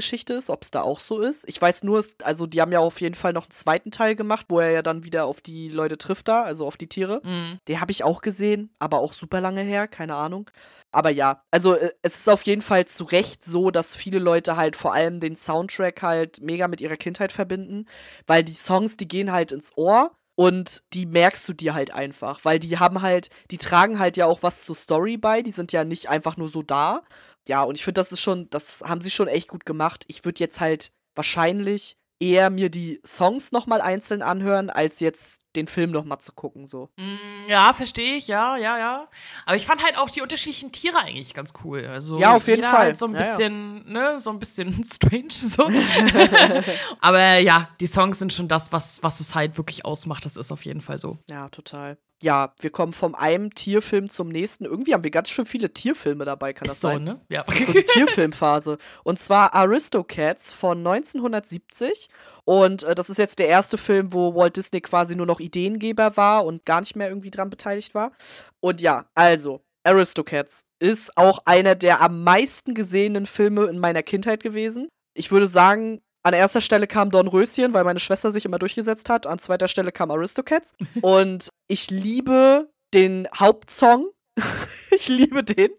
Originalgeschichte 0.00 0.32
ist, 0.34 0.50
ob 0.50 0.62
es 0.62 0.70
da 0.70 0.82
auch 0.82 0.98
so 0.98 1.20
ist. 1.20 1.48
Ich 1.48 1.60
weiß 1.60 1.84
nur, 1.84 2.04
also 2.24 2.46
die 2.46 2.60
haben 2.60 2.72
ja 2.72 2.80
auf 2.80 3.00
jeden 3.00 3.14
Fall 3.14 3.32
noch 3.32 3.44
einen 3.44 3.50
zweiten 3.50 3.90
Teil 3.90 4.16
gemacht, 4.16 4.46
wo 4.48 4.58
er 4.58 4.70
ja 4.70 4.82
dann 4.82 5.04
wieder 5.04 5.26
auf 5.26 5.40
die 5.40 5.68
Leute 5.68 5.98
trifft 5.98 6.28
da, 6.28 6.42
also 6.42 6.66
auf 6.66 6.76
die 6.76 6.88
Tiere. 6.88 7.20
Mhm. 7.22 7.58
Den 7.68 7.80
habe 7.80 7.92
ich 7.92 8.02
auch 8.04 8.22
gesehen, 8.22 8.70
aber 8.78 8.98
auch 8.98 9.12
super 9.12 9.40
lange 9.40 9.62
her, 9.62 9.86
keine 9.86 10.14
Ahnung. 10.14 10.50
Aber 10.92 11.10
ja, 11.10 11.42
also 11.50 11.74
äh, 11.74 11.90
es 12.02 12.16
ist 12.16 12.28
auf 12.28 12.42
jeden 12.42 12.62
Fall 12.62 12.86
zu 12.86 13.04
Recht 13.04 13.44
so, 13.44 13.70
dass 13.70 13.94
viele 13.94 14.18
Leute 14.18 14.56
halt 14.56 14.76
vor 14.76 14.94
allem 14.94 15.20
den 15.20 15.36
Soundtrack 15.36 16.02
halt 16.02 16.40
mega 16.40 16.66
mit 16.66 16.80
ihrer 16.80 16.96
Kindheit 16.96 17.32
verbinden, 17.32 17.86
weil 18.26 18.42
die 18.42 18.54
Songs, 18.54 18.96
die 18.96 19.08
gehen 19.08 19.30
halt 19.30 19.52
ins 19.52 19.76
Ohr 19.76 20.12
und 20.40 20.82
die 20.94 21.04
merkst 21.04 21.46
du 21.48 21.52
dir 21.52 21.74
halt 21.74 21.92
einfach, 21.92 22.46
weil 22.46 22.58
die 22.58 22.78
haben 22.78 23.02
halt, 23.02 23.28
die 23.50 23.58
tragen 23.58 23.98
halt 23.98 24.16
ja 24.16 24.24
auch 24.24 24.42
was 24.42 24.64
zur 24.64 24.74
Story 24.74 25.18
bei, 25.18 25.42
die 25.42 25.50
sind 25.50 25.70
ja 25.70 25.84
nicht 25.84 26.08
einfach 26.08 26.38
nur 26.38 26.48
so 26.48 26.62
da. 26.62 27.02
Ja, 27.48 27.62
und 27.62 27.74
ich 27.76 27.84
finde, 27.84 28.00
das 28.00 28.12
ist 28.12 28.20
schon, 28.20 28.48
das 28.50 28.82
haben 28.84 29.00
sie 29.00 29.10
schon 29.10 29.28
echt 29.28 29.48
gut 29.48 29.64
gemacht. 29.64 30.04
Ich 30.08 30.24
würde 30.24 30.40
jetzt 30.40 30.60
halt 30.60 30.92
wahrscheinlich 31.14 31.96
eher 32.20 32.50
mir 32.50 32.70
die 32.70 33.00
Songs 33.04 33.50
nochmal 33.50 33.80
einzeln 33.80 34.22
anhören, 34.22 34.68
als 34.68 35.00
jetzt 35.00 35.40
den 35.56 35.66
Film 35.66 35.90
nochmal 35.90 36.18
zu 36.20 36.32
gucken. 36.32 36.66
So. 36.66 36.90
Mm, 36.96 37.48
ja, 37.48 37.72
verstehe 37.72 38.14
ich, 38.14 38.28
ja, 38.28 38.56
ja, 38.56 38.78
ja. 38.78 39.08
Aber 39.46 39.56
ich 39.56 39.66
fand 39.66 39.82
halt 39.82 39.96
auch 39.96 40.10
die 40.10 40.20
unterschiedlichen 40.20 40.70
Tiere 40.70 40.98
eigentlich 40.98 41.34
ganz 41.34 41.54
cool. 41.64 41.86
Also 41.86 42.18
ja, 42.18 42.36
auf 42.36 42.46
jeden 42.46 42.62
Fall. 42.62 42.78
Halt 42.78 42.98
so 42.98 43.06
ein 43.06 43.12
bisschen, 43.12 43.84
ja. 43.86 44.12
ne, 44.12 44.20
so 44.20 44.30
ein 44.30 44.38
bisschen 44.38 44.84
strange 44.94 45.30
so. 45.30 45.64
Aber 47.00 47.38
ja, 47.38 47.70
die 47.80 47.86
Songs 47.86 48.18
sind 48.18 48.32
schon 48.32 48.48
das, 48.48 48.70
was, 48.70 49.02
was 49.02 49.18
es 49.20 49.34
halt 49.34 49.56
wirklich 49.56 49.84
ausmacht. 49.86 50.24
Das 50.24 50.36
ist 50.36 50.52
auf 50.52 50.64
jeden 50.64 50.82
Fall 50.82 50.98
so. 50.98 51.18
Ja, 51.28 51.48
total 51.48 51.96
ja, 52.22 52.52
wir 52.60 52.70
kommen 52.70 52.92
vom 52.92 53.14
einem 53.14 53.54
Tierfilm 53.54 54.08
zum 54.08 54.28
nächsten. 54.28 54.64
Irgendwie 54.64 54.94
haben 54.94 55.04
wir 55.04 55.10
ganz 55.10 55.30
schön 55.30 55.46
viele 55.46 55.72
Tierfilme 55.72 56.24
dabei, 56.24 56.52
kann 56.52 56.66
das 56.66 56.76
ist 56.76 56.80
sein? 56.82 56.98
So, 56.98 57.12
ne? 57.12 57.20
Ja. 57.28 57.44
Das 57.44 57.54
ist 57.60 57.66
so 57.66 57.72
die 57.72 57.84
Tierfilmphase. 57.84 58.78
Und 59.04 59.18
zwar 59.18 59.54
Aristocats 59.54 60.52
von 60.52 60.78
1970. 60.78 62.08
Und 62.44 62.84
äh, 62.84 62.94
das 62.94 63.10
ist 63.10 63.18
jetzt 63.18 63.38
der 63.38 63.48
erste 63.48 63.78
Film, 63.78 64.12
wo 64.12 64.34
Walt 64.34 64.56
Disney 64.56 64.80
quasi 64.80 65.16
nur 65.16 65.26
noch 65.26 65.40
Ideengeber 65.40 66.16
war 66.16 66.44
und 66.44 66.64
gar 66.64 66.80
nicht 66.80 66.96
mehr 66.96 67.08
irgendwie 67.08 67.30
dran 67.30 67.50
beteiligt 67.50 67.94
war. 67.94 68.12
Und 68.60 68.80
ja, 68.80 69.06
also, 69.14 69.62
Aristocats 69.84 70.66
ist 70.78 71.16
auch 71.16 71.40
einer 71.46 71.74
der 71.74 72.02
am 72.02 72.22
meisten 72.22 72.74
gesehenen 72.74 73.26
Filme 73.26 73.64
in 73.66 73.78
meiner 73.78 74.02
Kindheit 74.02 74.42
gewesen. 74.42 74.88
Ich 75.14 75.30
würde 75.30 75.46
sagen, 75.46 76.02
an 76.22 76.34
erster 76.34 76.60
Stelle 76.60 76.86
kam 76.86 77.10
Don 77.10 77.28
Röschen, 77.28 77.72
weil 77.72 77.84
meine 77.84 78.00
Schwester 78.00 78.30
sich 78.30 78.44
immer 78.44 78.58
durchgesetzt 78.58 79.08
hat. 79.08 79.26
An 79.26 79.38
zweiter 79.38 79.68
Stelle 79.68 79.92
kam 79.92 80.10
Aristocats. 80.10 80.74
Und 81.02 81.48
ich 81.68 81.90
liebe 81.90 82.68
den 82.92 83.28
Hauptsong. 83.34 84.10
ich 84.90 85.08
liebe 85.08 85.42
den. 85.44 85.70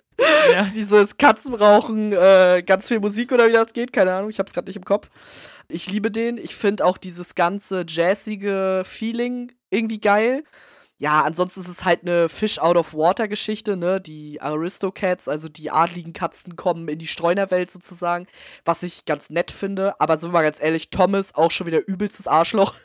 Ja. 0.52 0.64
Dieses 0.76 1.18
Katzenrauchen, 1.18 2.14
äh, 2.14 2.64
ganz 2.66 2.88
viel 2.88 3.00
Musik 3.00 3.32
oder 3.32 3.48
wie 3.48 3.54
das 3.54 3.74
geht, 3.74 3.94
keine 3.94 4.14
Ahnung, 4.14 4.30
ich 4.30 4.40
hab's 4.40 4.54
gerade 4.54 4.68
nicht 4.68 4.78
im 4.78 4.86
Kopf. 4.86 5.10
Ich 5.68 5.90
liebe 5.90 6.12
den. 6.12 6.38
Ich 6.38 6.56
finde 6.56 6.86
auch 6.86 6.98
dieses 6.98 7.34
ganze 7.34 7.86
jazzige 7.88 8.84
Feeling 8.86 9.54
irgendwie 9.70 10.00
geil 10.00 10.44
ja, 11.02 11.24
ansonsten 11.24 11.62
ist 11.62 11.68
es 11.68 11.84
halt 11.84 12.02
eine 12.04 12.30
Fish 12.30 12.60
out 12.60 12.78
of 12.78 12.94
Water 12.94 13.28
Geschichte, 13.28 13.76
ne? 13.76 14.00
Die 14.00 14.40
Aristocats, 14.40 15.28
also 15.28 15.50
die 15.50 15.72
adligen 15.72 16.14
Katzen 16.14 16.56
kommen 16.56 16.88
in 16.88 17.00
die 17.00 17.08
Streunerwelt 17.08 17.72
sozusagen, 17.72 18.28
was 18.66 18.84
ich 18.84 19.06
ganz 19.06 19.32
nett 19.32 19.50
finde. 19.50 20.00
Aber 20.00 20.16
sind 20.16 20.30
wir 20.30 20.34
mal 20.34 20.44
ganz 20.44 20.62
ehrlich, 20.62 20.92
Thomas 20.92 21.34
auch 21.34 21.50
schon 21.50 21.66
wieder 21.66 21.80
übelstes 21.88 22.28
Arschloch. 22.28 22.76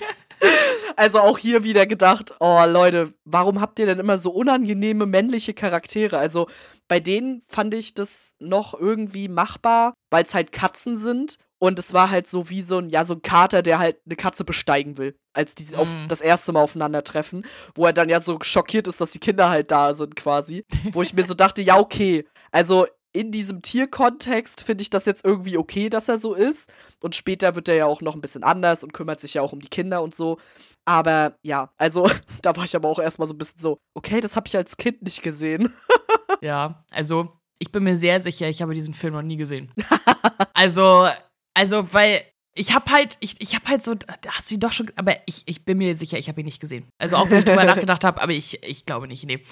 also 0.96 1.20
auch 1.20 1.38
hier 1.38 1.62
wieder 1.62 1.86
gedacht, 1.86 2.34
oh 2.40 2.64
Leute, 2.66 3.14
warum 3.24 3.60
habt 3.60 3.78
ihr 3.78 3.86
denn 3.86 4.00
immer 4.00 4.18
so 4.18 4.32
unangenehme 4.32 5.06
männliche 5.06 5.54
Charaktere? 5.54 6.18
Also 6.18 6.48
bei 6.88 6.98
denen 6.98 7.42
fand 7.46 7.72
ich 7.72 7.94
das 7.94 8.34
noch 8.40 8.74
irgendwie 8.74 9.28
machbar, 9.28 9.94
weil 10.10 10.24
es 10.24 10.34
halt 10.34 10.50
Katzen 10.50 10.96
sind 10.96 11.38
und 11.58 11.78
es 11.78 11.92
war 11.92 12.10
halt 12.10 12.26
so 12.26 12.50
wie 12.50 12.62
so 12.62 12.78
ein, 12.78 12.90
ja, 12.90 13.04
so 13.04 13.14
ein 13.14 13.22
Kater, 13.22 13.62
der 13.62 13.78
halt 13.78 13.98
eine 14.06 14.16
Katze 14.16 14.44
besteigen 14.44 14.96
will, 14.98 15.16
als 15.32 15.54
die 15.54 15.74
auf 15.74 15.88
mhm. 15.88 16.08
das 16.08 16.20
erste 16.20 16.52
Mal 16.52 16.62
aufeinandertreffen, 16.62 17.44
wo 17.74 17.86
er 17.86 17.92
dann 17.92 18.08
ja 18.08 18.20
so 18.20 18.38
schockiert 18.42 18.88
ist, 18.88 19.00
dass 19.00 19.10
die 19.10 19.18
Kinder 19.18 19.50
halt 19.50 19.70
da 19.70 19.94
sind, 19.94 20.16
quasi. 20.16 20.64
wo 20.92 21.02
ich 21.02 21.14
mir 21.14 21.24
so 21.24 21.34
dachte, 21.34 21.62
ja, 21.62 21.78
okay. 21.78 22.26
Also 22.52 22.86
in 23.12 23.30
diesem 23.30 23.62
Tierkontext 23.62 24.62
finde 24.62 24.82
ich 24.82 24.90
das 24.90 25.06
jetzt 25.06 25.24
irgendwie 25.24 25.56
okay, 25.56 25.88
dass 25.88 26.08
er 26.08 26.18
so 26.18 26.34
ist. 26.34 26.70
Und 27.00 27.16
später 27.16 27.56
wird 27.56 27.68
er 27.68 27.74
ja 27.74 27.86
auch 27.86 28.02
noch 28.02 28.14
ein 28.14 28.20
bisschen 28.20 28.44
anders 28.44 28.84
und 28.84 28.92
kümmert 28.92 29.18
sich 29.18 29.34
ja 29.34 29.42
auch 29.42 29.52
um 29.52 29.60
die 29.60 29.68
Kinder 29.68 30.02
und 30.02 30.14
so. 30.14 30.38
Aber 30.84 31.36
ja, 31.42 31.72
also 31.76 32.08
da 32.42 32.54
war 32.56 32.64
ich 32.64 32.76
aber 32.76 32.88
auch 32.88 32.98
erstmal 32.98 33.26
so 33.26 33.34
ein 33.34 33.38
bisschen 33.38 33.58
so, 33.58 33.78
okay, 33.94 34.20
das 34.20 34.36
habe 34.36 34.46
ich 34.46 34.56
als 34.56 34.76
Kind 34.76 35.02
nicht 35.02 35.22
gesehen. 35.22 35.72
ja, 36.42 36.84
also 36.90 37.32
ich 37.58 37.72
bin 37.72 37.82
mir 37.82 37.96
sehr 37.96 38.20
sicher, 38.20 38.48
ich 38.48 38.62
habe 38.62 38.74
diesen 38.74 38.94
Film 38.94 39.14
noch 39.14 39.22
nie 39.22 39.36
gesehen. 39.36 39.72
also 40.54 41.08
also, 41.58 41.92
weil 41.92 42.22
ich 42.54 42.74
habe 42.74 42.90
halt, 42.90 43.16
ich, 43.20 43.36
ich 43.40 43.54
habe 43.54 43.66
halt 43.68 43.82
so, 43.82 43.94
hast 44.28 44.50
du 44.50 44.54
ihn 44.54 44.60
doch 44.60 44.72
schon, 44.72 44.90
aber 44.96 45.16
ich, 45.26 45.42
ich 45.46 45.64
bin 45.64 45.78
mir 45.78 45.94
sicher, 45.96 46.18
ich 46.18 46.28
habe 46.28 46.40
ihn 46.40 46.44
nicht 46.44 46.60
gesehen. 46.60 46.88
Also 46.98 47.16
auch 47.16 47.30
wenn 47.30 47.38
ich 47.38 47.44
drüber 47.44 47.64
nachgedacht 47.66 48.04
habe, 48.04 48.20
aber 48.20 48.32
ich, 48.32 48.62
ich 48.64 48.84
glaube 48.84 49.06
nicht, 49.06 49.24
nee. 49.24 49.42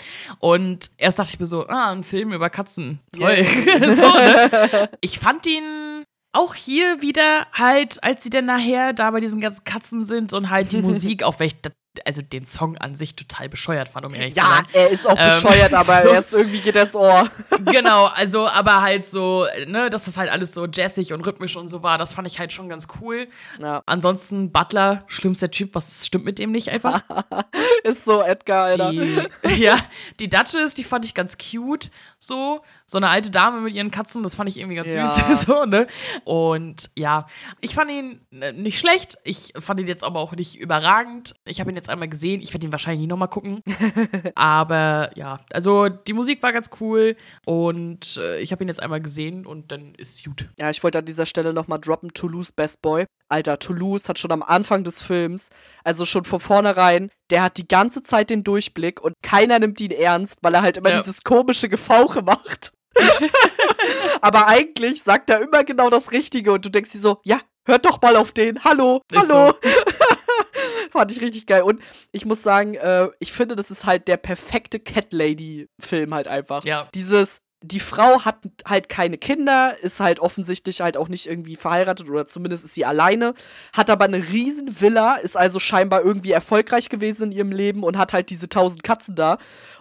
Und 0.40 0.90
erst 0.98 1.18
dachte 1.18 1.30
ich 1.32 1.40
mir 1.40 1.46
so, 1.46 1.66
ah, 1.68 1.92
ein 1.92 2.04
Film 2.04 2.32
über 2.32 2.50
Katzen, 2.50 3.00
toll. 3.12 3.44
Yeah. 3.44 3.94
so, 3.94 4.02
ne? 4.02 4.90
Ich 5.00 5.18
fand 5.18 5.46
ihn 5.46 6.04
auch 6.32 6.54
hier 6.54 7.00
wieder 7.00 7.46
halt, 7.52 8.02
als 8.02 8.24
sie 8.24 8.30
dann 8.30 8.46
nachher 8.46 8.92
da 8.92 9.10
bei 9.10 9.20
diesen 9.20 9.40
ganzen 9.40 9.64
Katzen 9.64 10.04
sind 10.04 10.32
und 10.32 10.50
halt 10.50 10.72
die 10.72 10.82
Musik, 10.82 11.22
auch 11.22 11.38
wenn 11.38 11.46
ich 11.46 11.56
also 12.04 12.22
den 12.22 12.44
Song 12.44 12.76
an 12.78 12.94
sich 12.94 13.14
total 13.14 13.48
bescheuert 13.48 13.88
fand, 13.88 14.06
um 14.06 14.14
ehrlich 14.14 14.34
ja, 14.34 14.42
zu 14.42 14.48
sein. 14.48 14.64
Ja, 14.72 14.80
er 14.80 14.90
ist 14.90 15.06
auch 15.06 15.14
bescheuert, 15.14 15.72
ähm, 15.72 15.78
aber 15.78 16.02
so, 16.02 16.08
er 16.08 16.18
ist 16.18 16.34
irgendwie 16.34 16.60
geht 16.60 16.76
ins 16.76 16.94
Ohr. 16.94 17.28
genau, 17.64 18.06
also 18.06 18.46
aber 18.46 18.82
halt 18.82 19.06
so, 19.06 19.46
ne, 19.66 19.90
dass 19.90 20.04
das 20.04 20.16
halt 20.16 20.30
alles 20.30 20.52
so 20.52 20.66
jazzig 20.66 21.12
und 21.12 21.26
rhythmisch 21.26 21.56
und 21.56 21.68
so 21.68 21.82
war, 21.82 21.98
das 21.98 22.12
fand 22.12 22.26
ich 22.26 22.38
halt 22.38 22.52
schon 22.52 22.68
ganz 22.68 22.88
cool. 23.00 23.28
Ja. 23.60 23.82
Ansonsten 23.86 24.52
Butler, 24.52 25.04
schlimmster 25.06 25.50
Typ, 25.50 25.74
was 25.74 26.06
stimmt 26.06 26.24
mit 26.24 26.38
dem 26.38 26.52
nicht 26.52 26.70
einfach? 26.70 27.02
ist 27.84 28.04
so 28.04 28.22
Edgar, 28.22 28.66
Alter. 28.66 28.90
Die, 28.90 29.20
ja, 29.56 29.76
die 30.20 30.28
Duchess, 30.28 30.74
die 30.74 30.84
fand 30.84 31.04
ich 31.04 31.14
ganz 31.14 31.36
cute, 31.38 31.90
so 32.18 32.62
so 32.86 32.98
eine 32.98 33.08
alte 33.08 33.30
Dame 33.30 33.60
mit 33.60 33.74
ihren 33.74 33.90
Katzen, 33.90 34.22
das 34.22 34.36
fand 34.36 34.48
ich 34.48 34.58
irgendwie 34.58 34.76
ganz 34.76 34.92
ja. 34.92 35.08
süß. 35.08 35.40
so, 35.46 35.64
ne? 35.64 35.88
Und 36.24 36.90
ja, 36.96 37.26
ich 37.60 37.74
fand 37.74 37.90
ihn 37.90 38.20
äh, 38.30 38.52
nicht 38.52 38.78
schlecht. 38.78 39.18
Ich 39.24 39.52
fand 39.58 39.80
ihn 39.80 39.88
jetzt 39.88 40.04
aber 40.04 40.20
auch 40.20 40.32
nicht 40.36 40.58
überragend. 40.58 41.34
Ich 41.44 41.58
habe 41.60 41.70
ihn 41.70 41.76
jetzt 41.76 41.88
einmal 41.88 42.08
gesehen. 42.08 42.40
Ich 42.40 42.52
werde 42.52 42.66
ihn 42.66 42.72
wahrscheinlich 42.72 43.00
nie 43.00 43.08
nochmal 43.08 43.28
gucken. 43.28 43.60
aber 44.36 45.10
ja, 45.16 45.40
also 45.52 45.88
die 45.88 46.12
Musik 46.12 46.42
war 46.42 46.52
ganz 46.52 46.70
cool 46.80 47.16
und 47.44 48.18
äh, 48.18 48.38
ich 48.38 48.52
habe 48.52 48.62
ihn 48.62 48.68
jetzt 48.68 48.80
einmal 48.80 49.00
gesehen 49.00 49.46
und 49.46 49.72
dann 49.72 49.94
ist 49.96 50.24
gut. 50.24 50.48
Ja, 50.58 50.70
ich 50.70 50.82
wollte 50.84 50.98
an 50.98 51.04
dieser 51.04 51.26
Stelle 51.26 51.52
nochmal 51.52 51.80
droppen: 51.80 52.14
Toulouse 52.14 52.52
Best 52.52 52.82
Boy. 52.82 53.06
Alter, 53.28 53.58
Toulouse 53.58 54.08
hat 54.08 54.20
schon 54.20 54.30
am 54.30 54.42
Anfang 54.44 54.84
des 54.84 55.02
Films, 55.02 55.50
also 55.82 56.04
schon 56.04 56.22
von 56.22 56.38
vornherein, 56.38 57.10
der 57.30 57.42
hat 57.42 57.56
die 57.56 57.66
ganze 57.66 58.04
Zeit 58.04 58.30
den 58.30 58.44
Durchblick 58.44 59.00
und 59.00 59.14
keiner 59.22 59.58
nimmt 59.58 59.80
ihn 59.80 59.90
ernst, 59.90 60.38
weil 60.42 60.54
er 60.54 60.62
halt 60.62 60.76
immer 60.76 60.90
ja. 60.90 60.98
dieses 60.98 61.24
komische 61.24 61.68
Gefauche 61.68 62.22
macht. 62.22 62.72
Aber 64.20 64.46
eigentlich 64.46 65.02
sagt 65.02 65.30
er 65.30 65.40
immer 65.40 65.64
genau 65.64 65.90
das 65.90 66.12
Richtige 66.12 66.52
und 66.52 66.64
du 66.64 66.68
denkst 66.68 66.92
dir 66.92 66.98
so, 66.98 67.20
ja, 67.24 67.40
hört 67.66 67.84
doch 67.84 68.00
mal 68.00 68.16
auf 68.16 68.32
den. 68.32 68.62
Hallo, 68.64 69.02
ist 69.10 69.18
hallo. 69.18 69.52
So. 69.62 69.70
Fand 70.90 71.12
ich 71.12 71.20
richtig 71.20 71.46
geil. 71.46 71.62
Und 71.62 71.80
ich 72.12 72.24
muss 72.24 72.42
sagen, 72.42 72.74
äh, 72.74 73.08
ich 73.18 73.32
finde, 73.32 73.56
das 73.56 73.70
ist 73.70 73.84
halt 73.84 74.08
der 74.08 74.16
perfekte 74.16 74.80
Cat 74.80 75.12
Lady-Film 75.12 76.14
halt 76.14 76.28
einfach. 76.28 76.64
Ja. 76.64 76.88
Dieses, 76.94 77.42
die 77.62 77.80
Frau 77.80 78.24
hat 78.24 78.38
halt 78.66 78.88
keine 78.88 79.18
Kinder, 79.18 79.76
ist 79.80 80.00
halt 80.00 80.20
offensichtlich 80.20 80.80
halt 80.80 80.96
auch 80.96 81.08
nicht 81.08 81.26
irgendwie 81.26 81.56
verheiratet 81.56 82.08
oder 82.08 82.26
zumindest 82.26 82.64
ist 82.64 82.74
sie 82.74 82.84
alleine, 82.84 83.34
hat 83.72 83.90
aber 83.90 84.04
eine 84.04 84.18
riesen 84.18 84.80
Villa, 84.80 85.14
ist 85.16 85.36
also 85.36 85.58
scheinbar 85.58 86.02
irgendwie 86.02 86.32
erfolgreich 86.32 86.88
gewesen 86.88 87.30
in 87.30 87.32
ihrem 87.32 87.52
Leben 87.52 87.82
und 87.82 87.98
hat 87.98 88.12
halt 88.12 88.30
diese 88.30 88.48
tausend 88.48 88.84
Katzen 88.84 89.16
da 89.16 89.38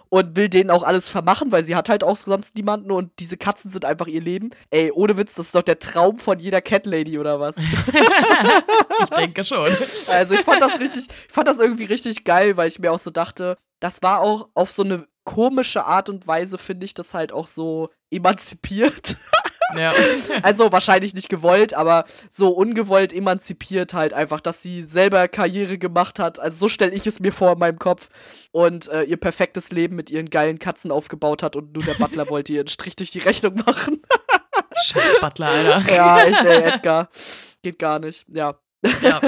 und 0.08 0.36
will 0.36 0.48
denen 0.48 0.70
auch 0.70 0.82
alles 0.82 1.08
vermachen, 1.08 1.52
weil 1.52 1.64
sie 1.64 1.76
hat 1.76 1.88
halt 1.88 2.04
auch 2.04 2.16
sonst 2.16 2.54
niemanden 2.56 2.90
und 2.90 3.12
diese 3.18 3.36
Katzen 3.36 3.70
sind 3.70 3.84
einfach 3.84 4.06
ihr 4.06 4.20
Leben. 4.20 4.50
Ey, 4.70 4.90
ohne 4.92 5.16
Witz, 5.16 5.34
das 5.34 5.46
ist 5.46 5.54
doch 5.54 5.62
der 5.62 5.78
Traum 5.78 6.18
von 6.18 6.38
jeder 6.38 6.60
Cat 6.60 6.86
Lady 6.86 7.18
oder 7.18 7.40
was? 7.40 7.56
ich 9.02 9.10
denke 9.16 9.44
schon. 9.44 9.70
Also 10.06 10.34
ich 10.34 10.42
fand 10.42 10.62
das 10.62 10.78
richtig, 10.80 11.06
ich 11.08 11.32
fand 11.32 11.48
das 11.48 11.58
irgendwie 11.58 11.84
richtig 11.84 12.24
geil, 12.24 12.56
weil 12.56 12.68
ich 12.68 12.78
mir 12.78 12.92
auch 12.92 12.98
so 12.98 13.10
dachte, 13.10 13.56
das 13.80 14.02
war 14.02 14.20
auch 14.20 14.48
auf 14.54 14.70
so 14.70 14.82
eine 14.82 15.06
komische 15.24 15.84
Art 15.84 16.08
und 16.08 16.26
Weise, 16.26 16.56
finde 16.56 16.86
ich 16.86 16.94
das 16.94 17.12
halt 17.12 17.32
auch 17.32 17.46
so 17.46 17.90
emanzipiert. 18.10 19.16
Ja. 19.74 19.92
Also 20.42 20.70
wahrscheinlich 20.70 21.14
nicht 21.14 21.28
gewollt, 21.28 21.74
aber 21.74 22.04
so 22.30 22.50
ungewollt 22.50 23.12
emanzipiert 23.12 23.94
halt 23.94 24.12
einfach, 24.12 24.40
dass 24.40 24.62
sie 24.62 24.82
selber 24.82 25.28
Karriere 25.28 25.78
gemacht 25.78 26.18
hat. 26.18 26.38
Also 26.38 26.58
so 26.58 26.68
stelle 26.68 26.92
ich 26.92 27.06
es 27.06 27.20
mir 27.20 27.32
vor 27.32 27.52
in 27.52 27.58
meinem 27.58 27.78
Kopf. 27.78 28.08
Und 28.52 28.88
äh, 28.88 29.02
ihr 29.02 29.16
perfektes 29.16 29.72
Leben 29.72 29.96
mit 29.96 30.10
ihren 30.10 30.30
geilen 30.30 30.58
Katzen 30.58 30.90
aufgebaut 30.90 31.42
hat 31.42 31.56
und 31.56 31.74
nur 31.74 31.84
der 31.84 31.94
Butler 31.94 32.28
wollte 32.30 32.52
ihr 32.52 32.60
einen 32.60 32.68
Strich 32.68 32.96
durch 32.96 33.10
die 33.10 33.20
Rechnung 33.20 33.54
machen. 33.66 34.02
Scheiß 34.84 35.20
Butler, 35.20 35.46
Alter. 35.48 35.94
ja, 35.94 36.22
echt, 36.24 36.44
ey, 36.44 36.62
Edgar. 36.62 37.08
Geht 37.62 37.78
gar 37.78 37.98
nicht. 37.98 38.26
Ja. 38.28 38.58
Ja. 39.02 39.20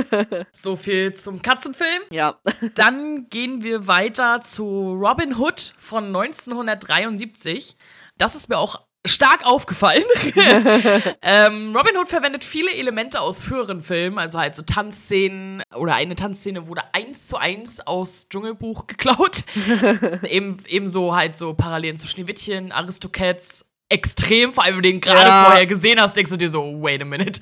So 0.53 0.77
viel 0.77 1.15
zum 1.15 1.43
Katzenfilm. 1.43 2.03
Ja. 2.11 2.39
Dann 2.75 3.29
gehen 3.31 3.63
wir 3.63 3.87
weiter 3.87 4.41
zu 4.41 4.93
Robin 4.93 5.37
Hood 5.37 5.75
von 5.79 6.07
1973. 6.07 7.77
Das 8.19 8.35
ist 8.35 8.49
mir 8.49 8.59
auch 8.59 8.88
stark 9.09 9.45
aufgefallen. 9.45 10.05
ähm, 11.23 11.75
Robin 11.77 11.97
Hood 11.97 12.09
verwendet 12.09 12.45
viele 12.45 12.71
Elemente 12.73 13.21
aus 13.21 13.43
früheren 13.43 13.81
Filmen, 13.81 14.19
also 14.19 14.39
halt 14.39 14.55
so 14.55 14.63
Tanzszenen 14.63 15.63
oder 15.75 15.95
eine 15.95 16.15
Tanzszene 16.15 16.67
wurde 16.69 16.83
eins 16.93 17.27
zu 17.27 17.37
eins 17.37 17.81
aus 17.81 18.29
Dschungelbuch 18.29 18.87
geklaut. 18.87 19.45
Eben, 20.29 20.59
ebenso 20.69 21.15
halt 21.15 21.37
so 21.37 21.55
Parallelen 21.55 21.99
zu 21.99 22.07
Schneewittchen, 22.07 22.73
Aristocats. 22.73 23.65
Extrem, 23.91 24.53
vor 24.53 24.65
allem, 24.65 24.77
wenn 24.77 24.83
du 24.83 24.89
den 24.91 25.01
gerade 25.01 25.29
Ja. 25.29 25.45
vorher 25.47 25.65
gesehen 25.65 25.99
hast, 25.99 26.15
denkst 26.15 26.31
du 26.31 26.37
dir 26.37 26.51
so, 26.51 26.63
wait 26.83 27.01
a 27.01 27.07
minute. 27.07 27.41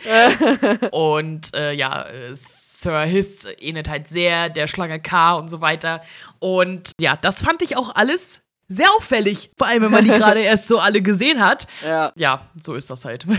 Und 0.92 1.52
äh, 1.56 1.72
ja, 1.72 2.06
Sir 2.32 3.00
Hiss 3.02 3.48
ähnelt 3.58 3.88
halt 3.88 4.08
sehr 4.08 4.48
der 4.48 4.68
Schlange 4.68 5.00
K 5.00 5.34
und 5.34 5.48
so 5.48 5.60
weiter. 5.60 6.02
Und 6.38 6.92
ja, 7.00 7.16
das 7.16 7.42
fand 7.42 7.62
ich 7.62 7.76
auch 7.76 7.92
alles 7.96 8.42
sehr 8.68 8.90
auffällig. 8.96 9.50
Vor 9.56 9.66
allem, 9.66 9.82
wenn 9.84 9.90
man 9.90 10.04
die 10.04 10.10
gerade 10.10 10.40
erst 10.42 10.68
so 10.68 10.78
alle 10.78 11.02
gesehen 11.02 11.40
hat. 11.40 11.66
ja. 11.82 12.12
Ja, 12.16 12.50
so 12.60 12.74
ist 12.74 12.90
das 12.90 13.04
halt. 13.04 13.26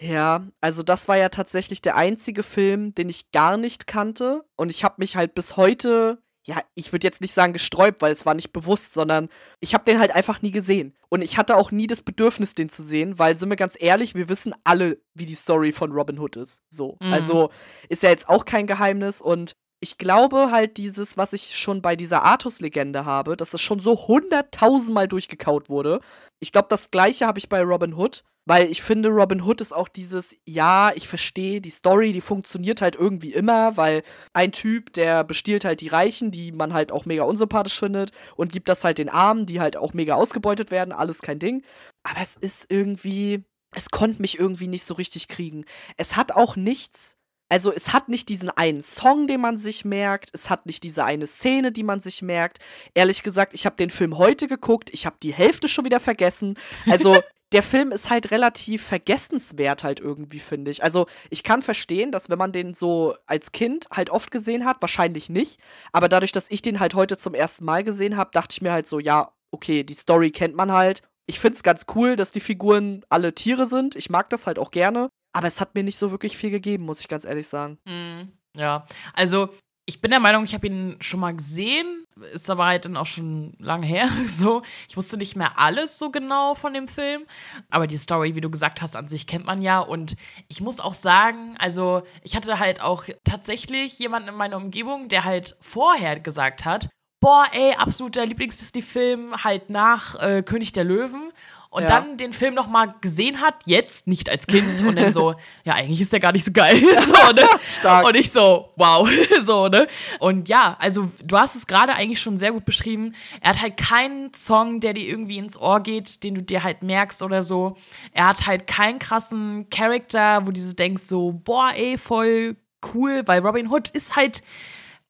Ja, 0.00 0.46
also 0.60 0.82
das 0.82 1.08
war 1.08 1.16
ja 1.16 1.28
tatsächlich 1.30 1.80
der 1.80 1.96
einzige 1.96 2.42
Film, 2.42 2.94
den 2.94 3.08
ich 3.08 3.30
gar 3.32 3.56
nicht 3.56 3.86
kannte. 3.86 4.44
Und 4.56 4.70
ich 4.70 4.84
habe 4.84 4.96
mich 4.98 5.16
halt 5.16 5.34
bis 5.34 5.56
heute, 5.56 6.22
ja, 6.46 6.60
ich 6.74 6.92
würde 6.92 7.06
jetzt 7.06 7.20
nicht 7.20 7.32
sagen 7.32 7.52
gesträubt, 7.52 8.02
weil 8.02 8.12
es 8.12 8.26
war 8.26 8.34
nicht 8.34 8.52
bewusst, 8.52 8.92
sondern 8.92 9.28
ich 9.60 9.74
habe 9.74 9.84
den 9.84 9.98
halt 9.98 10.12
einfach 10.12 10.42
nie 10.42 10.50
gesehen. 10.50 10.94
Und 11.08 11.22
ich 11.22 11.38
hatte 11.38 11.56
auch 11.56 11.70
nie 11.72 11.86
das 11.86 12.02
Bedürfnis, 12.02 12.54
den 12.54 12.68
zu 12.68 12.82
sehen, 12.82 13.18
weil, 13.18 13.36
sind 13.36 13.48
wir 13.48 13.56
ganz 13.56 13.76
ehrlich, 13.80 14.14
wir 14.14 14.28
wissen 14.28 14.54
alle, 14.64 15.00
wie 15.14 15.26
die 15.26 15.34
Story 15.34 15.72
von 15.72 15.92
Robin 15.92 16.18
Hood 16.18 16.36
ist. 16.36 16.62
So. 16.70 16.96
Mhm. 17.00 17.12
Also 17.12 17.50
ist 17.88 18.02
ja 18.02 18.10
jetzt 18.10 18.28
auch 18.28 18.44
kein 18.44 18.66
Geheimnis. 18.66 19.20
Und 19.20 19.56
ich 19.86 19.98
glaube 19.98 20.50
halt 20.50 20.78
dieses, 20.78 21.16
was 21.16 21.32
ich 21.32 21.54
schon 21.54 21.80
bei 21.80 21.94
dieser 21.94 22.24
Artus-Legende 22.24 23.04
habe, 23.04 23.36
dass 23.36 23.50
das 23.50 23.60
schon 23.60 23.78
so 23.78 24.08
hunderttausendmal 24.08 25.06
durchgekaut 25.06 25.70
wurde. 25.70 26.00
Ich 26.40 26.50
glaube, 26.50 26.66
das 26.68 26.90
gleiche 26.90 27.24
habe 27.24 27.38
ich 27.38 27.48
bei 27.48 27.62
Robin 27.62 27.94
Hood, 27.94 28.24
weil 28.46 28.68
ich 28.68 28.82
finde, 28.82 29.10
Robin 29.10 29.42
Hood 29.42 29.60
ist 29.60 29.72
auch 29.72 29.86
dieses, 29.86 30.34
ja, 30.44 30.90
ich 30.96 31.06
verstehe, 31.06 31.60
die 31.60 31.70
Story, 31.70 32.10
die 32.10 32.20
funktioniert 32.20 32.82
halt 32.82 32.96
irgendwie 32.96 33.32
immer, 33.32 33.76
weil 33.76 34.02
ein 34.32 34.50
Typ, 34.50 34.92
der 34.92 35.22
bestiehlt 35.22 35.64
halt 35.64 35.80
die 35.80 35.88
Reichen, 35.88 36.32
die 36.32 36.50
man 36.50 36.74
halt 36.74 36.90
auch 36.90 37.04
mega 37.04 37.22
unsympathisch 37.22 37.78
findet 37.78 38.10
und 38.34 38.50
gibt 38.50 38.68
das 38.68 38.82
halt 38.82 38.98
den 38.98 39.08
Armen, 39.08 39.46
die 39.46 39.60
halt 39.60 39.76
auch 39.76 39.94
mega 39.94 40.16
ausgebeutet 40.16 40.72
werden, 40.72 40.90
alles 40.90 41.22
kein 41.22 41.38
Ding. 41.38 41.62
Aber 42.02 42.20
es 42.20 42.34
ist 42.34 42.66
irgendwie, 42.72 43.44
es 43.72 43.90
konnte 43.90 44.20
mich 44.20 44.40
irgendwie 44.40 44.66
nicht 44.66 44.84
so 44.84 44.94
richtig 44.94 45.28
kriegen. 45.28 45.64
Es 45.96 46.16
hat 46.16 46.32
auch 46.32 46.56
nichts. 46.56 47.16
Also 47.48 47.72
es 47.72 47.92
hat 47.92 48.08
nicht 48.08 48.28
diesen 48.28 48.50
einen 48.50 48.82
Song, 48.82 49.26
den 49.26 49.40
man 49.40 49.56
sich 49.56 49.84
merkt, 49.84 50.30
es 50.32 50.50
hat 50.50 50.66
nicht 50.66 50.82
diese 50.82 51.04
eine 51.04 51.26
Szene, 51.26 51.70
die 51.70 51.84
man 51.84 52.00
sich 52.00 52.22
merkt. 52.22 52.58
Ehrlich 52.94 53.22
gesagt, 53.22 53.54
ich 53.54 53.66
habe 53.66 53.76
den 53.76 53.90
Film 53.90 54.18
heute 54.18 54.48
geguckt, 54.48 54.90
ich 54.92 55.06
habe 55.06 55.16
die 55.22 55.32
Hälfte 55.32 55.68
schon 55.68 55.84
wieder 55.84 56.00
vergessen. 56.00 56.58
Also 56.90 57.18
der 57.52 57.62
Film 57.62 57.92
ist 57.92 58.10
halt 58.10 58.32
relativ 58.32 58.82
vergessenswert 58.82 59.84
halt 59.84 60.00
irgendwie, 60.00 60.40
finde 60.40 60.70
ich. 60.72 60.82
Also 60.82 61.06
ich 61.30 61.44
kann 61.44 61.62
verstehen, 61.62 62.10
dass 62.10 62.28
wenn 62.28 62.38
man 62.38 62.52
den 62.52 62.74
so 62.74 63.14
als 63.26 63.52
Kind 63.52 63.86
halt 63.92 64.10
oft 64.10 64.30
gesehen 64.32 64.64
hat, 64.64 64.80
wahrscheinlich 64.80 65.28
nicht. 65.28 65.60
Aber 65.92 66.08
dadurch, 66.08 66.32
dass 66.32 66.50
ich 66.50 66.62
den 66.62 66.80
halt 66.80 66.94
heute 66.94 67.16
zum 67.16 67.34
ersten 67.34 67.64
Mal 67.64 67.84
gesehen 67.84 68.16
habe, 68.16 68.30
dachte 68.32 68.54
ich 68.54 68.62
mir 68.62 68.72
halt 68.72 68.88
so, 68.88 68.98
ja, 68.98 69.32
okay, 69.52 69.84
die 69.84 69.94
Story 69.94 70.32
kennt 70.32 70.56
man 70.56 70.72
halt. 70.72 71.02
Ich 71.26 71.38
finde 71.38 71.56
es 71.56 71.62
ganz 71.62 71.86
cool, 71.94 72.16
dass 72.16 72.32
die 72.32 72.40
Figuren 72.40 73.04
alle 73.08 73.34
Tiere 73.34 73.66
sind. 73.66 73.94
Ich 73.96 74.10
mag 74.10 74.30
das 74.30 74.46
halt 74.46 74.58
auch 74.58 74.70
gerne. 74.70 75.08
Aber 75.36 75.48
es 75.48 75.60
hat 75.60 75.74
mir 75.74 75.84
nicht 75.84 75.98
so 75.98 76.10
wirklich 76.10 76.36
viel 76.36 76.50
gegeben, 76.50 76.84
muss 76.84 77.00
ich 77.00 77.08
ganz 77.08 77.26
ehrlich 77.26 77.46
sagen. 77.46 77.78
Mhm. 77.84 78.32
Ja, 78.56 78.86
also 79.12 79.50
ich 79.84 80.00
bin 80.00 80.10
der 80.10 80.18
Meinung, 80.18 80.44
ich 80.44 80.54
habe 80.54 80.66
ihn 80.66 80.96
schon 81.00 81.20
mal 81.20 81.36
gesehen. 81.36 82.04
Ist 82.32 82.48
aber 82.48 82.64
halt 82.64 82.86
dann 82.86 82.96
auch 82.96 83.06
schon 83.06 83.54
lang 83.58 83.82
her. 83.82 84.08
So, 84.26 84.62
ich 84.88 84.96
wusste 84.96 85.18
nicht 85.18 85.36
mehr 85.36 85.58
alles 85.58 85.98
so 85.98 86.10
genau 86.10 86.54
von 86.54 86.72
dem 86.72 86.88
Film. 86.88 87.26
Aber 87.68 87.86
die 87.86 87.98
Story, 87.98 88.34
wie 88.34 88.40
du 88.40 88.50
gesagt 88.50 88.80
hast, 88.80 88.96
an 88.96 89.08
sich 89.08 89.26
kennt 89.26 89.44
man 89.44 89.60
ja. 89.60 89.80
Und 89.80 90.16
ich 90.48 90.62
muss 90.62 90.80
auch 90.80 90.94
sagen, 90.94 91.54
also 91.58 92.02
ich 92.22 92.34
hatte 92.34 92.58
halt 92.58 92.80
auch 92.80 93.04
tatsächlich 93.24 93.98
jemanden 93.98 94.30
in 94.30 94.34
meiner 94.36 94.56
Umgebung, 94.56 95.10
der 95.10 95.24
halt 95.24 95.56
vorher 95.60 96.18
gesagt 96.18 96.64
hat, 96.64 96.88
boah, 97.20 97.44
ey, 97.52 97.74
absoluter 97.74 98.24
Lieblings-Disney-Film, 98.24 99.44
halt 99.44 99.70
nach 99.70 100.14
äh, 100.20 100.42
König 100.42 100.72
der 100.72 100.84
Löwen. 100.84 101.32
Und 101.70 101.82
Ja. 101.82 101.88
dann 101.88 102.16
den 102.16 102.32
Film 102.32 102.54
noch 102.54 102.68
mal 102.68 102.94
gesehen 103.00 103.40
hat, 103.40 103.54
jetzt 103.66 104.06
nicht 104.06 104.30
als 104.30 104.46
Kind 104.46 104.82
und 104.82 104.96
dann 104.96 105.12
so, 105.12 105.34
ja, 105.64 105.74
eigentlich 105.74 106.00
ist 106.00 106.12
der 106.12 106.20
gar 106.20 106.32
nicht 106.32 106.44
so 106.46 106.52
geil. 106.52 106.80
so, 107.06 107.32
ne? 107.32 107.42
Stark. 107.64 108.06
Und 108.06 108.16
ich 108.16 108.30
so, 108.30 108.70
wow, 108.76 109.08
so, 109.42 109.68
ne? 109.68 109.86
Und 110.18 110.48
ja, 110.48 110.76
also 110.78 111.10
du 111.22 111.36
hast 111.36 111.54
es 111.54 111.66
gerade 111.66 111.92
eigentlich 111.94 112.20
schon 112.20 112.38
sehr 112.38 112.52
gut 112.52 112.64
beschrieben. 112.64 113.14
Er 113.40 113.50
hat 113.50 113.60
halt 113.60 113.76
keinen 113.76 114.32
Song, 114.32 114.80
der 114.80 114.94
dir 114.94 115.06
irgendwie 115.06 115.38
ins 115.38 115.58
Ohr 115.58 115.80
geht, 115.80 116.22
den 116.22 116.34
du 116.34 116.42
dir 116.42 116.62
halt 116.62 116.82
merkst 116.82 117.22
oder 117.22 117.42
so. 117.42 117.76
Er 118.12 118.28
hat 118.28 118.46
halt 118.46 118.66
keinen 118.66 118.98
krassen 118.98 119.68
Charakter, 119.68 120.46
wo 120.46 120.52
du 120.52 120.60
so 120.60 120.72
denkst, 120.72 121.02
so, 121.02 121.32
boah, 121.32 121.72
ey, 121.74 121.98
voll 121.98 122.56
cool, 122.94 123.22
weil 123.26 123.40
Robin 123.44 123.70
Hood 123.70 123.88
ist 123.90 124.14
halt 124.16 124.42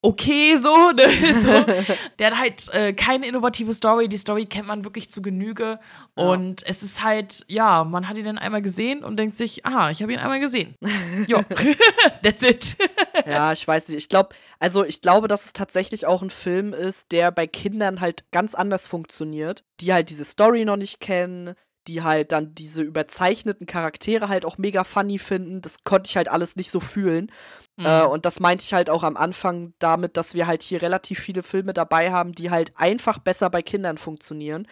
okay 0.07 0.57
so, 0.57 0.93
ne? 0.93 1.03
so. 1.43 1.65
Der 2.19 2.31
hat 2.31 2.39
halt 2.39 2.69
äh, 2.73 2.93
keine 2.93 3.27
innovative 3.27 3.75
Story. 3.75 4.09
Die 4.09 4.17
Story 4.17 4.47
kennt 4.47 4.69
man 4.69 4.85
wirklich 4.85 5.11
zu 5.11 5.21
Genüge. 5.21 5.79
Und 6.15 6.67
es 6.67 6.83
ist 6.83 7.03
halt, 7.03 7.45
ja, 7.49 7.85
man 7.85 8.09
hat 8.09 8.17
ihn 8.17 8.25
dann 8.25 8.39
einmal 8.39 8.63
gesehen 8.63 9.05
und 9.05 9.17
denkt 9.17 9.37
sich, 9.37 9.67
aha, 9.67 9.91
ich 9.91 10.01
habe 10.03 10.13
ihn 10.13 10.19
einmal 10.19 10.41
gesehen. 10.41 10.75
Jo, 11.27 11.43
that's 12.23 12.43
it. 12.43 12.77
Ja, 13.27 13.53
ich 13.53 13.67
weiß 13.67 13.89
nicht. 13.89 13.99
Ich 13.99 14.09
glaube, 14.09 14.35
also 14.59 14.85
ich 14.85 15.01
glaube, 15.01 15.29
dass 15.29 15.47
es 15.47 15.53
tatsächlich 15.53 16.07
auch 16.07 16.23
ein 16.23 16.31
Film 16.31 16.73
ist, 16.73 17.11
der 17.11 17.31
bei 17.33 17.47
Kindern 17.47 18.01
halt 18.01 18.31
ganz 18.31 18.55
anders 18.55 18.87
funktioniert, 18.87 19.65
die 19.81 19.93
halt 19.93 20.11
diese 20.11 20.25
Story 20.25 20.65
noch 20.65 20.77
nicht 20.77 21.01
kennen, 21.01 21.55
die 21.89 22.03
halt 22.03 22.33
dann 22.33 22.55
diese 22.55 22.83
überzeichneten 22.83 23.67
Charaktere 23.67 24.29
halt 24.29 24.45
auch 24.45 24.59
mega 24.59 24.85
funny 24.85 25.19
finden. 25.19 25.63
Das 25.63 25.85
konnte 25.85 26.09
ich 26.09 26.17
halt 26.17 26.29
alles 26.29 26.57
nicht 26.57 26.71
so 26.71 26.81
fühlen. 26.81 27.31
Äh, 27.79 28.03
und 28.05 28.25
das 28.25 28.41
meinte 28.41 28.65
ich 28.65 28.73
halt 28.73 28.89
auch 28.89 29.03
am 29.03 29.17
Anfang 29.17 29.75
damit, 29.79 30.17
dass 30.17 30.35
wir 30.35 30.47
halt 30.47 30.63
hier 30.63 30.81
relativ 30.83 31.19
viele 31.19 31.43
Filme 31.43 31.75
dabei 31.75 32.11
haben, 32.11 32.33
die 32.33 32.51
halt 32.51 32.73
einfach 32.77 33.19
besser 33.19 33.51
bei 33.51 33.63
Kindern 33.63 33.99
funktionieren. 33.99 34.67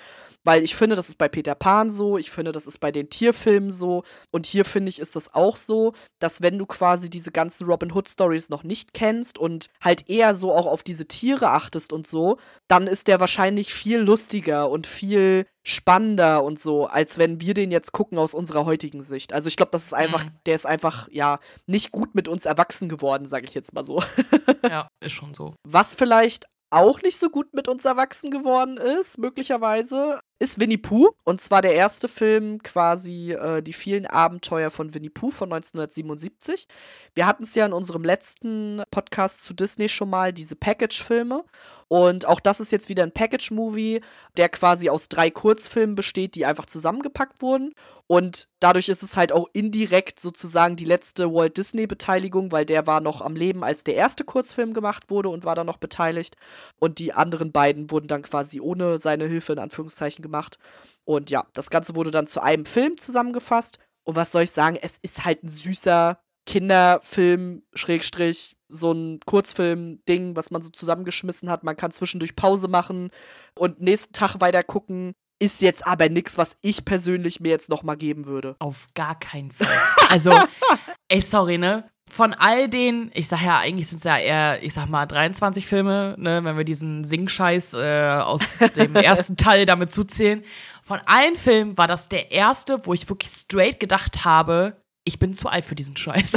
Weil 0.45 0.63
ich 0.63 0.77
finde, 0.77 0.95
das 0.95 1.09
ist 1.09 1.17
bei 1.19 1.29
Peter 1.29 1.55
Pan 1.55 1.91
so, 1.91 2.19
ich 2.19 2.31
finde, 2.31 2.53
das 2.53 2.67
ist 2.67 2.79
bei 2.79 2.93
den 2.93 3.09
Tierfilmen 3.11 3.71
so. 3.71 4.05
Und 4.31 4.47
hier 4.47 4.65
finde 4.65 4.91
ich, 4.91 4.99
ist 5.01 5.17
das 5.17 5.35
auch 5.35 5.57
so, 5.57 5.95
dass 6.21 6.43
wenn 6.43 6.59
du 6.59 6.67
quasi 6.67 7.09
diese 7.11 7.33
ganzen 7.33 7.67
Robin 7.67 7.93
Hood 7.93 8.09
Stories 8.09 8.51
noch 8.51 8.63
nicht 8.63 8.93
kennst 8.95 9.39
und 9.39 9.67
halt 9.83 10.09
eher 10.09 10.35
so 10.35 10.53
auch 10.55 10.67
auf 10.67 10.83
diese 10.83 11.07
Tiere 11.09 11.51
achtest 11.51 11.93
und 11.93 12.07
so, 12.07 12.39
dann 12.69 12.87
ist 12.87 13.09
der 13.09 13.21
wahrscheinlich 13.21 13.73
viel 13.73 13.99
lustiger 13.99 14.69
und 14.71 14.87
viel 14.87 15.47
spannender 15.67 16.45
und 16.45 16.61
so, 16.61 16.87
als 16.87 17.17
wenn 17.19 17.41
wir 17.41 17.55
den 17.55 17.71
jetzt 17.71 17.93
gucken 17.93 18.19
aus 18.19 18.35
unserer 18.35 18.67
heutigen 18.67 19.03
Sicht. 19.03 19.33
Also 19.33 19.49
ich 19.49 19.57
glaube, 19.57 19.71
das 19.73 19.85
ist 19.87 19.95
einfach, 19.95 20.25
Mhm. 20.25 20.31
der 20.45 20.55
ist 20.55 20.67
einfach, 20.67 21.09
ja, 21.11 21.39
nicht 21.67 21.91
gut 21.91 22.15
mit 22.15 22.29
uns 22.29 22.45
erwachsen 22.45 22.89
geworden, 22.91 23.25
sage 23.25 23.47
ich 23.47 23.55
jetzt 23.55 23.73
mal 23.73 23.83
so. 23.85 24.03
Ja, 24.71 24.89
ist 25.01 25.13
schon 25.13 25.35
so. 25.35 25.55
Was 25.67 25.95
vielleicht 25.95 26.47
auch 26.71 27.03
nicht 27.03 27.19
so 27.19 27.29
gut 27.29 27.53
mit 27.55 27.69
uns 27.69 27.85
erwachsen 27.85 28.31
geworden 28.31 28.79
ist, 28.79 29.19
möglicherweise, 29.19 30.21
ist 30.39 30.61
Winnie 30.61 30.79
Pooh. 30.79 31.11
Und 31.25 31.41
zwar 31.41 31.63
der 31.63 31.75
erste 31.75 32.09
Film 32.09 32.63
quasi 32.63 33.33
äh, 33.33 33.63
Die 33.63 33.73
vielen 33.73 34.07
Abenteuer 34.07 34.71
von 34.71 34.95
Winnie 34.95 35.11
Pooh 35.11 35.31
von 35.31 35.53
1977. 35.53 36.67
Wir 37.15 37.27
hatten 37.27 37.45
es 37.45 37.55
ja 37.55 37.67
in 37.67 37.73
unserem 37.73 38.05
letzten 38.05 38.83
Podcast 38.91 39.45
zu 39.45 39.55
Disney 39.55 39.89
schon 39.89 40.11
mal, 40.11 40.33
diese 40.33 40.57
Package-Filme. 40.57 41.45
Und 41.89 42.27
auch 42.27 42.41
das 42.41 42.61
ist 42.61 42.73
jetzt 42.73 42.89
wieder 42.89 43.03
ein 43.03 43.13
Package-Movie, 43.13 44.01
der 44.37 44.49
quasi 44.49 44.89
aus 44.89 45.09
drei 45.09 45.31
Kurzfilmen 45.31 45.95
besteht, 45.95 46.35
die 46.35 46.47
einfach 46.47 46.67
zusammengepackt 46.67 47.41
wurden. 47.41 47.73
Und 48.07 48.49
dadurch 48.61 48.89
ist 48.89 49.03
es 49.03 49.17
halt 49.17 49.33
auch 49.33 49.49
indirekt 49.53 50.21
sozusagen 50.21 50.77
die 50.77 50.85
letzte 50.85 51.33
Walt 51.33 51.57
Disney-Beteiligung, 51.57 52.53
weil 52.53 52.67
der 52.67 52.87
war 52.87 53.01
noch 53.01 53.21
am 53.23 53.37
Leben, 53.37 53.65
als 53.65 53.85
der 53.85 53.95
erste 53.95 54.25
Kurzfilm 54.25 54.75
gemacht 54.75 55.09
wurde 55.09 55.31
und 55.31 55.45
war 55.45 55.55
dann 55.55 55.67
noch 55.67 55.79
beteiligt. 55.79 56.37
Und 56.79 56.99
die 56.99 57.13
anderen 57.13 57.53
beiden 57.53 57.91
wurden 57.91 58.09
dann 58.09 58.23
quasi 58.23 58.61
ohne 58.61 58.99
seine 58.99 59.27
Hilfe 59.27 59.55
in 59.55 59.59
Anführungszeichen 59.59 60.23
gemacht. 60.25 60.59
Und 61.05 61.31
ja, 61.31 61.47
das 61.55 61.71
Ganze 61.71 61.95
wurde 61.95 62.11
dann 62.11 62.27
zu 62.27 62.43
einem 62.43 62.65
Film 62.65 62.99
zusammengefasst. 62.99 63.79
Und 64.03 64.17
was 64.17 64.33
soll 64.33 64.43
ich 64.43 64.51
sagen? 64.51 64.77
Es 64.81 64.99
ist 64.99 65.25
halt 65.25 65.45
ein 65.45 65.49
süßer 65.49 66.19
Kinderfilm, 66.47 67.63
Schrägstrich, 67.75 68.57
so 68.69 68.93
ein 68.93 69.21
Kurzfilm-Ding, 69.25 70.37
was 70.37 70.51
man 70.51 70.61
so 70.61 70.71
zusammengeschmissen 70.71 71.49
hat. 71.49 71.65
Man 71.65 71.77
kann 71.77 71.91
zwischendurch 71.91 72.37
Pause 72.37 72.69
machen 72.69 73.11
und 73.55 73.81
nächsten 73.81 74.13
Tag 74.13 74.41
weiter 74.41 74.63
gucken. 74.63 75.15
Ist 75.39 75.63
jetzt 75.63 75.87
aber 75.87 76.09
nichts, 76.09 76.39
was 76.39 76.57
ich 76.63 76.85
persönlich 76.85 77.41
mir 77.41 77.51
jetzt 77.51 77.69
nochmal 77.69 77.97
geben 77.97 78.27
würde. 78.27 78.57
Auf 78.59 78.87
gar 78.95 79.19
keinen 79.19 79.51
Fall. 79.51 79.69
Also, 80.09 80.31
ey, 81.09 81.21
sorry, 81.21 81.59
ne? 81.59 81.91
Von 82.11 82.35
all 82.35 82.69
den, 82.69 83.11
ich 83.15 83.29
sag 83.29 83.43
ja, 83.43 83.59
eigentlich 83.59 83.89
sind 83.89 83.99
es 83.99 84.05
ja 84.05 84.19
eher, 84.19 84.63
ich 84.63 84.75
sag 84.75 84.89
mal, 84.89 85.07
23 85.07 85.67
Filme, 85.67 86.15
ne, 86.19 86.45
wenn 86.45 86.57
wir 86.57 86.65
diesen 86.65 87.03
Singscheiß 87.03 87.75
äh, 87.75 88.19
aus 88.23 88.59
dem 88.77 88.95
ersten 88.95 89.37
Teil 89.37 89.67
damit 89.67 89.91
zuzählen. 89.91 90.45
Von 90.83 91.01
allen 91.07 91.35
Filmen 91.35 91.77
war 91.79 91.89
das 91.89 92.09
der 92.09 92.31
erste, 92.31 92.85
wo 92.85 92.93
ich 92.93 93.09
wirklich 93.09 93.33
straight 93.33 93.81
gedacht 93.81 94.25
habe, 94.25 94.77
ich 95.05 95.19
bin 95.19 95.35
zu 95.35 95.49
alt 95.49 95.65
für 95.65 95.75
diesen 95.75 95.97
Scheiß. 95.97 96.33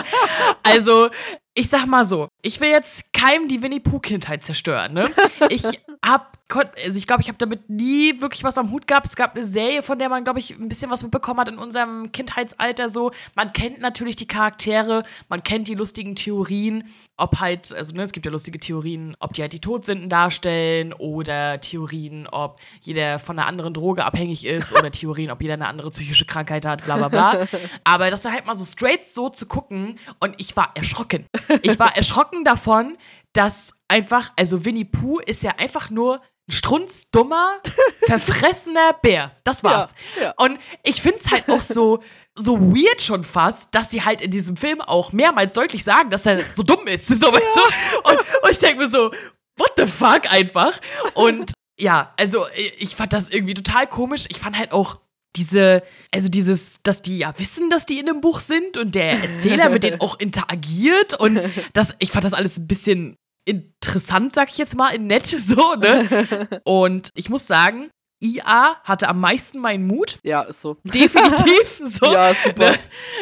also, 0.62 1.10
ich 1.54 1.68
sag 1.68 1.86
mal 1.86 2.04
so, 2.04 2.28
ich 2.40 2.60
will 2.60 2.70
jetzt 2.70 3.12
keinem 3.12 3.48
die 3.48 3.62
Winnie 3.62 3.80
Pooh 3.80 3.98
Kindheit 3.98 4.44
zerstören, 4.44 4.94
ne? 4.94 5.08
Ich 5.50 5.64
hab 6.04 6.38
also 6.54 6.98
ich 6.98 7.06
glaube, 7.06 7.22
ich 7.22 7.28
habe 7.28 7.38
damit 7.38 7.70
nie 7.70 8.20
wirklich 8.20 8.44
was 8.44 8.58
am 8.58 8.70
Hut 8.70 8.86
gehabt. 8.86 9.06
Es 9.06 9.16
gab 9.16 9.34
eine 9.34 9.44
Serie, 9.44 9.82
von 9.82 9.98
der 9.98 10.08
man, 10.08 10.24
glaube 10.24 10.38
ich, 10.38 10.50
ein 10.50 10.68
bisschen 10.68 10.90
was 10.90 11.02
mitbekommen 11.02 11.40
hat 11.40 11.48
in 11.48 11.58
unserem 11.58 12.12
Kindheitsalter 12.12 12.88
so. 12.88 13.10
Man 13.34 13.52
kennt 13.52 13.80
natürlich 13.80 14.16
die 14.16 14.26
Charaktere, 14.26 15.04
man 15.28 15.42
kennt 15.42 15.68
die 15.68 15.74
lustigen 15.74 16.14
Theorien, 16.14 16.84
ob 17.16 17.40
halt, 17.40 17.72
also 17.72 17.94
ne, 17.94 18.02
es 18.02 18.12
gibt 18.12 18.26
ja 18.26 18.32
lustige 18.32 18.58
Theorien, 18.58 19.16
ob 19.20 19.32
die 19.32 19.42
halt 19.42 19.52
die 19.52 19.60
Todsünden 19.60 20.08
darstellen 20.08 20.92
oder 20.92 21.60
Theorien, 21.60 22.26
ob 22.26 22.60
jeder 22.80 23.18
von 23.18 23.38
einer 23.38 23.48
anderen 23.48 23.74
Droge 23.74 24.04
abhängig 24.04 24.44
ist 24.44 24.76
oder 24.76 24.90
Theorien, 24.90 25.30
ob 25.30 25.40
jeder 25.40 25.54
eine 25.54 25.68
andere 25.68 25.90
psychische 25.90 26.26
Krankheit 26.26 26.64
hat, 26.66 26.84
bla 26.84 26.96
bla 26.96 27.08
bla. 27.08 27.48
Aber 27.84 28.10
das 28.10 28.24
halt 28.24 28.46
mal 28.46 28.54
so 28.54 28.64
straight 28.64 29.06
so 29.06 29.28
zu 29.28 29.46
gucken 29.46 29.98
und 30.20 30.34
ich 30.38 30.56
war 30.56 30.72
erschrocken. 30.74 31.26
Ich 31.62 31.78
war 31.78 31.96
erschrocken 31.96 32.44
davon, 32.44 32.96
dass 33.32 33.72
einfach, 33.88 34.32
also 34.36 34.64
Winnie 34.64 34.84
Pooh 34.84 35.18
ist 35.18 35.42
ja 35.42 35.52
einfach 35.58 35.90
nur 35.90 36.20
ein 36.48 36.52
strunzdummer, 36.52 37.60
verfressener 38.06 38.94
Bär. 38.94 39.32
Das 39.44 39.62
war's. 39.62 39.94
Ja, 40.16 40.22
ja. 40.22 40.34
Und 40.36 40.58
ich 40.82 41.00
find's 41.00 41.30
halt 41.30 41.48
auch 41.48 41.60
so, 41.60 42.02
so 42.34 42.60
weird 42.60 43.02
schon 43.02 43.24
fast, 43.24 43.74
dass 43.74 43.90
sie 43.90 44.04
halt 44.04 44.20
in 44.20 44.30
diesem 44.30 44.56
Film 44.56 44.80
auch 44.80 45.12
mehrmals 45.12 45.52
deutlich 45.52 45.84
sagen, 45.84 46.10
dass 46.10 46.26
er 46.26 46.42
so 46.52 46.62
dumm 46.62 46.86
ist. 46.86 47.06
So, 47.06 47.14
ja. 47.14 47.32
weißt 47.32 47.56
du? 47.56 48.10
Und, 48.10 48.18
und 48.42 48.50
ich 48.50 48.58
denke 48.58 48.78
mir 48.78 48.88
so, 48.88 49.10
what 49.56 49.72
the 49.76 49.86
fuck 49.86 50.30
einfach? 50.30 50.80
Und 51.14 51.52
ja, 51.78 52.12
also 52.16 52.46
ich 52.78 52.96
fand 52.96 53.12
das 53.12 53.28
irgendwie 53.28 53.54
total 53.54 53.86
komisch. 53.86 54.24
Ich 54.28 54.38
fand 54.38 54.56
halt 54.56 54.72
auch 54.72 55.00
diese, 55.36 55.82
also 56.12 56.28
dieses, 56.28 56.80
dass 56.82 57.02
die 57.02 57.18
ja 57.18 57.32
wissen, 57.38 57.70
dass 57.70 57.86
die 57.86 57.98
in 57.98 58.08
einem 58.08 58.20
Buch 58.20 58.40
sind 58.40 58.76
und 58.76 58.94
der 58.94 59.22
Erzähler 59.22 59.70
mit 59.70 59.82
denen 59.82 60.00
auch 60.00 60.18
interagiert 60.18 61.18
und 61.18 61.40
das, 61.72 61.94
ich 61.98 62.12
fand 62.12 62.24
das 62.24 62.34
alles 62.34 62.58
ein 62.58 62.66
bisschen 62.66 63.16
interessant, 63.44 64.34
sag 64.34 64.50
ich 64.50 64.58
jetzt 64.58 64.76
mal, 64.76 64.94
in 64.94 65.06
nett 65.06 65.26
so, 65.26 65.74
ne? 65.74 66.48
Und 66.64 67.10
ich 67.14 67.28
muss 67.28 67.46
sagen, 67.46 67.90
IA 68.22 68.76
hatte 68.84 69.08
am 69.08 69.20
meisten 69.20 69.58
meinen 69.58 69.86
Mut. 69.86 70.18
Ja, 70.22 70.42
ist 70.42 70.60
so. 70.60 70.76
Definitiv. 70.84 71.82
So, 71.84 72.12
ja, 72.12 72.32
super. 72.34 72.72
Ne? 72.72 72.78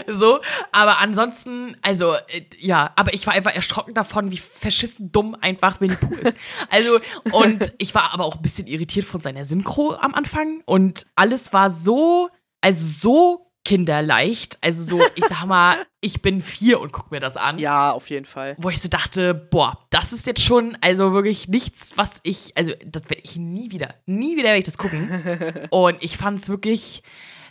So, 0.07 0.41
aber 0.73 0.99
ansonsten, 0.99 1.77
also, 1.83 2.15
äh, 2.29 2.43
ja, 2.59 2.93
aber 2.97 3.15
ich 3.15 3.27
war 3.27 3.35
einfach 3.35 3.55
erschrocken 3.55 3.95
davon, 3.95 4.31
wie 4.31 4.37
verschissen 4.39 5.11
dumm 5.11 5.37
einfach 5.41 5.81
Winnie 5.81 5.97
Pooh 5.97 6.15
ist. 6.15 6.37
Also, 6.69 7.01
und 7.33 7.73
ich 7.79 7.95
war 7.95 8.13
aber 8.13 8.25
auch 8.25 8.37
ein 8.37 8.43
bisschen 8.43 8.67
irritiert 8.67 9.07
von 9.07 9.21
seiner 9.21 9.45
Synchro 9.45 9.95
am 9.95 10.15
Anfang 10.15 10.63
und 10.67 11.07
alles 11.17 11.53
war 11.53 11.71
so, 11.71 12.29
also 12.61 12.87
so 12.87 13.50
kinderleicht. 13.65 14.59
Also 14.61 14.83
so, 14.83 15.03
ich 15.15 15.25
sag 15.27 15.45
mal, 15.47 15.77
ich 16.01 16.23
bin 16.23 16.41
vier 16.41 16.81
und 16.81 16.93
guck 16.93 17.11
mir 17.11 17.21
das 17.21 17.37
an. 17.37 17.59
Ja, 17.59 17.93
auf 17.93 18.11
jeden 18.11 18.25
Fall. 18.25 18.57
Wo 18.59 18.71
ich 18.71 18.81
so 18.81 18.89
dachte, 18.89 19.35
boah, 19.35 19.79
das 19.91 20.13
ist 20.13 20.27
jetzt 20.27 20.43
schon, 20.43 20.77
also 20.81 21.13
wirklich 21.13 21.49
nichts, 21.49 21.93
was 21.97 22.21
ich, 22.23 22.57
also 22.57 22.73
das 22.85 23.05
werde 23.05 23.23
ich 23.23 23.37
nie 23.37 23.71
wieder, 23.71 23.95
nie 24.07 24.37
wieder 24.37 24.49
werde 24.49 24.61
ich 24.61 24.65
das 24.65 24.79
gucken. 24.79 25.69
und 25.71 26.03
ich 26.03 26.17
fand 26.17 26.41
es 26.41 26.49
wirklich, 26.49 27.03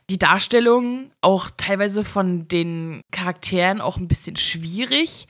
die 0.09 0.17
Darstellung 0.17 1.11
auch 1.21 1.49
teilweise 1.55 2.03
von 2.03 2.47
den 2.47 3.03
Charakteren 3.11 3.79
auch 3.79 3.97
ein 3.97 4.07
bisschen 4.07 4.35
schwierig. 4.35 5.27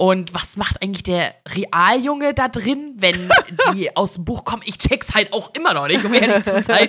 Und 0.00 0.32
was 0.32 0.56
macht 0.56 0.82
eigentlich 0.82 1.02
der 1.02 1.34
Realjunge 1.46 2.32
da 2.32 2.48
drin, 2.48 2.94
wenn 2.96 3.28
die 3.74 3.94
aus 3.94 4.14
dem 4.14 4.24
Buch 4.24 4.46
kommen? 4.46 4.62
Ich 4.64 4.78
check's 4.78 5.12
halt 5.12 5.30
auch 5.34 5.52
immer 5.54 5.74
noch 5.74 5.88
nicht, 5.88 6.02
um 6.02 6.14
ehrlich 6.14 6.42
zu 6.42 6.62
sein. 6.62 6.88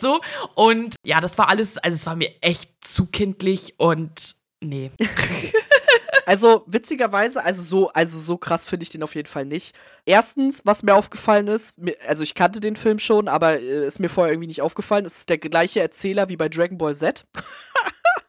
So. 0.00 0.20
Und 0.54 0.94
ja, 1.04 1.20
das 1.20 1.36
war 1.38 1.48
alles, 1.48 1.76
also 1.76 1.96
es 1.96 2.06
war 2.06 2.14
mir 2.14 2.30
echt 2.40 2.70
zu 2.80 3.06
kindlich 3.06 3.74
und 3.78 4.36
nee. 4.60 4.92
Also 6.24 6.62
witzigerweise, 6.68 7.44
also 7.44 7.62
so, 7.62 7.88
also 7.88 8.16
so 8.16 8.36
krass 8.36 8.68
finde 8.68 8.84
ich 8.84 8.90
den 8.90 9.02
auf 9.02 9.16
jeden 9.16 9.26
Fall 9.26 9.44
nicht. 9.44 9.74
Erstens, 10.06 10.62
was 10.64 10.84
mir 10.84 10.94
aufgefallen 10.94 11.48
ist, 11.48 11.80
also 12.06 12.22
ich 12.22 12.36
kannte 12.36 12.60
den 12.60 12.76
Film 12.76 13.00
schon, 13.00 13.26
aber 13.26 13.58
äh, 13.58 13.84
ist 13.84 13.98
mir 13.98 14.08
vorher 14.08 14.32
irgendwie 14.32 14.46
nicht 14.46 14.62
aufgefallen, 14.62 15.04
es 15.04 15.18
ist 15.18 15.30
der 15.30 15.38
gleiche 15.38 15.80
Erzähler 15.80 16.28
wie 16.28 16.36
bei 16.36 16.48
Dragon 16.48 16.78
Ball 16.78 16.94
Z. 16.94 17.26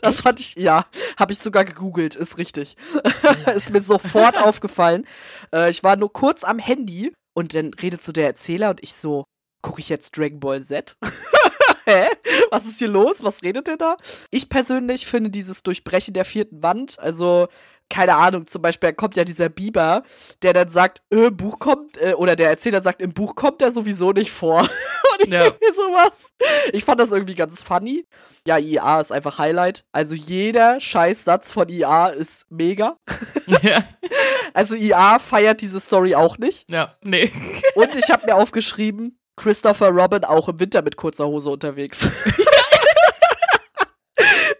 Das 0.00 0.20
fand 0.20 0.40
ich, 0.40 0.54
ja, 0.56 0.86
habe 1.18 1.32
ich 1.32 1.38
sogar 1.38 1.64
gegoogelt, 1.64 2.14
ist 2.14 2.38
richtig. 2.38 2.76
ist 3.54 3.72
mir 3.72 3.80
sofort 3.80 4.38
aufgefallen. 4.38 5.06
Äh, 5.52 5.70
ich 5.70 5.82
war 5.82 5.96
nur 5.96 6.12
kurz 6.12 6.44
am 6.44 6.58
Handy 6.58 7.12
und 7.34 7.54
dann 7.54 7.72
redet 7.74 8.02
so 8.02 8.12
der 8.12 8.26
Erzähler 8.26 8.70
und 8.70 8.82
ich 8.82 8.94
so, 8.94 9.24
gucke 9.62 9.80
ich 9.80 9.88
jetzt 9.88 10.16
Dragon 10.16 10.40
Ball 10.40 10.62
Z? 10.62 10.96
Hä? 11.84 12.06
Was 12.50 12.66
ist 12.66 12.78
hier 12.78 12.88
los? 12.88 13.22
Was 13.22 13.42
redet 13.42 13.68
der 13.68 13.76
da? 13.76 13.96
Ich 14.30 14.48
persönlich 14.48 15.06
finde 15.06 15.30
dieses 15.30 15.62
Durchbrechen 15.62 16.14
der 16.14 16.24
vierten 16.24 16.62
Wand, 16.62 16.98
also 16.98 17.48
keine 17.88 18.16
Ahnung, 18.16 18.46
zum 18.46 18.62
Beispiel 18.62 18.92
kommt 18.92 19.16
ja 19.16 19.24
dieser 19.24 19.48
Biber, 19.48 20.02
der 20.42 20.52
dann 20.52 20.68
sagt, 20.68 21.02
äh, 21.10 21.30
Buch 21.30 21.58
kommt, 21.58 22.00
äh, 22.00 22.14
oder 22.14 22.36
der 22.36 22.48
Erzähler 22.48 22.82
sagt, 22.82 23.00
im 23.00 23.12
Buch 23.12 23.34
kommt 23.36 23.62
er 23.62 23.70
sowieso 23.70 24.12
nicht 24.12 24.30
vor. 24.30 24.60
Und 25.14 25.26
ich 25.26 25.32
ja. 25.32 25.44
denke 25.44 25.58
mir 25.60 25.72
sowas. 25.72 26.30
Ich 26.72 26.84
fand 26.84 27.00
das 27.00 27.12
irgendwie 27.12 27.34
ganz 27.34 27.62
funny. 27.62 28.04
Ja, 28.46 28.58
IA 28.58 29.00
ist 29.00 29.12
einfach 29.12 29.38
Highlight. 29.38 29.84
Also 29.92 30.14
jeder 30.14 30.80
Scheißsatz 30.80 31.52
von 31.52 31.68
IA 31.68 32.08
ist 32.08 32.46
mega. 32.50 32.96
Ja. 33.62 33.84
Also 34.54 34.74
IA 34.74 35.20
feiert 35.20 35.60
diese 35.60 35.78
Story 35.78 36.16
auch 36.16 36.36
nicht. 36.36 36.68
Ja, 36.68 36.96
nee. 37.00 37.30
Und 37.76 37.94
ich 37.94 38.10
habe 38.10 38.26
mir 38.26 38.34
aufgeschrieben, 38.34 39.20
Christopher 39.36 39.90
Robin 39.90 40.24
auch 40.24 40.48
im 40.48 40.58
Winter 40.58 40.82
mit 40.82 40.96
kurzer 40.96 41.26
Hose 41.26 41.50
unterwegs. 41.50 42.10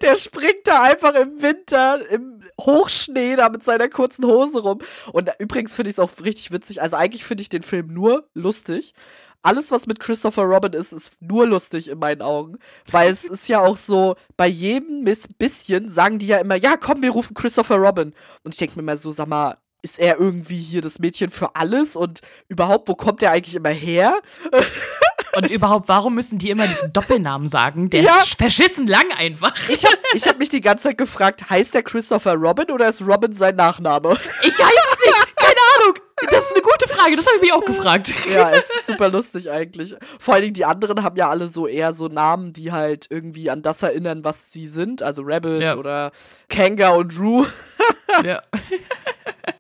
der 0.03 0.15
springt 0.15 0.67
da 0.67 0.83
einfach 0.83 1.15
im 1.15 1.43
Winter 1.43 1.99
im 2.11 2.43
Hochschnee 2.61 3.37
da 3.37 3.49
mit 3.49 3.63
seiner 3.63 3.89
kurzen 3.89 4.25
Hose 4.25 4.61
rum. 4.61 4.79
Und 5.13 5.31
übrigens 5.39 5.75
finde 5.75 5.91
ich 5.91 5.97
es 5.97 6.01
auch 6.01 6.11
richtig 6.25 6.51
witzig. 6.51 6.83
Also 6.83 6.97
eigentlich 6.97 7.25
finde 7.25 7.43
ich 7.43 7.49
den 7.49 7.63
Film 7.63 7.89
nur 7.89 8.29
lustig. 8.35 8.95
Alles, 9.43 9.71
was 9.71 9.87
mit 9.87 10.01
Christopher 10.01 10.43
Robin 10.43 10.73
ist, 10.73 10.93
ist 10.93 11.13
nur 11.21 11.47
lustig 11.47 11.89
in 11.89 11.99
meinen 11.99 12.23
Augen. 12.23 12.57
Weil 12.91 13.11
es 13.11 13.25
ist 13.25 13.49
ja 13.49 13.61
auch 13.61 13.77
so, 13.77 14.17
bei 14.37 14.47
jedem 14.49 15.05
bisschen 15.39 15.89
sagen 15.89 16.19
die 16.19 16.27
ja 16.27 16.39
immer, 16.39 16.57
ja, 16.57 16.77
komm, 16.77 17.03
wir 17.03 17.11
rufen 17.11 17.35
Christopher 17.35 17.77
Robin. 17.77 18.15
Und 18.43 18.55
ich 18.55 18.59
denke 18.59 18.77
mir 18.77 18.83
mal 18.83 18.97
so, 18.97 19.13
sag 19.13 19.29
mal, 19.29 19.57
ist 19.83 20.01
er 20.01 20.19
irgendwie 20.19 20.59
hier 20.59 20.81
das 20.81 20.99
Mädchen 20.99 21.31
für 21.31 21.55
alles? 21.55 21.95
Und 21.95 22.21
überhaupt, 22.49 22.89
wo 22.89 22.95
kommt 22.95 23.23
er 23.23 23.31
eigentlich 23.31 23.55
immer 23.55 23.71
her? 23.71 24.21
Und 25.37 25.51
überhaupt, 25.51 25.89
warum 25.89 26.15
müssen 26.15 26.39
die 26.39 26.49
immer 26.49 26.67
diesen 26.67 26.93
Doppelnamen 26.93 27.47
sagen? 27.47 27.91
Der 27.91 28.01
ja. 28.01 28.17
ist 28.17 28.39
verschissen 28.39 28.87
lang 28.87 29.05
einfach. 29.17 29.55
Ich 29.69 29.85
habe 29.85 29.99
ich 30.15 30.27
hab 30.27 30.39
mich 30.39 30.49
die 30.49 30.63
ganze 30.63 30.85
Zeit 30.85 30.99
gefragt, 30.99 31.51
heißt 31.51 31.75
der 31.75 31.83
Christopher 31.83 32.35
Robin 32.35 32.71
oder 32.71 32.89
ist 32.89 33.03
Robin 33.03 33.33
sein 33.35 33.57
Nachname? 33.57 34.17
Ich 34.43 34.59
weiß 34.59 34.73
es 34.93 35.07
nicht. 35.07 35.37
Keine 35.37 35.61
Ahnung. 35.77 35.99
Das 36.31 36.45
ist 36.47 36.53
eine 36.53 36.63
gute 36.63 36.89
Frage. 36.89 37.17
Das 37.17 37.27
habe 37.27 37.37
ich 37.37 37.43
mich 37.43 37.53
auch 37.53 37.65
gefragt. 37.65 38.13
Ja, 38.33 38.51
es 38.51 38.71
ist 38.71 38.87
super 38.87 39.11
lustig 39.11 39.51
eigentlich. 39.51 39.95
Vor 40.19 40.35
allen 40.35 40.45
Dingen 40.45 40.55
die 40.55 40.65
anderen 40.65 41.03
haben 41.03 41.17
ja 41.17 41.29
alle 41.29 41.47
so 41.47 41.67
eher 41.67 41.93
so 41.93 42.09
Namen, 42.09 42.55
die 42.55 42.73
halt 42.73 43.07
irgendwie 43.11 43.51
an 43.51 43.61
das 43.61 43.83
erinnern, 43.83 44.25
was 44.25 44.53
sie 44.53 44.67
sind. 44.67 45.03
Also 45.03 45.23
Rabbit 45.25 45.61
ja. 45.61 45.77
oder 45.77 46.13
Kanga 46.49 46.91
und 46.91 47.17
Drew. 47.17 47.45
Ja 48.25 48.41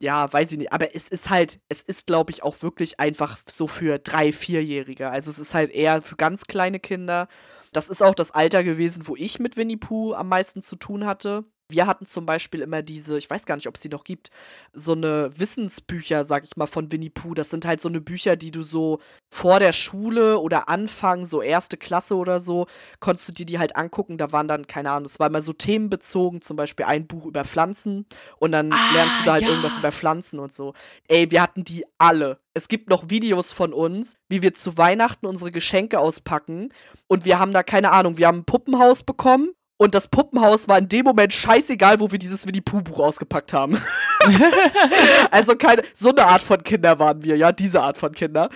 ja, 0.01 0.33
weiß 0.33 0.53
ich 0.53 0.59
nicht. 0.59 0.73
Aber 0.73 0.95
es 0.95 1.09
ist 1.09 1.31
halt, 1.31 1.61
es 1.69 1.83
ist, 1.83 2.07
glaube 2.07 2.31
ich, 2.31 2.43
auch 2.43 2.63
wirklich 2.63 3.01
einfach 3.01 3.39
so 3.49 3.67
für 3.67 3.99
drei, 3.99 4.33
vierjährige. 4.33 5.11
Also 5.11 5.31
es 5.31 5.39
ist 5.39 5.55
halt 5.55 5.71
eher 5.71 6.03
für 6.03 6.17
ganz 6.17 6.45
kleine 6.47 6.81
Kinder. 6.81 7.29
Das 7.73 7.89
ist 7.89 8.03
auch 8.03 8.15
das 8.15 8.31
Alter 8.31 8.65
gewesen, 8.65 9.07
wo 9.07 9.17
ich 9.17 9.39
mit 9.39 9.57
Winnie 9.57 9.77
Pooh 9.77 10.15
am 10.15 10.29
meisten 10.29 10.63
zu 10.63 10.77
tun 10.77 11.07
hatte. 11.07 11.45
Wir 11.69 11.87
hatten 11.87 12.07
zum 12.07 12.27
Beispiel 12.27 12.61
immer 12.61 12.83
diese, 12.83 13.19
ich 13.19 13.29
weiß 13.29 13.45
gar 13.45 13.57
nicht, 13.57 13.67
ob 13.67 13.75
es 13.75 13.81
die 13.81 13.89
noch 13.89 14.05
gibt, 14.05 14.31
so 14.73 14.93
eine 14.93 15.31
Wissensbücher, 15.37 16.25
sag 16.25 16.45
ich 16.45 16.57
mal, 16.57 16.67
von 16.67 16.93
Winnie 16.93 17.11
Pooh. 17.11 17.35
Das 17.35 17.51
sind 17.51 17.67
halt 17.67 17.81
so 17.81 17.89
eine 17.89 18.01
Bücher, 18.01 18.37
die 18.37 18.53
du 18.53 18.63
so 18.63 19.01
vor 19.35 19.59
der 19.59 19.73
Schule 19.73 20.39
oder 20.39 20.69
Anfang, 20.69 21.27
so 21.27 21.43
erste 21.43 21.77
Klasse 21.77 22.15
oder 22.15 22.39
so, 22.39 22.67
konntest 23.01 23.29
du 23.29 23.33
dir 23.33 23.47
die 23.47 23.59
halt 23.59 23.75
angucken. 23.75 24.17
Da 24.17 24.31
waren 24.31 24.47
dann, 24.47 24.69
keine 24.69 24.93
Ahnung, 24.93 25.07
es 25.07 25.19
war 25.19 25.27
immer 25.27 25.43
so 25.43 25.53
themenbezogen, 25.53 26.41
zum 26.41 26.57
Beispiel 26.57 26.87
ein 26.87 27.09
Buch 27.09 27.27
über 27.27 27.45
Pflanzen 27.45 28.07
und 28.39 28.53
dann 28.53 28.73
ah, 28.73 28.93
lernst 28.93 29.21
du 29.21 29.25
da 29.25 29.33
halt 29.33 29.43
ja. 29.43 29.49
irgendwas 29.49 29.77
über 29.79 29.91
Pflanzen 29.91 30.39
und 30.39 30.53
so. 30.53 30.73
Ey, 31.09 31.31
wir 31.33 31.43
hatten 31.43 31.65
die 31.65 31.85
alle. 31.99 32.39
Es 32.55 32.69
gibt 32.69 32.89
noch 32.89 33.11
Videos 33.11 33.53
von 33.53 33.73
uns, 33.73 34.15
wie 34.29 34.41
wir 34.41 34.55
zu 34.55 34.79
Weihnachten 34.79 35.27
unsere 35.27 35.51
Geschenke 35.51 35.99
auspacken 35.99 36.73
und 37.09 37.25
wir 37.25 37.41
haben 37.41 37.53
da, 37.53 37.65
keine 37.65 37.91
Ahnung, 37.91 38.19
wir 38.19 38.29
haben 38.29 38.39
ein 38.39 38.45
Puppenhaus 38.45 39.03
bekommen 39.03 39.51
Und 39.79 39.95
das 39.95 40.09
Puppenhaus 40.09 40.69
war 40.69 40.79
in 40.79 40.89
dem 40.89 41.05
Moment 41.05 41.35
scheißegal, 41.35 42.01
wo 42.01 42.11
wir 42.11 42.19
dieses 42.19 42.47
Winnie-Pooh-Buch 42.47 42.99
ausgepackt 42.99 43.53
haben. 43.53 43.79
also 45.31 45.55
keine, 45.55 45.83
so 45.93 46.11
eine 46.11 46.25
Art 46.25 46.41
von 46.41 46.63
Kinder 46.63 46.99
waren 46.99 47.23
wir, 47.23 47.37
ja, 47.37 47.53
diese 47.53 47.83
Art 47.83 47.99
von 47.99 48.13
Kinder. 48.13 48.49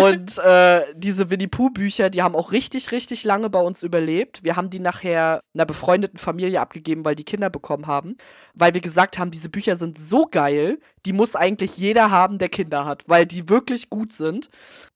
Und 0.00 0.38
äh, 0.44 0.82
diese 0.94 1.30
Winnie-Pooh-Bücher, 1.30 2.10
die 2.10 2.22
haben 2.22 2.36
auch 2.36 2.52
richtig, 2.52 2.92
richtig 2.92 3.24
lange 3.24 3.50
bei 3.50 3.58
uns 3.58 3.82
überlebt. 3.82 4.44
Wir 4.44 4.54
haben 4.54 4.70
die 4.70 4.78
nachher 4.78 5.42
einer 5.52 5.66
befreundeten 5.66 6.18
Familie 6.18 6.60
abgegeben, 6.60 7.04
weil 7.04 7.16
die 7.16 7.24
Kinder 7.24 7.50
bekommen 7.50 7.88
haben. 7.88 8.16
Weil 8.54 8.72
wir 8.72 8.80
gesagt 8.80 9.18
haben, 9.18 9.32
diese 9.32 9.48
Bücher 9.48 9.74
sind 9.74 9.98
so 9.98 10.26
geil, 10.26 10.78
die 11.06 11.12
muss 11.12 11.34
eigentlich 11.34 11.76
jeder 11.76 12.12
haben, 12.12 12.38
der 12.38 12.48
Kinder 12.48 12.84
hat, 12.84 13.02
weil 13.08 13.26
die 13.26 13.48
wirklich 13.48 13.90
gut 13.90 14.12
sind. 14.12 14.48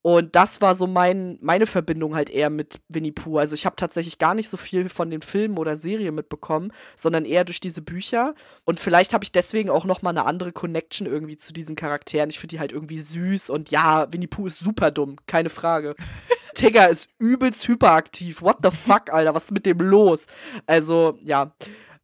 Und 0.03 0.37
das 0.37 0.61
war 0.61 0.77
so 0.77 0.87
mein, 0.87 1.39
meine 1.41 1.67
Verbindung 1.67 2.14
halt 2.14 2.31
eher 2.31 2.51
mit 2.51 2.81
Winnie 2.89 3.11
Pooh. 3.11 3.39
Also 3.39 3.55
ich 3.55 3.67
habe 3.67 3.75
tatsächlich 3.75 4.19
gar 4.19 4.35
nicht 4.35 4.49
so 4.49 4.57
viel 4.57 4.89
von 4.89 5.11
den 5.11 5.23
Filmen 5.23 5.56
oder 5.59 5.77
Serien 5.77 6.15
mitbekommen, 6.15 6.73
sondern 6.95 7.25
eher 7.25 7.45
durch 7.45 7.61
diese 7.61 7.83
Bücher. 7.83 8.35
Und 8.65 8.81
vielleicht 8.81 9.15
habe 9.15 9.25
ich 9.25 9.33
deswegen 9.33 9.71
auch 9.71 9.85
noch 9.85 10.03
mal 10.03 10.11
eine 10.11 10.27
andere 10.27 10.53
Connection 10.53 11.07
irgendwie 11.07 11.37
zu 11.37 11.53
diesen 11.53 11.77
Charakteren. 11.77 12.31
Ich 12.31 12.39
finde 12.39 12.57
die 12.57 12.61
halt 12.61 12.73
irgendwie 12.73 13.01
süß 13.01 13.51
und 13.51 13.71
ja, 13.71 14.13
Winnie 14.13 14.27
Pooh 14.27 14.47
ist 14.47 14.59
super 14.59 14.91
dumm, 14.91 15.17
keine 15.27 15.51
Frage. 15.51 15.95
Tigger 16.55 16.89
ist 16.89 17.09
übelst 17.19 17.69
hyperaktiv. 17.69 18.41
What 18.41 18.59
the 18.63 18.71
fuck, 18.71 19.13
Alter? 19.13 19.35
Was 19.35 19.45
ist 19.45 19.53
mit 19.53 19.67
dem 19.67 19.79
los? 19.79 20.27
Also, 20.67 21.19
ja 21.23 21.55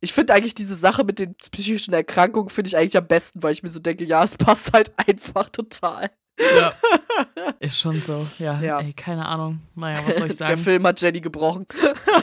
ich 0.03 0.13
finde 0.13 0.35
eigentlich 0.35 0.55
diese 0.55 0.75
Sache 0.75 1.05
mit 1.05 1.21
den 1.21 1.37
psychischen 1.37 1.95
Erkrankungen 1.95 2.49
finde 2.51 2.69
ich 2.69 2.77
eigentlich 2.77 2.97
am 2.97 3.07
besten, 3.07 3.43
weil 3.43 3.53
ich 3.53 3.63
mir 3.63 3.69
so 3.69 3.79
denke, 3.79 4.05
ja, 4.05 4.23
es 4.25 4.37
passt 4.37 4.73
halt 4.73 4.93
einfach 5.07 5.49
total. 5.49 6.11
Ja. 6.39 6.73
Ist 7.61 7.79
schon 7.79 8.01
so, 8.01 8.27
ja, 8.39 8.61
ja. 8.61 8.81
Ey, 8.81 8.93
keine 8.93 9.27
Ahnung. 9.27 9.61
Naja, 9.75 10.01
was 10.07 10.17
soll 10.17 10.31
ich 10.31 10.37
sagen? 10.37 10.49
Der 10.49 10.59
Film 10.59 10.87
hat 10.87 11.01
Jenny 11.01 11.21
gebrochen. 11.21 11.67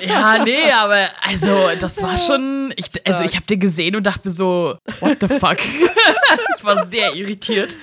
Ja, 0.01 0.43
nee, 0.43 0.72
aber 0.72 1.10
also, 1.22 1.70
das 1.80 2.01
war 2.01 2.18
schon. 2.18 2.74
Ich, 2.76 2.89
also, 3.07 3.24
ich 3.24 3.36
habe 3.36 3.45
den 3.45 3.60
gesehen 3.60 3.95
und 3.95 4.03
dachte 4.03 4.32
so, 4.32 4.78
what 4.99 5.18
the 5.22 5.28
fuck? 5.28 5.57
ich 6.57 6.64
war 6.64 6.88
sehr 6.88 7.16
irritiert. 7.16 7.78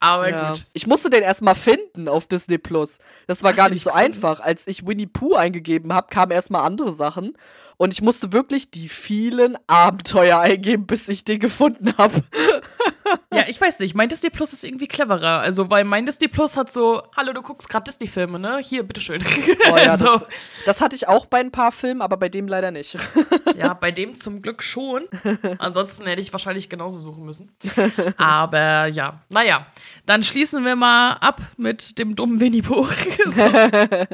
Aber 0.00 0.30
ja. 0.30 0.50
gut. 0.50 0.66
Ich 0.72 0.86
musste 0.86 1.10
den 1.10 1.22
erstmal 1.22 1.54
finden 1.54 2.08
auf 2.08 2.26
Disney 2.26 2.58
Plus. 2.58 2.98
Das 3.26 3.42
war 3.42 3.50
Hast 3.50 3.56
gar 3.56 3.68
nicht 3.68 3.82
so 3.82 3.90
gefunden? 3.90 4.06
einfach. 4.06 4.40
Als 4.40 4.66
ich 4.66 4.86
Winnie 4.86 5.06
Pooh 5.06 5.34
eingegeben 5.34 5.92
habe, 5.92 6.08
kamen 6.10 6.32
erstmal 6.32 6.64
andere 6.64 6.92
Sachen. 6.92 7.34
Und 7.76 7.92
ich 7.92 8.02
musste 8.02 8.32
wirklich 8.32 8.70
die 8.70 8.88
vielen 8.88 9.56
Abenteuer 9.66 10.38
eingeben, 10.38 10.86
bis 10.86 11.08
ich 11.08 11.24
den 11.24 11.40
gefunden 11.40 11.94
habe. 11.98 12.22
Ja, 13.32 13.44
ich 13.48 13.60
weiß 13.60 13.78
nicht. 13.80 13.94
Mein 13.94 14.08
Disney 14.08 14.30
Plus 14.30 14.52
ist 14.52 14.64
irgendwie 14.64 14.86
cleverer. 14.86 15.40
Also, 15.40 15.70
weil 15.70 15.84
mein 15.84 16.06
Disney 16.06 16.28
Plus 16.28 16.56
hat 16.56 16.70
so, 16.70 17.02
hallo, 17.16 17.32
du 17.32 17.42
guckst 17.42 17.68
gerade 17.68 17.84
Disney-Filme, 17.84 18.38
ne? 18.38 18.58
Hier, 18.58 18.82
bitteschön. 18.82 19.24
Oh 19.70 19.76
ja, 19.76 19.96
so. 19.98 20.04
das, 20.04 20.26
das, 20.66 20.80
hatte 20.80 20.96
ich 20.96 21.08
auch 21.08 21.26
bei 21.26 21.40
ein 21.40 21.50
paar 21.50 21.72
Filmen, 21.72 22.02
aber 22.02 22.16
bei 22.16 22.28
dem 22.28 22.48
leider 22.48 22.70
nicht. 22.70 22.96
ja, 23.56 23.74
bei 23.74 23.90
dem 23.90 24.14
zum 24.14 24.42
Glück 24.42 24.62
schon. 24.62 25.08
Ansonsten 25.58 26.06
hätte 26.06 26.20
ich 26.20 26.32
wahrscheinlich 26.32 26.68
genauso 26.68 26.98
suchen 26.98 27.24
müssen. 27.24 27.52
Aber 28.16 28.86
ja, 28.86 29.22
naja. 29.28 29.66
Dann 30.04 30.22
schließen 30.24 30.64
wir 30.64 30.74
mal 30.74 31.12
ab 31.14 31.40
mit 31.56 31.98
dem 31.98 32.16
dummen 32.16 32.40
Winnie-Buch 32.40 32.90
so. 33.30 33.44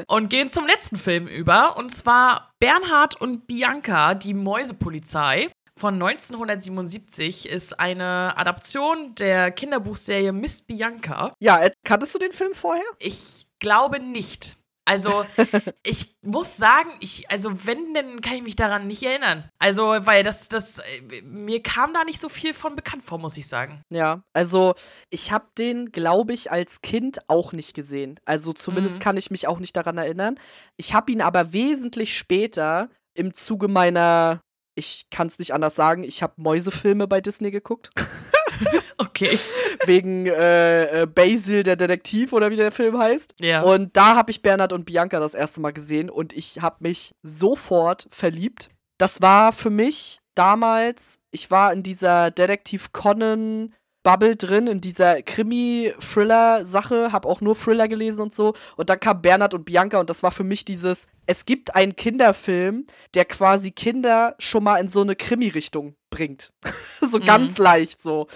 und 0.07 0.29
gehen 0.29 0.51
zum 0.51 0.67
letzten 0.67 0.97
Film 0.97 1.27
über. 1.27 1.77
Und 1.77 1.89
zwar 1.89 2.51
Bernhard 2.59 3.19
und 3.19 3.47
Bianca, 3.47 4.13
die 4.13 4.33
Mäusepolizei 4.33 5.49
von 5.79 5.93
1977 5.93 7.47
ist 7.47 7.79
eine 7.79 8.35
Adaption 8.35 9.15
der 9.15 9.51
Kinderbuchserie 9.51 10.33
Miss 10.33 10.61
Bianca. 10.61 11.33
Ja, 11.39 11.63
äh, 11.63 11.71
kanntest 11.85 12.13
du 12.13 12.19
den 12.19 12.33
Film 12.33 12.53
vorher? 12.53 12.83
Ich 12.99 13.47
glaube 13.59 13.99
nicht. 14.01 14.57
Also, 14.83 15.23
ich 15.83 16.17
muss 16.21 16.57
sagen, 16.57 16.89
ich, 16.99 17.29
also 17.31 17.65
wenn, 17.65 17.93
dann 17.93 18.19
kann 18.19 18.33
ich 18.33 18.41
mich 18.41 18.55
daran 18.57 18.87
nicht 18.87 19.03
erinnern. 19.03 19.47
Also, 19.57 19.83
weil 19.83 20.23
das, 20.23 20.49
das, 20.49 20.79
äh, 20.79 21.21
mir 21.21 21.63
kam 21.63 21.93
da 21.93 22.03
nicht 22.03 22.19
so 22.19 22.27
viel 22.27 22.53
von 22.53 22.75
bekannt 22.75 23.03
vor, 23.03 23.17
muss 23.17 23.37
ich 23.37 23.47
sagen. 23.47 23.81
Ja, 23.89 24.21
also 24.33 24.73
ich 25.09 25.31
habe 25.31 25.45
den, 25.57 25.93
glaube 25.93 26.33
ich, 26.33 26.51
als 26.51 26.81
Kind 26.81 27.19
auch 27.29 27.53
nicht 27.53 27.73
gesehen. 27.73 28.19
Also 28.25 28.51
zumindest 28.51 28.97
mhm. 28.97 29.03
kann 29.03 29.17
ich 29.17 29.31
mich 29.31 29.47
auch 29.47 29.59
nicht 29.59 29.77
daran 29.77 29.97
erinnern. 29.97 30.39
Ich 30.75 30.93
habe 30.93 31.11
ihn 31.11 31.21
aber 31.21 31.53
wesentlich 31.53 32.17
später 32.17 32.89
im 33.13 33.33
Zuge 33.33 33.67
meiner 33.67 34.41
ich 34.75 35.07
kann 35.09 35.27
es 35.27 35.39
nicht 35.39 35.53
anders 35.53 35.75
sagen, 35.75 36.03
ich 36.03 36.23
habe 36.23 36.33
Mäusefilme 36.37 37.07
bei 37.07 37.21
Disney 37.21 37.51
geguckt. 37.51 37.91
okay. 38.97 39.39
Wegen 39.85 40.25
äh, 40.25 41.03
äh, 41.03 41.05
Basil, 41.05 41.63
der 41.63 41.75
Detektiv 41.75 42.33
oder 42.33 42.49
wie 42.51 42.55
der 42.55 42.71
Film 42.71 42.97
heißt. 42.97 43.35
Ja. 43.39 43.61
Und 43.61 43.95
da 43.95 44.15
habe 44.15 44.31
ich 44.31 44.41
Bernhard 44.41 44.73
und 44.73 44.85
Bianca 44.85 45.19
das 45.19 45.33
erste 45.33 45.61
Mal 45.61 45.73
gesehen 45.73 46.09
und 46.09 46.33
ich 46.33 46.61
habe 46.61 46.77
mich 46.79 47.15
sofort 47.23 48.07
verliebt. 48.09 48.69
Das 48.97 49.21
war 49.21 49.53
für 49.53 49.69
mich 49.69 50.19
damals, 50.35 51.19
ich 51.31 51.51
war 51.51 51.71
in 51.73 51.83
dieser 51.83 52.31
Detektiv 52.31 52.91
Conan 52.91 53.73
Bubble 54.03 54.35
drin 54.35 54.67
in 54.67 54.81
dieser 54.81 55.21
Krimi-Thriller-Sache, 55.21 57.11
hab 57.11 57.25
auch 57.25 57.41
nur 57.41 57.57
Thriller 57.57 57.87
gelesen 57.87 58.21
und 58.21 58.33
so. 58.33 58.53
Und 58.77 58.89
dann 58.89 58.99
kam 58.99 59.21
Bernhard 59.21 59.53
und 59.53 59.65
Bianca 59.65 59.99
und 59.99 60.09
das 60.09 60.23
war 60.23 60.31
für 60.31 60.43
mich 60.45 60.63
dieses, 60.63 61.07
es 61.25 61.45
gibt 61.45 61.75
einen 61.75 61.95
Kinderfilm, 61.95 62.85
der 63.13 63.25
quasi 63.25 63.71
Kinder 63.71 64.35
schon 64.39 64.63
mal 64.63 64.77
in 64.77 64.87
so 64.87 65.01
eine 65.01 65.15
Krimi-Richtung 65.15 65.95
bringt. 66.09 66.53
so 67.01 67.19
mhm. 67.19 67.25
ganz 67.25 67.57
leicht 67.57 68.01
so. 68.01 68.27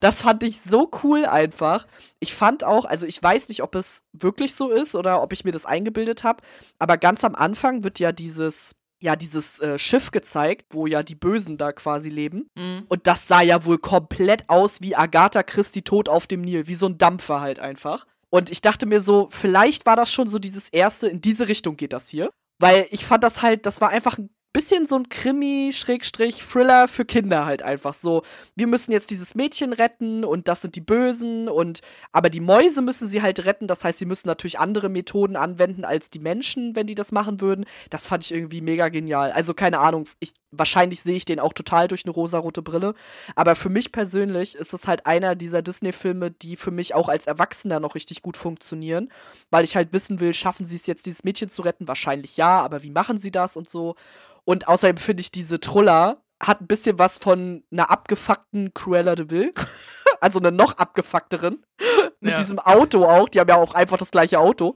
Das 0.00 0.22
fand 0.22 0.42
ich 0.42 0.60
so 0.60 0.90
cool 1.02 1.24
einfach. 1.24 1.86
Ich 2.20 2.34
fand 2.34 2.62
auch, 2.64 2.84
also 2.84 3.06
ich 3.06 3.22
weiß 3.22 3.48
nicht, 3.48 3.62
ob 3.62 3.74
es 3.74 4.02
wirklich 4.12 4.54
so 4.54 4.70
ist 4.70 4.94
oder 4.94 5.22
ob 5.22 5.32
ich 5.32 5.44
mir 5.44 5.52
das 5.52 5.64
eingebildet 5.64 6.24
habe, 6.24 6.42
aber 6.78 6.98
ganz 6.98 7.24
am 7.24 7.34
Anfang 7.34 7.82
wird 7.82 7.98
ja 7.98 8.12
dieses 8.12 8.74
ja 9.06 9.16
dieses 9.16 9.60
äh, 9.60 9.78
Schiff 9.78 10.10
gezeigt, 10.10 10.66
wo 10.70 10.86
ja 10.86 11.02
die 11.02 11.14
Bösen 11.14 11.56
da 11.56 11.72
quasi 11.72 12.10
leben. 12.10 12.50
Mhm. 12.56 12.84
Und 12.88 13.06
das 13.06 13.28
sah 13.28 13.40
ja 13.40 13.64
wohl 13.64 13.78
komplett 13.78 14.50
aus 14.50 14.82
wie 14.82 14.96
Agatha 14.96 15.42
Christie 15.42 15.82
tot 15.82 16.08
auf 16.08 16.26
dem 16.26 16.42
Nil, 16.42 16.66
wie 16.66 16.74
so 16.74 16.86
ein 16.86 16.98
Dampfer 16.98 17.40
halt 17.40 17.60
einfach. 17.60 18.06
Und 18.30 18.50
ich 18.50 18.60
dachte 18.60 18.84
mir 18.84 19.00
so, 19.00 19.28
vielleicht 19.30 19.86
war 19.86 19.96
das 19.96 20.12
schon 20.12 20.26
so 20.28 20.38
dieses 20.38 20.68
erste, 20.68 21.06
in 21.06 21.20
diese 21.20 21.46
Richtung 21.48 21.76
geht 21.76 21.92
das 21.92 22.08
hier. 22.08 22.30
Weil 22.58 22.86
ich 22.90 23.06
fand 23.06 23.22
das 23.22 23.42
halt, 23.42 23.64
das 23.64 23.80
war 23.80 23.90
einfach 23.90 24.18
ein 24.18 24.30
bisschen 24.56 24.86
so 24.86 24.96
ein 24.96 25.10
Krimi-Thriller 25.10 26.88
für 26.88 27.04
Kinder 27.04 27.44
halt 27.44 27.62
einfach 27.62 27.92
so. 27.92 28.22
Wir 28.54 28.66
müssen 28.66 28.90
jetzt 28.90 29.10
dieses 29.10 29.34
Mädchen 29.34 29.74
retten 29.74 30.24
und 30.24 30.48
das 30.48 30.62
sind 30.62 30.76
die 30.76 30.80
Bösen 30.80 31.50
und 31.50 31.82
aber 32.10 32.30
die 32.30 32.40
Mäuse 32.40 32.80
müssen 32.80 33.06
sie 33.06 33.20
halt 33.20 33.44
retten. 33.44 33.66
Das 33.66 33.84
heißt, 33.84 33.98
sie 33.98 34.06
müssen 34.06 34.28
natürlich 34.28 34.58
andere 34.58 34.88
Methoden 34.88 35.36
anwenden 35.36 35.84
als 35.84 36.08
die 36.08 36.20
Menschen, 36.20 36.74
wenn 36.74 36.86
die 36.86 36.94
das 36.94 37.12
machen 37.12 37.42
würden. 37.42 37.66
Das 37.90 38.06
fand 38.06 38.24
ich 38.24 38.32
irgendwie 38.32 38.62
mega 38.62 38.88
genial. 38.88 39.30
Also 39.30 39.52
keine 39.52 39.78
Ahnung, 39.78 40.08
ich, 40.20 40.32
wahrscheinlich 40.50 41.02
sehe 41.02 41.16
ich 41.16 41.24
den 41.24 41.40
auch 41.40 41.52
total 41.52 41.88
durch 41.88 42.04
eine 42.04 42.12
rosarote 42.12 42.62
Brille. 42.62 42.94
Aber 43.34 43.56
für 43.56 43.68
mich 43.68 43.92
persönlich 43.92 44.54
ist 44.54 44.72
es 44.72 44.86
halt 44.86 45.06
einer 45.06 45.34
dieser 45.34 45.62
Disney-Filme, 45.62 46.30
die 46.30 46.56
für 46.56 46.70
mich 46.70 46.94
auch 46.94 47.08
als 47.08 47.26
Erwachsener 47.26 47.80
noch 47.80 47.94
richtig 47.94 48.22
gut 48.22 48.36
funktionieren, 48.36 49.10
weil 49.50 49.64
ich 49.64 49.76
halt 49.76 49.92
wissen 49.92 50.20
will, 50.20 50.34
schaffen 50.34 50.66
sie 50.66 50.76
es 50.76 50.86
jetzt, 50.86 51.06
dieses 51.06 51.24
Mädchen 51.24 51.48
zu 51.48 51.62
retten? 51.62 51.88
Wahrscheinlich 51.88 52.36
ja, 52.36 52.60
aber 52.60 52.82
wie 52.82 52.90
machen 52.90 53.18
sie 53.18 53.30
das 53.30 53.56
und 53.56 53.68
so? 53.68 53.96
Und 54.44 54.68
außerdem 54.68 54.96
finde 54.96 55.20
ich 55.20 55.30
diese 55.30 55.60
Trulla 55.60 56.22
hat 56.42 56.60
ein 56.60 56.66
bisschen 56.66 56.98
was 56.98 57.18
von 57.18 57.64
einer 57.70 57.90
abgefuckten 57.90 58.74
Cruella 58.74 59.14
de 59.14 59.30
Vil. 59.30 59.54
also 60.20 60.38
eine 60.38 60.52
noch 60.52 60.76
abgefuckteren. 60.76 61.64
Mit 62.20 62.32
ja. 62.32 62.38
diesem 62.38 62.58
Auto 62.58 63.04
auch. 63.04 63.28
Die 63.28 63.40
haben 63.40 63.48
ja 63.48 63.56
auch 63.56 63.74
einfach 63.74 63.96
das 63.96 64.10
gleiche 64.10 64.38
Auto. 64.38 64.74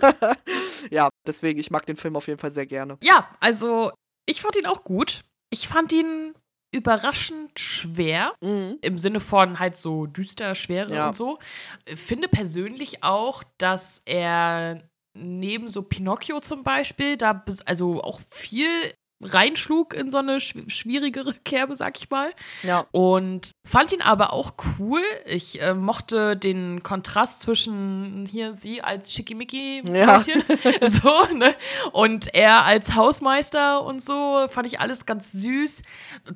ja, 0.90 1.08
deswegen, 1.26 1.58
ich 1.58 1.70
mag 1.70 1.86
den 1.86 1.96
Film 1.96 2.16
auf 2.16 2.26
jeden 2.28 2.38
Fall 2.38 2.50
sehr 2.50 2.66
gerne. 2.66 2.98
Ja, 3.00 3.28
also 3.40 3.92
ich 4.26 4.40
fand 4.40 4.56
ihn 4.56 4.66
auch 4.66 4.84
gut. 4.84 5.24
Ich 5.50 5.68
fand 5.68 5.92
ihn 5.92 6.34
überraschend 6.72 7.58
schwer. 7.58 8.32
Mhm. 8.40 8.78
Im 8.82 8.98
Sinne 8.98 9.20
von 9.20 9.58
halt 9.58 9.76
so 9.76 10.06
düster, 10.06 10.54
schwere 10.54 10.94
ja. 10.94 11.08
und 11.08 11.16
so. 11.16 11.38
Finde 11.86 12.28
persönlich 12.28 13.04
auch, 13.04 13.44
dass 13.58 14.02
er 14.04 14.82
neben 15.16 15.68
so 15.68 15.82
Pinocchio 15.82 16.40
zum 16.40 16.64
Beispiel, 16.64 17.16
da 17.16 17.44
also 17.66 18.02
auch 18.02 18.20
viel 18.30 18.92
reinschlug 19.24 19.94
in 19.94 20.10
so 20.10 20.18
eine 20.18 20.40
schwierigere 20.40 21.34
Kerbe, 21.44 21.76
sag 21.76 21.96
ich 21.96 22.10
mal. 22.10 22.32
Ja. 22.62 22.86
Und 22.92 23.52
fand 23.64 23.92
ihn 23.92 24.02
aber 24.02 24.32
auch 24.32 24.54
cool. 24.78 25.02
Ich 25.26 25.60
äh, 25.60 25.74
mochte 25.74 26.36
den 26.36 26.82
Kontrast 26.82 27.40
zwischen 27.40 28.26
hier 28.30 28.54
sie 28.54 28.82
als 28.82 29.12
schickimicki 29.12 29.82
ja. 29.90 30.20
so, 30.80 31.34
ne? 31.34 31.54
Und 31.92 32.34
er 32.34 32.64
als 32.64 32.94
Hausmeister 32.94 33.82
und 33.82 34.02
so, 34.02 34.46
fand 34.48 34.66
ich 34.66 34.80
alles 34.80 35.06
ganz 35.06 35.32
süß. 35.32 35.82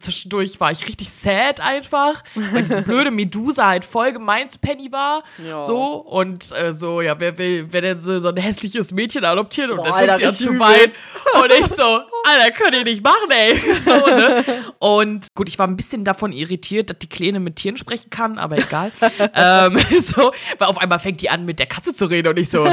Zwischendurch 0.00 0.60
war 0.60 0.70
ich 0.70 0.86
richtig 0.86 1.10
sad 1.10 1.60
einfach, 1.60 2.22
weil 2.34 2.62
diese 2.62 2.82
blöde 2.88 3.10
Medusa 3.10 3.66
halt 3.66 3.84
voll 3.84 4.12
gemein 4.12 4.48
zu 4.48 4.58
Penny 4.58 4.90
war. 4.92 5.22
Ja. 5.38 5.62
So, 5.62 5.96
und 5.96 6.52
äh, 6.52 6.72
so, 6.72 7.00
ja, 7.00 7.18
wer 7.20 7.38
will, 7.38 7.66
wer 7.70 7.80
denn 7.80 7.98
so, 7.98 8.18
so 8.18 8.28
ein 8.28 8.36
hässliches 8.36 8.92
Mädchen 8.92 9.24
adoptieren 9.24 9.70
und 9.72 9.78
Boah, 9.78 10.06
dann 10.06 10.20
fängt 10.20 10.34
sie 10.34 10.48
an 10.48 10.54
zu 10.54 10.58
weinen. 10.58 10.92
Und 11.34 11.52
ich 11.52 11.66
so, 11.66 12.00
Alter, 12.24 12.50
könnt 12.52 12.76
ihr 12.76 12.77
den 12.78 12.92
nicht 12.92 13.02
machen, 13.02 13.30
ey. 13.30 13.60
So, 13.78 13.94
ne? 13.94 14.44
Und 14.78 15.34
gut, 15.34 15.48
ich 15.48 15.58
war 15.58 15.66
ein 15.66 15.76
bisschen 15.76 16.04
davon 16.04 16.32
irritiert, 16.32 16.90
dass 16.90 16.98
die 16.98 17.08
Kleine 17.08 17.40
mit 17.40 17.56
Tieren 17.56 17.76
sprechen 17.76 18.10
kann, 18.10 18.38
aber 18.38 18.58
egal. 18.58 18.90
ähm, 19.34 19.78
so, 20.02 20.32
weil 20.58 20.68
auf 20.68 20.78
einmal 20.78 20.98
fängt 20.98 21.20
die 21.20 21.30
an, 21.30 21.44
mit 21.44 21.58
der 21.58 21.66
Katze 21.66 21.94
zu 21.94 22.06
reden 22.06 22.28
und 22.28 22.38
ich 22.38 22.50
so. 22.50 22.68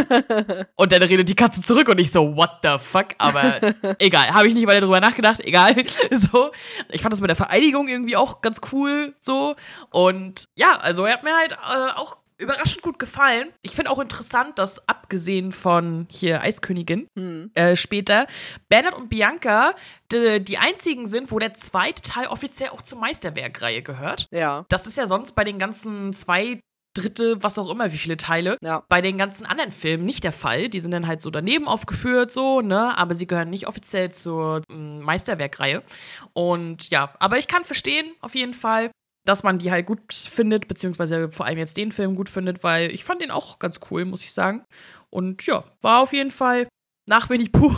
Und 0.76 0.92
dann 0.92 1.04
redet 1.04 1.30
die 1.30 1.36
Katze 1.36 1.62
zurück 1.62 1.90
und 1.90 2.00
ich 2.00 2.12
so, 2.12 2.36
what 2.36 2.60
the 2.64 2.78
fuck? 2.80 3.08
Aber 3.18 3.60
egal, 4.00 4.34
habe 4.34 4.48
ich 4.48 4.54
nicht 4.54 4.68
weiter 4.68 4.82
drüber 4.82 5.00
nachgedacht, 5.00 5.40
egal. 5.42 5.76
So, 6.12 6.52
ich 6.90 7.02
fand 7.02 7.14
das 7.14 7.22
mit 7.22 7.30
der 7.30 7.36
Vereidigung 7.36 7.88
irgendwie 7.88 8.16
auch 8.16 8.42
ganz 8.42 8.62
cool, 8.72 9.16
so. 9.20 9.56
Und 9.90 10.48
ja, 10.56 10.78
also 10.78 11.06
er 11.06 11.14
hat 11.14 11.24
mir 11.24 11.36
halt 11.36 11.52
äh, 11.52 11.92
auch 11.96 12.18
überraschend 12.38 12.82
gut 12.82 13.00
gefallen. 13.00 13.50
Ich 13.62 13.72
finde 13.76 13.92
auch 13.92 14.00
interessant, 14.00 14.60
dass 14.60 14.88
abgesehen 14.90 15.52
von 15.52 16.08
hier 16.12 16.42
Eiskönigin 16.42 17.08
Hm. 17.18 17.52
äh, 17.54 17.76
später 17.76 18.28
Bernhard 18.70 18.96
und 18.96 19.10
Bianca 19.10 19.74
die, 20.12 20.44
die 20.44 20.58
einzigen 20.58 21.08
sind, 21.08 21.32
wo 21.32 21.40
der 21.40 21.54
zweite 21.54 22.02
Teil 22.02 22.28
offiziell 22.28 22.70
auch 22.70 22.82
zur 22.82 23.00
Meisterwerkreihe 23.00 23.82
gehört. 23.82 24.28
Ja. 24.32 24.66
Das 24.70 24.88
ist 24.88 24.98
ja 24.98 25.08
sonst 25.08 25.32
bei 25.34 25.44
den 25.44 25.58
ganzen 25.60 26.14
zwei 26.14 26.60
Dritte, 26.98 27.44
was 27.44 27.60
auch 27.60 27.70
immer, 27.70 27.92
wie 27.92 27.98
viele 27.98 28.16
Teile, 28.16 28.58
Ja. 28.64 28.84
bei 28.88 29.02
den 29.02 29.18
ganzen 29.18 29.46
anderen 29.46 29.72
Filmen 29.72 30.06
nicht 30.06 30.24
der 30.24 30.32
Fall. 30.32 30.70
Die 30.70 30.80
sind 30.80 30.92
dann 30.92 31.08
halt 31.08 31.22
so 31.22 31.30
daneben 31.30 31.68
aufgeführt, 31.68 32.32
so, 32.32 32.62
ne? 32.62 32.98
Aber 32.98 33.16
sie 33.16 33.28
gehören 33.28 33.50
nicht 33.50 33.68
offiziell 33.68 34.12
zur 34.14 34.62
mm, 34.70 35.00
Meisterwerkreihe. 35.02 35.84
Und 36.32 36.90
ja, 36.92 37.14
aber 37.20 37.38
ich 37.38 37.48
kann 37.50 37.66
verstehen, 37.66 38.14
auf 38.22 38.34
jeden 38.34 38.54
Fall, 38.54 38.92
dass 39.26 39.44
man 39.44 39.60
die 39.60 39.72
halt 39.72 39.86
gut 39.86 40.14
findet, 40.14 40.68
beziehungsweise 40.68 41.30
vor 41.30 41.46
allem 41.46 41.58
jetzt 41.58 41.78
den 41.78 41.92
Film 41.92 42.16
gut 42.16 42.30
findet, 42.30 42.64
weil 42.64 42.92
ich 42.92 43.04
fand 43.04 43.22
den 43.22 43.32
auch 43.32 43.60
ganz 43.60 43.80
cool, 43.90 44.06
muss 44.06 44.24
ich 44.24 44.32
sagen. 44.32 44.64
Und 45.10 45.46
ja, 45.46 45.64
war 45.82 46.02
auf 46.02 46.14
jeden 46.14 46.32
Fall 46.32 46.68
nach 47.08 47.30
Winnie 47.30 47.50
Pooh 47.50 47.76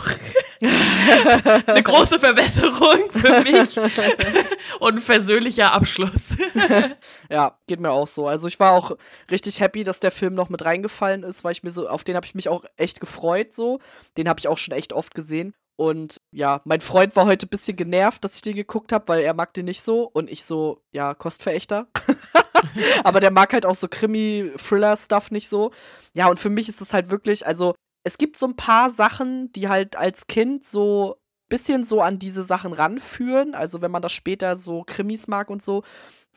eine 0.62 1.82
große 1.82 2.18
Verbesserung 2.18 3.10
für 3.10 3.42
mich 3.42 3.78
und 4.80 4.96
ein 4.96 5.00
versöhnlicher 5.00 5.72
Abschluss. 5.72 6.36
Ja, 7.30 7.58
geht 7.66 7.80
mir 7.80 7.90
auch 7.90 8.08
so. 8.08 8.26
Also 8.26 8.48
ich 8.48 8.58
war 8.58 8.72
auch 8.72 8.96
richtig 9.30 9.60
happy, 9.60 9.84
dass 9.84 10.00
der 10.00 10.10
Film 10.10 10.34
noch 10.34 10.48
mit 10.48 10.64
reingefallen 10.64 11.22
ist, 11.24 11.44
weil 11.44 11.52
ich 11.52 11.62
mir 11.62 11.70
so, 11.70 11.86
auf 11.86 12.04
den 12.04 12.16
habe 12.16 12.24
ich 12.24 12.34
mich 12.34 12.48
auch 12.48 12.64
echt 12.76 13.00
gefreut 13.00 13.52
so. 13.52 13.80
Den 14.16 14.28
habe 14.28 14.40
ich 14.40 14.48
auch 14.48 14.56
schon 14.56 14.72
echt 14.72 14.94
oft 14.94 15.14
gesehen. 15.14 15.54
Und 15.78 16.20
ja, 16.32 16.60
mein 16.64 16.80
Freund 16.80 17.14
war 17.14 17.26
heute 17.26 17.46
ein 17.46 17.50
bisschen 17.50 17.76
genervt, 17.76 18.24
dass 18.24 18.34
ich 18.34 18.42
den 18.42 18.56
geguckt 18.56 18.90
habe, 18.90 19.06
weil 19.06 19.22
er 19.22 19.32
mag 19.32 19.54
den 19.54 19.66
nicht 19.66 19.80
so 19.80 20.02
und 20.02 20.28
ich 20.28 20.42
so, 20.42 20.82
ja, 20.90 21.14
Kostverächter. 21.14 21.86
Aber 23.04 23.20
der 23.20 23.30
mag 23.30 23.52
halt 23.52 23.64
auch 23.64 23.76
so 23.76 23.86
Krimi-Thriller-Stuff 23.86 25.30
nicht 25.30 25.48
so. 25.48 25.70
Ja, 26.14 26.26
und 26.28 26.40
für 26.40 26.50
mich 26.50 26.68
ist 26.68 26.80
es 26.80 26.92
halt 26.92 27.10
wirklich, 27.10 27.46
also 27.46 27.76
es 28.02 28.18
gibt 28.18 28.36
so 28.36 28.46
ein 28.46 28.56
paar 28.56 28.90
Sachen, 28.90 29.52
die 29.52 29.68
halt 29.68 29.94
als 29.94 30.26
Kind 30.26 30.64
so 30.64 31.16
bisschen 31.48 31.84
so 31.84 32.02
an 32.02 32.18
diese 32.18 32.42
Sachen 32.42 32.72
ranführen. 32.72 33.54
Also 33.54 33.80
wenn 33.80 33.90
man 33.90 34.02
das 34.02 34.12
später 34.12 34.56
so 34.56 34.82
Krimis 34.82 35.28
mag 35.28 35.48
und 35.48 35.62
so, 35.62 35.82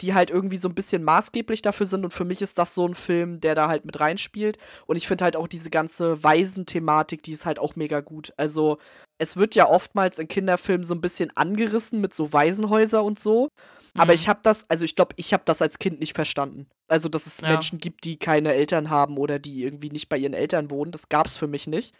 die 0.01 0.13
halt 0.13 0.29
irgendwie 0.29 0.57
so 0.57 0.67
ein 0.67 0.75
bisschen 0.75 1.03
maßgeblich 1.03 1.61
dafür 1.61 1.85
sind. 1.85 2.03
Und 2.03 2.11
für 2.11 2.25
mich 2.25 2.41
ist 2.41 2.57
das 2.57 2.73
so 2.75 2.87
ein 2.87 2.95
Film, 2.95 3.39
der 3.39 3.55
da 3.55 3.67
halt 3.67 3.85
mit 3.85 3.99
reinspielt. 3.99 4.57
Und 4.87 4.95
ich 4.95 5.07
finde 5.07 5.23
halt 5.23 5.35
auch 5.35 5.47
diese 5.47 5.69
ganze 5.69 6.23
Waisenthematik, 6.23 7.23
die 7.23 7.33
ist 7.33 7.45
halt 7.45 7.59
auch 7.59 7.75
mega 7.75 8.01
gut. 8.01 8.33
Also 8.37 8.77
es 9.21 9.37
wird 9.37 9.53
ja 9.53 9.67
oftmals 9.67 10.17
in 10.17 10.27
Kinderfilmen 10.27 10.83
so 10.83 10.95
ein 10.95 11.01
bisschen 11.01 11.31
angerissen 11.37 12.01
mit 12.01 12.13
so 12.13 12.33
Waisenhäuser 12.33 13.03
und 13.03 13.19
so. 13.19 13.49
Aber 13.95 14.13
Mhm. 14.13 14.15
ich 14.15 14.27
habe 14.27 14.39
das, 14.41 14.67
also 14.69 14.83
ich 14.83 14.95
glaube, 14.95 15.13
ich 15.17 15.31
habe 15.33 15.43
das 15.45 15.61
als 15.61 15.77
Kind 15.77 15.99
nicht 15.99 16.15
verstanden. 16.15 16.67
Also, 16.87 17.07
dass 17.07 17.27
es 17.27 17.39
Ja. 17.41 17.49
Menschen 17.49 17.77
gibt, 17.77 18.03
die 18.05 18.17
keine 18.17 18.53
Eltern 18.53 18.89
haben 18.89 19.17
oder 19.17 19.37
die 19.37 19.63
irgendwie 19.63 19.89
nicht 19.91 20.09
bei 20.09 20.17
ihren 20.17 20.33
Eltern 20.33 20.71
wohnen, 20.71 20.91
das 20.91 21.07
gab 21.09 21.27
es 21.27 21.37
für 21.37 21.47
mich 21.47 21.67
nicht. 21.67 21.93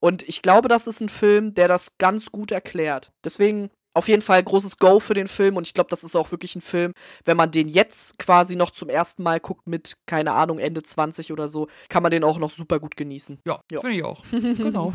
Und 0.00 0.22
ich 0.28 0.42
glaube, 0.42 0.68
das 0.68 0.86
ist 0.86 1.00
ein 1.00 1.08
Film, 1.08 1.52
der 1.54 1.66
das 1.68 1.98
ganz 1.98 2.30
gut 2.30 2.52
erklärt. 2.52 3.10
Deswegen 3.24 3.70
auf 3.92 4.08
jeden 4.08 4.22
Fall 4.22 4.42
großes 4.42 4.76
Go 4.78 5.00
für 5.00 5.14
den 5.14 5.26
Film 5.26 5.56
und 5.56 5.66
ich 5.66 5.74
glaube, 5.74 5.90
das 5.90 6.04
ist 6.04 6.14
auch 6.14 6.30
wirklich 6.30 6.54
ein 6.56 6.60
Film, 6.60 6.92
wenn 7.24 7.36
man 7.36 7.50
den 7.50 7.68
jetzt 7.68 8.18
quasi 8.18 8.54
noch 8.56 8.70
zum 8.70 8.88
ersten 8.88 9.22
Mal 9.22 9.40
guckt 9.40 9.66
mit, 9.66 9.94
keine 10.06 10.32
Ahnung, 10.32 10.58
Ende 10.58 10.82
20 10.82 11.32
oder 11.32 11.48
so, 11.48 11.66
kann 11.88 12.02
man 12.02 12.10
den 12.10 12.22
auch 12.24 12.38
noch 12.38 12.50
super 12.50 12.78
gut 12.78 12.96
genießen. 12.96 13.40
Ja, 13.46 13.60
Ja. 13.70 13.80
finde 13.80 13.96
ich 13.96 14.04
auch. 14.04 14.22
genau. 14.32 14.92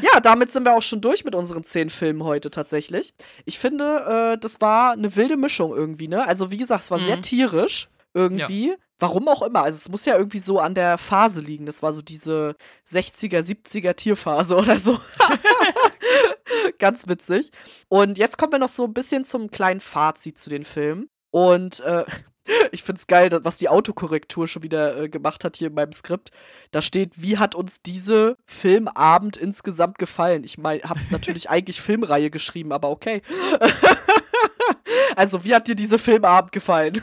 Ja, 0.00 0.20
damit 0.20 0.50
sind 0.50 0.64
wir 0.64 0.74
auch 0.74 0.82
schon 0.82 1.00
durch 1.00 1.24
mit 1.24 1.34
unseren 1.34 1.64
zehn 1.64 1.90
Filmen 1.90 2.24
heute 2.24 2.50
tatsächlich. 2.50 3.14
Ich 3.44 3.58
finde, 3.58 4.34
äh, 4.34 4.38
das 4.38 4.60
war 4.60 4.92
eine 4.92 5.14
wilde 5.16 5.36
Mischung 5.36 5.74
irgendwie, 5.74 6.08
ne? 6.08 6.26
Also, 6.26 6.50
wie 6.50 6.56
gesagt, 6.56 6.82
es 6.82 6.90
war 6.90 6.98
sehr 6.98 7.16
Mhm. 7.18 7.22
tierisch 7.22 7.88
irgendwie. 8.14 8.74
Warum 8.98 9.26
auch 9.28 9.42
immer. 9.42 9.62
Also, 9.62 9.76
es 9.76 9.88
muss 9.88 10.04
ja 10.04 10.16
irgendwie 10.16 10.38
so 10.38 10.60
an 10.60 10.74
der 10.74 10.96
Phase 10.96 11.40
liegen. 11.40 11.66
Das 11.66 11.82
war 11.82 11.92
so 11.92 12.02
diese 12.02 12.54
60er, 12.86 13.40
70er 13.40 13.94
Tierphase 13.94 14.56
oder 14.58 14.78
so. 14.78 14.98
Ganz 16.78 17.08
witzig. 17.08 17.50
Und 17.88 18.16
jetzt 18.18 18.38
kommen 18.38 18.52
wir 18.52 18.58
noch 18.60 18.68
so 18.68 18.84
ein 18.84 18.94
bisschen 18.94 19.24
zum 19.24 19.50
kleinen 19.50 19.80
Fazit 19.80 20.38
zu 20.38 20.50
den 20.50 20.64
Filmen. 20.64 21.08
Und 21.30 21.80
äh, 21.80 22.04
ich 22.72 22.82
finde 22.82 22.98
es 23.00 23.06
geil, 23.06 23.30
was 23.42 23.58
die 23.58 23.68
Autokorrektur 23.68 24.46
schon 24.46 24.62
wieder 24.62 24.96
äh, 24.96 25.08
gemacht 25.08 25.44
hat 25.44 25.56
hier 25.56 25.68
in 25.68 25.74
meinem 25.74 25.92
Skript. 25.92 26.30
Da 26.70 26.82
steht, 26.82 27.20
wie 27.20 27.38
hat 27.38 27.54
uns 27.54 27.82
diese 27.82 28.36
Filmabend 28.46 29.36
insgesamt 29.36 29.98
gefallen? 29.98 30.44
Ich 30.44 30.58
meine, 30.58 30.82
habe 30.82 31.00
natürlich 31.10 31.50
eigentlich 31.50 31.80
Filmreihe 31.80 32.30
geschrieben, 32.30 32.72
aber 32.72 32.90
okay. 32.90 33.22
also, 35.16 35.44
wie 35.44 35.54
hat 35.54 35.68
dir 35.68 35.74
diese 35.74 35.98
Filmabend 35.98 36.52
gefallen? 36.52 37.02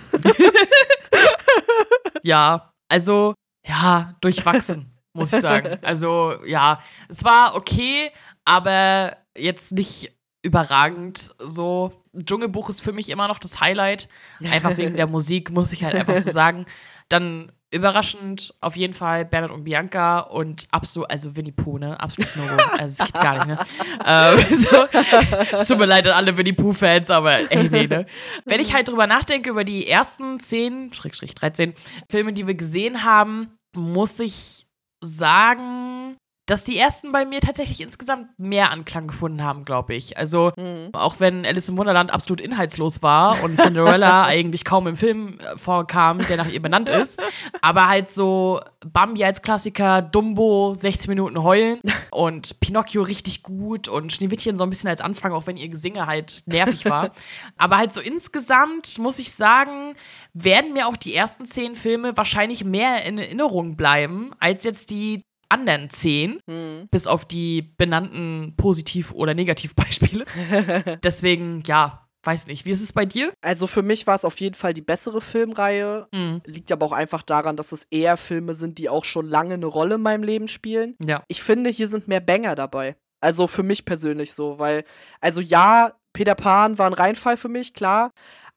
Ja, 2.30 2.74
also, 2.90 3.34
ja, 3.66 4.16
durchwachsen, 4.22 4.92
muss 5.14 5.34
ich 5.34 5.42
sagen. 5.42 5.80
Also, 5.82 6.36
ja, 6.46 6.80
es 7.08 7.24
war 7.24 7.56
okay, 7.56 8.12
aber 8.46 9.18
jetzt 9.36 9.72
nicht 9.72 10.16
überragend. 10.44 11.34
So, 11.40 11.92
Dschungelbuch 12.16 12.70
ist 12.70 12.82
für 12.82 12.94
mich 12.94 13.10
immer 13.10 13.28
noch 13.28 13.40
das 13.40 13.62
Highlight. 13.62 14.10
Einfach 14.44 14.78
wegen 14.78 14.94
der 14.94 15.08
Musik, 15.18 15.50
muss 15.50 15.74
ich 15.74 15.84
halt 15.84 15.96
einfach 15.96 16.18
so 16.18 16.30
sagen. 16.30 16.68
Dann 17.10 17.52
überraschend 17.72 18.54
auf 18.62 18.76
jeden 18.76 18.94
Fall 18.94 19.26
Bernhard 19.26 19.52
und 19.52 19.64
Bianca 19.64 20.22
und 20.22 20.68
absolut, 20.72 21.10
also 21.10 21.36
Winnie 21.36 21.52
Pooh, 21.52 21.78
ne? 21.78 22.00
Absolutes 22.00 22.36
No-Go. 22.36 22.58
Also, 22.78 23.04
es 23.04 23.06
geht 23.06 23.14
gar 23.14 23.46
nicht, 23.46 23.48
ne? 23.48 23.58
ähm, 24.06 24.58
so, 24.58 25.58
es 25.58 25.68
tut 25.68 25.78
mir 25.78 25.86
leid 25.86 26.08
an 26.08 26.14
alle 26.14 26.36
Winnie 26.36 26.54
Pooh-Fans, 26.54 27.10
aber 27.12 27.52
ey, 27.52 27.70
nee, 27.70 27.88
ne? 27.88 28.06
Wenn 28.46 28.60
ich 28.60 28.74
halt 28.74 28.88
drüber 28.88 29.08
nachdenke, 29.08 29.50
über 29.52 29.64
die 29.64 29.88
ersten 29.88 30.40
10, 30.40 30.94
Schrägstrich 30.94 31.36
13 31.36 31.76
Filme, 32.10 32.34
die 32.34 32.48
wir 32.48 32.56
gesehen 32.56 33.04
haben, 33.04 33.58
muss 33.76 34.20
ich 34.20 34.66
sagen, 35.02 36.18
dass 36.50 36.64
die 36.64 36.78
ersten 36.78 37.12
bei 37.12 37.26
mir 37.26 37.42
tatsächlich 37.42 37.80
insgesamt 37.82 38.28
mehr 38.40 38.72
Anklang 38.72 39.08
gefunden 39.08 39.44
haben, 39.44 39.66
glaube 39.66 39.94
ich. 39.94 40.18
Also, 40.18 40.52
Mhm. 40.58 40.90
auch 40.94 41.20
wenn 41.20 41.46
Alice 41.46 41.70
im 41.70 41.78
Wunderland 41.78 42.12
absolut 42.12 42.42
inhaltslos 42.42 43.02
war 43.04 43.44
und 43.44 43.58
Cinderella 43.60 44.24
eigentlich 44.26 44.66
kaum 44.66 44.88
im 44.88 44.96
Film 44.96 45.40
äh, 45.40 45.58
vorkam, 45.58 46.20
der 46.28 46.38
nach 46.38 46.50
ihr 46.50 46.62
benannt 46.62 46.90
ist, 46.90 47.22
aber 47.62 47.88
halt 47.88 48.10
so 48.10 48.62
Bambi 48.86 49.24
als 49.24 49.42
Klassiker, 49.42 50.02
Dumbo 50.02 50.74
60 50.76 51.08
Minuten 51.10 51.44
heulen 51.44 51.80
und 52.12 52.60
Pinocchio 52.60 53.04
richtig 53.04 53.44
gut 53.44 53.88
und 53.88 54.12
Schneewittchen 54.14 54.58
so 54.58 54.64
ein 54.64 54.70
bisschen 54.70 54.90
als 54.90 55.02
Anfang, 55.02 55.34
auch 55.34 55.46
wenn 55.48 55.58
ihr 55.58 55.70
Gesinge 55.70 56.08
halt 56.08 56.44
nervig 56.46 56.86
war. 56.86 57.12
aber 57.58 57.78
halt 57.78 57.94
so 57.94 58.02
insgesamt 58.02 58.98
muss 59.00 59.20
ich 59.20 59.32
sagen, 59.34 59.96
werden 60.34 60.74
mir 60.74 60.88
auch 60.88 60.98
die 60.98 61.14
ersten 61.14 61.46
zehn 61.46 61.76
Filme 61.76 62.16
wahrscheinlich 62.18 62.64
mehr 62.64 63.04
in 63.06 63.18
Erinnerung 63.18 63.76
bleiben 63.76 64.32
als 64.40 64.64
jetzt 64.64 64.90
die 64.90 65.22
anderen 65.50 65.90
zehn 65.90 66.40
Mhm. 66.48 66.88
bis 66.92 67.08
auf 67.08 67.26
die 67.26 67.62
benannten 67.62 68.54
Positiv- 68.56 69.12
oder 69.14 69.34
Negativbeispiele. 69.34 70.26
Deswegen, 71.04 71.64
ja, 71.66 72.08
weiß 72.24 72.48
nicht. 72.48 72.66
Wie 72.66 72.72
ist 72.72 72.82
es 72.82 72.94
bei 72.94 73.06
dir? 73.06 73.34
Also, 73.42 73.66
für 73.68 73.82
mich 73.82 74.06
war 74.08 74.16
es 74.16 74.26
auf 74.26 74.40
jeden 74.40 74.56
Fall 74.56 74.74
die 74.74 74.82
bessere 74.82 75.22
Filmreihe. 75.22 76.08
Mhm. 76.14 76.42
Liegt 76.46 76.72
aber 76.72 76.86
auch 76.86 76.92
einfach 76.92 77.24
daran, 77.24 77.56
dass 77.56 77.72
es 77.72 77.86
eher 77.90 78.18
Filme 78.18 78.54
sind, 78.54 78.78
die 78.78 78.90
auch 78.90 79.06
schon 79.06 79.26
lange 79.28 79.56
eine 79.56 79.66
Rolle 79.66 79.96
in 79.96 80.02
meinem 80.02 80.24
Leben 80.24 80.48
spielen. 80.48 80.96
Ja. 81.04 81.24
Ich 81.28 81.42
finde, 81.42 81.70
hier 81.70 81.88
sind 81.88 82.08
mehr 82.08 82.20
Banger 82.22 82.56
dabei. 82.56 82.96
Also 83.22 83.48
für 83.48 83.64
mich 83.64 83.84
persönlich 83.86 84.34
so, 84.34 84.60
weil, 84.60 84.86
also 85.20 85.42
ja, 85.42 85.94
Peter 86.14 86.36
Pan 86.36 86.78
war 86.78 86.88
ein 86.88 86.94
Reinfall 86.94 87.36
für 87.38 87.50
mich, 87.50 87.74
klar. 87.74 88.12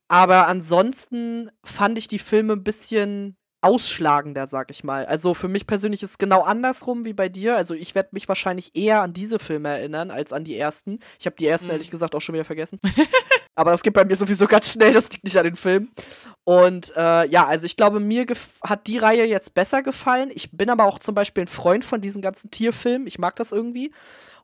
Aber 0.09 0.47
ansonsten 0.47 1.51
fand 1.64 1.99
ich 1.99 2.07
die 2.07 2.18
Filme 2.18 2.53
ein 2.53 2.62
bisschen 2.64 3.36
ausschlagender, 3.63 4.47
sag 4.47 4.71
ich 4.71 4.85
mal. 4.85 5.07
Also 5.07 5.35
für 5.35 5.49
mich 5.49 5.67
persönlich 5.67 6.03
ist 6.03 6.11
es 6.11 6.19
genau 6.19 6.43
andersrum 6.43 7.05
wie 7.05 7.13
bei 7.13 7.29
dir. 7.29 7.57
Also 7.57 7.75
ich 7.75 7.95
werde 7.95 8.11
mich 8.13 8.29
wahrscheinlich 8.29 8.75
eher 8.77 9.01
an 9.03 9.13
diese 9.13 9.39
Filme 9.39 9.69
erinnern 9.71 10.11
als 10.11 10.33
an 10.33 10.45
die 10.45 10.59
ersten. 10.59 10.99
Ich 11.19 11.27
habe 11.27 11.37
die 11.37 11.47
ersten 11.47 11.69
Mhm. 11.69 11.73
ehrlich 11.73 11.91
gesagt 11.91 12.15
auch 12.15 12.21
schon 12.21 12.35
wieder 12.35 12.45
vergessen. 12.45 12.79
Aber 13.55 13.71
das 13.71 13.83
geht 13.83 13.93
bei 13.95 14.05
mir 14.05 14.17
sowieso 14.17 14.47
ganz 14.47 14.73
schnell, 14.73 14.93
das 14.93 15.11
liegt 15.11 15.25
nicht 15.25 15.37
an 15.37 15.45
den 15.45 15.57
Filmen. 15.57 15.91
Und 16.45 16.93
äh, 16.97 17.27
ja, 17.29 17.47
also 17.47 17.67
ich 17.67 17.77
glaube, 17.77 18.01
mir 18.01 18.27
hat 18.65 18.87
die 18.87 18.99
Reihe 18.99 19.25
jetzt 19.27 19.55
besser 19.55 19.83
gefallen. 19.83 20.31
Ich 20.35 20.51
bin 20.53 20.71
aber 20.71 20.85
auch 20.85 20.99
zum 20.99 21.15
Beispiel 21.15 21.45
ein 21.45 21.49
Freund 21.49 21.85
von 21.85 22.01
diesen 22.01 22.23
ganzen 22.23 22.51
Tierfilmen. 22.51 23.07
Ich 23.07 23.19
mag 23.19 23.37
das 23.37 23.53
irgendwie. 23.53 23.93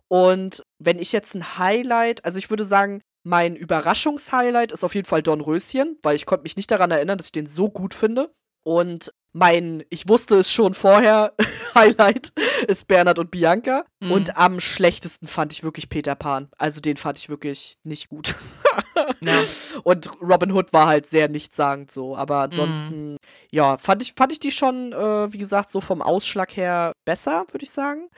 Und 0.08 0.62
wenn 0.78 0.98
ich 0.98 1.12
jetzt 1.12 1.34
ein 1.34 1.58
Highlight, 1.58 2.24
also 2.24 2.38
ich 2.38 2.50
würde 2.50 2.64
sagen, 2.64 3.00
mein 3.24 3.56
Überraschungshighlight 3.56 4.72
ist 4.72 4.84
auf 4.84 4.94
jeden 4.94 5.06
Fall 5.08 5.22
Don 5.22 5.40
Röschen, 5.40 5.98
weil 6.02 6.16
ich 6.16 6.24
konnte 6.26 6.44
mich 6.44 6.56
nicht 6.56 6.70
daran 6.70 6.90
erinnern, 6.90 7.18
dass 7.18 7.26
ich 7.28 7.32
den 7.32 7.46
so 7.46 7.68
gut 7.70 7.94
finde. 7.94 8.30
Und 8.62 9.12
mein, 9.32 9.84
ich 9.90 10.08
wusste 10.08 10.36
es 10.36 10.52
schon 10.52 10.74
vorher, 10.74 11.34
Highlight 11.74 12.32
ist 12.66 12.88
Bernhard 12.88 13.18
und 13.18 13.30
Bianca. 13.30 13.84
Mhm. 14.00 14.10
Und 14.10 14.36
am 14.36 14.60
schlechtesten 14.60 15.26
fand 15.26 15.52
ich 15.52 15.62
wirklich 15.62 15.88
Peter 15.88 16.14
Pan. 16.14 16.48
Also 16.58 16.80
den 16.80 16.96
fand 16.96 17.18
ich 17.18 17.28
wirklich 17.28 17.78
nicht 17.84 18.08
gut. 18.08 18.34
Ja. 19.20 19.42
Und 19.82 20.10
Robin 20.20 20.52
Hood 20.52 20.72
war 20.72 20.86
halt 20.86 21.06
sehr 21.06 21.28
nichtssagend 21.28 21.90
so. 21.90 22.16
Aber 22.16 22.40
ansonsten, 22.40 23.16
ja, 23.50 23.76
fand 23.76 24.02
ich, 24.02 24.14
fand 24.16 24.32
ich 24.32 24.40
die 24.40 24.50
schon, 24.50 24.92
äh, 24.92 25.32
wie 25.32 25.38
gesagt, 25.38 25.70
so 25.70 25.80
vom 25.80 26.02
Ausschlag 26.02 26.56
her 26.56 26.92
besser, 27.04 27.46
würde 27.50 27.64
ich 27.64 27.70
sagen. 27.70 28.08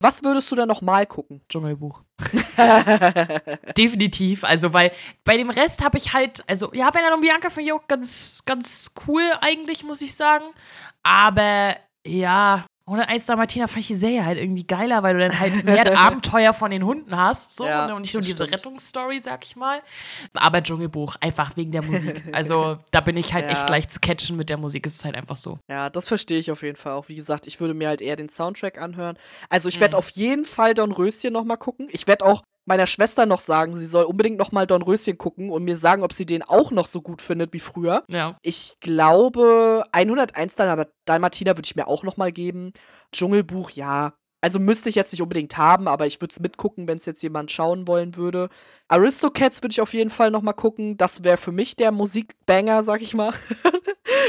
Was 0.00 0.24
würdest 0.24 0.50
du 0.50 0.56
denn 0.56 0.68
noch 0.68 0.82
mal 0.82 1.06
gucken? 1.06 1.42
Dschungelbuch. 1.48 2.02
Definitiv. 3.76 4.44
Also, 4.44 4.72
weil 4.72 4.92
bei 5.24 5.36
dem 5.36 5.50
Rest 5.50 5.82
habe 5.82 5.98
ich 5.98 6.12
halt, 6.12 6.42
also, 6.48 6.72
ja, 6.72 6.90
Bernhard 6.90 7.14
und 7.14 7.20
Bianca 7.20 7.50
finde 7.50 7.68
ich 7.68 7.72
auch 7.72 7.86
ganz, 7.86 8.40
ganz 8.44 8.90
cool 9.06 9.22
eigentlich, 9.40 9.84
muss 9.84 10.02
ich 10.02 10.14
sagen. 10.14 10.44
Aber 11.02 11.76
ja, 12.04 12.64
101 12.86 13.26
Dalmatiner 13.26 13.68
fand 13.68 13.80
ich 13.80 13.86
die 13.86 13.94
Serie 13.94 14.24
halt 14.24 14.38
irgendwie 14.38 14.66
geiler, 14.66 15.02
weil 15.02 15.14
du 15.14 15.20
dann 15.28 15.38
halt 15.38 15.64
mehr 15.64 15.98
Abenteuer 15.98 16.52
von 16.52 16.70
den 16.70 16.84
Hunden 16.84 17.16
hast. 17.16 17.56
So, 17.56 17.64
Ja, 17.64 17.92
und 17.94 18.02
nicht 18.02 18.14
nur 18.14 18.22
diese 18.22 18.36
stimmt. 18.36 18.52
Rettungsstory, 18.52 19.20
sag 19.22 19.44
ich 19.44 19.56
mal. 19.56 19.80
Aber 20.34 20.62
Dschungelbuch, 20.62 21.16
einfach 21.20 21.56
wegen 21.56 21.72
der 21.72 21.82
Musik. 21.82 22.22
Also, 22.32 22.78
da 22.90 23.00
bin 23.00 23.16
ich 23.16 23.32
halt 23.34 23.46
Ja. 23.46 23.52
echt 23.52 23.66
gleich 23.66 23.88
zu 23.88 24.00
catchen 24.00 24.36
mit 24.36 24.48
der 24.50 24.56
Musik. 24.56 24.86
Es 24.86 24.94
ist 24.96 25.04
halt 25.04 25.14
einfach 25.16 25.36
so. 25.36 25.58
Ja, 25.68 25.90
das 25.90 26.08
verstehe 26.08 26.38
ich 26.38 26.50
auf 26.50 26.62
jeden 26.62 26.76
Fall 26.76 26.92
auch. 26.92 27.08
Wie 27.08 27.14
gesagt, 27.16 27.46
ich 27.46 27.60
würde 27.60 27.74
mir 27.74 27.88
halt 27.88 28.00
eher 28.00 28.16
den 28.16 28.28
Soundtrack 28.28 28.78
anhören. 28.80 29.16
Also 29.48 29.68
ich 29.68 29.80
werde 29.80 29.96
Mhm. 29.96 29.98
auf 29.98 30.10
jeden 30.10 30.44
Fall 30.44 30.74
Don 30.74 30.92
Röschen 30.92 31.32
noch 31.32 31.44
mal 31.44 31.56
gucken. 31.56 31.88
Ich 31.92 32.06
werde 32.06 32.24
auch 32.24 32.42
meiner 32.64 32.86
Schwester 32.86 33.26
noch 33.26 33.40
sagen, 33.40 33.76
sie 33.76 33.86
soll 33.86 34.04
unbedingt 34.04 34.38
noch 34.38 34.52
mal 34.52 34.66
Don 34.66 34.82
Röschen 34.82 35.18
gucken 35.18 35.50
und 35.50 35.64
mir 35.64 35.76
sagen, 35.76 36.02
ob 36.02 36.12
sie 36.12 36.26
den 36.26 36.42
auch 36.42 36.70
noch 36.70 36.86
so 36.86 37.02
gut 37.02 37.22
findet 37.22 37.52
wie 37.52 37.60
früher. 37.60 38.04
Ja. 38.08 38.38
Ich 38.42 38.74
glaube, 38.80 39.84
101 39.92 40.56
Dal 40.56 40.86
Dalmatiner 41.04 41.56
würde 41.56 41.66
ich 41.66 41.76
mir 41.76 41.86
auch 41.86 42.02
noch 42.02 42.16
mal 42.16 42.32
geben. 42.32 42.72
Dschungelbuch, 43.12 43.70
ja. 43.70 44.14
Also 44.40 44.58
müsste 44.58 44.88
ich 44.88 44.96
jetzt 44.96 45.12
nicht 45.12 45.22
unbedingt 45.22 45.56
haben, 45.56 45.86
aber 45.86 46.06
ich 46.08 46.20
würde 46.20 46.32
es 46.32 46.40
mitgucken, 46.40 46.88
wenn 46.88 46.96
es 46.96 47.06
jetzt 47.06 47.22
jemand 47.22 47.52
schauen 47.52 47.86
wollen 47.86 48.16
würde. 48.16 48.48
Aristocats 48.88 49.62
würde 49.62 49.70
ich 49.70 49.80
auf 49.80 49.94
jeden 49.94 50.10
Fall 50.10 50.32
noch 50.32 50.42
mal 50.42 50.52
gucken. 50.52 50.96
Das 50.96 51.22
wäre 51.22 51.36
für 51.36 51.52
mich 51.52 51.76
der 51.76 51.92
Musikbanger, 51.92 52.82
sag 52.82 53.02
ich 53.02 53.14
mal. 53.14 53.32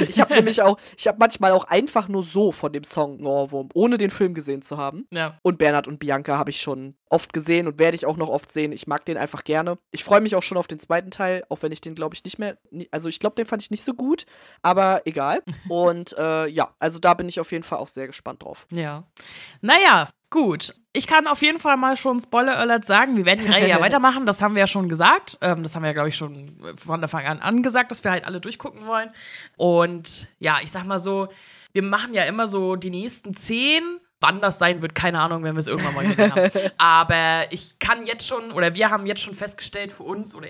ich 0.07 0.19
habe 0.19 0.33
nämlich 0.33 0.61
auch, 0.61 0.77
ich 0.97 1.07
habe 1.07 1.17
manchmal 1.19 1.51
auch 1.51 1.65
einfach 1.65 2.07
nur 2.07 2.23
so 2.23 2.51
von 2.51 2.73
dem 2.73 2.83
Song 2.83 3.17
einen 3.17 3.25
Ohrwurm, 3.25 3.69
ohne 3.73 3.97
den 3.97 4.09
Film 4.09 4.33
gesehen 4.33 4.61
zu 4.61 4.77
haben. 4.77 5.07
Ja. 5.11 5.39
Und 5.41 5.57
Bernhard 5.57 5.87
und 5.87 5.99
Bianca 5.99 6.37
habe 6.37 6.49
ich 6.49 6.61
schon 6.61 6.95
oft 7.09 7.31
gesehen 7.33 7.67
und 7.67 7.79
werde 7.79 7.95
ich 7.95 8.05
auch 8.05 8.17
noch 8.17 8.29
oft 8.29 8.51
sehen. 8.51 8.71
Ich 8.71 8.87
mag 8.87 9.05
den 9.05 9.17
einfach 9.17 9.43
gerne. 9.43 9.77
Ich 9.91 10.03
freue 10.03 10.21
mich 10.21 10.35
auch 10.35 10.43
schon 10.43 10.57
auf 10.57 10.67
den 10.67 10.79
zweiten 10.79 11.11
Teil, 11.11 11.43
auch 11.49 11.61
wenn 11.61 11.71
ich 11.71 11.81
den, 11.81 11.95
glaube 11.95 12.15
ich, 12.15 12.23
nicht 12.23 12.39
mehr. 12.39 12.57
Also, 12.91 13.09
ich 13.09 13.19
glaube, 13.19 13.35
den 13.35 13.45
fand 13.45 13.61
ich 13.61 13.71
nicht 13.71 13.83
so 13.83 13.93
gut, 13.93 14.25
aber 14.61 15.01
egal. 15.05 15.43
Und 15.69 16.17
äh, 16.17 16.47
ja, 16.47 16.73
also 16.79 16.99
da 16.99 17.13
bin 17.13 17.29
ich 17.29 17.39
auf 17.39 17.51
jeden 17.51 17.63
Fall 17.63 17.79
auch 17.79 17.87
sehr 17.87 18.07
gespannt 18.07 18.43
drauf. 18.43 18.67
Ja. 18.71 19.03
Naja, 19.61 20.09
gut. 20.34 20.73
Ich 20.93 21.05
kann 21.05 21.27
auf 21.27 21.41
jeden 21.43 21.59
Fall 21.59 21.77
mal 21.77 21.95
schon 21.95 22.19
Spoiler 22.19 22.57
Alert 22.57 22.86
sagen, 22.86 23.15
wir 23.15 23.25
werden 23.25 23.45
die 23.45 23.51
Reihe 23.51 23.69
ja 23.69 23.79
weitermachen, 23.81 24.25
das 24.25 24.41
haben 24.41 24.55
wir 24.55 24.61
ja 24.61 24.67
schon 24.67 24.89
gesagt. 24.89 25.38
Ähm, 25.41 25.61
das 25.61 25.75
haben 25.75 25.84
wir 25.84 25.89
ja, 25.89 25.93
glaube 25.93 26.09
ich, 26.09 26.15
schon 26.15 26.57
von 26.75 27.01
Anfang 27.01 27.25
an 27.25 27.39
angesagt, 27.39 27.91
dass 27.91 28.03
wir 28.03 28.11
halt 28.11 28.25
alle 28.25 28.41
durchgucken 28.41 28.88
wollen. 28.88 29.11
Und 29.57 30.27
ja, 30.39 30.57
ich 30.63 30.71
sag 30.71 30.86
mal 30.86 30.99
so, 30.99 31.29
wir 31.71 31.84
machen 31.84 32.15
ja 32.15 32.23
immer 32.23 32.47
so 32.47 32.75
die 32.75 32.89
nächsten 32.89 33.36
zehn. 33.36 33.99
Wann 34.19 34.39
das 34.39 34.57
sein 34.57 34.81
wird, 34.81 34.95
keine 34.95 35.19
Ahnung, 35.19 35.43
wenn 35.43 35.53
wir 35.53 35.59
es 35.59 35.67
irgendwann 35.67 35.95
mal 35.95 36.07
gesehen 36.07 36.34
haben. 36.34 36.49
Aber 36.77 37.51
ich 37.51 37.77
kann 37.79 38.05
jetzt 38.05 38.25
schon, 38.25 38.51
oder 38.53 38.73
wir 38.73 38.89
haben 38.89 39.05
jetzt 39.05 39.21
schon 39.21 39.36
festgestellt 39.36 39.91
für 39.91 40.03
uns, 40.03 40.34
oder 40.34 40.47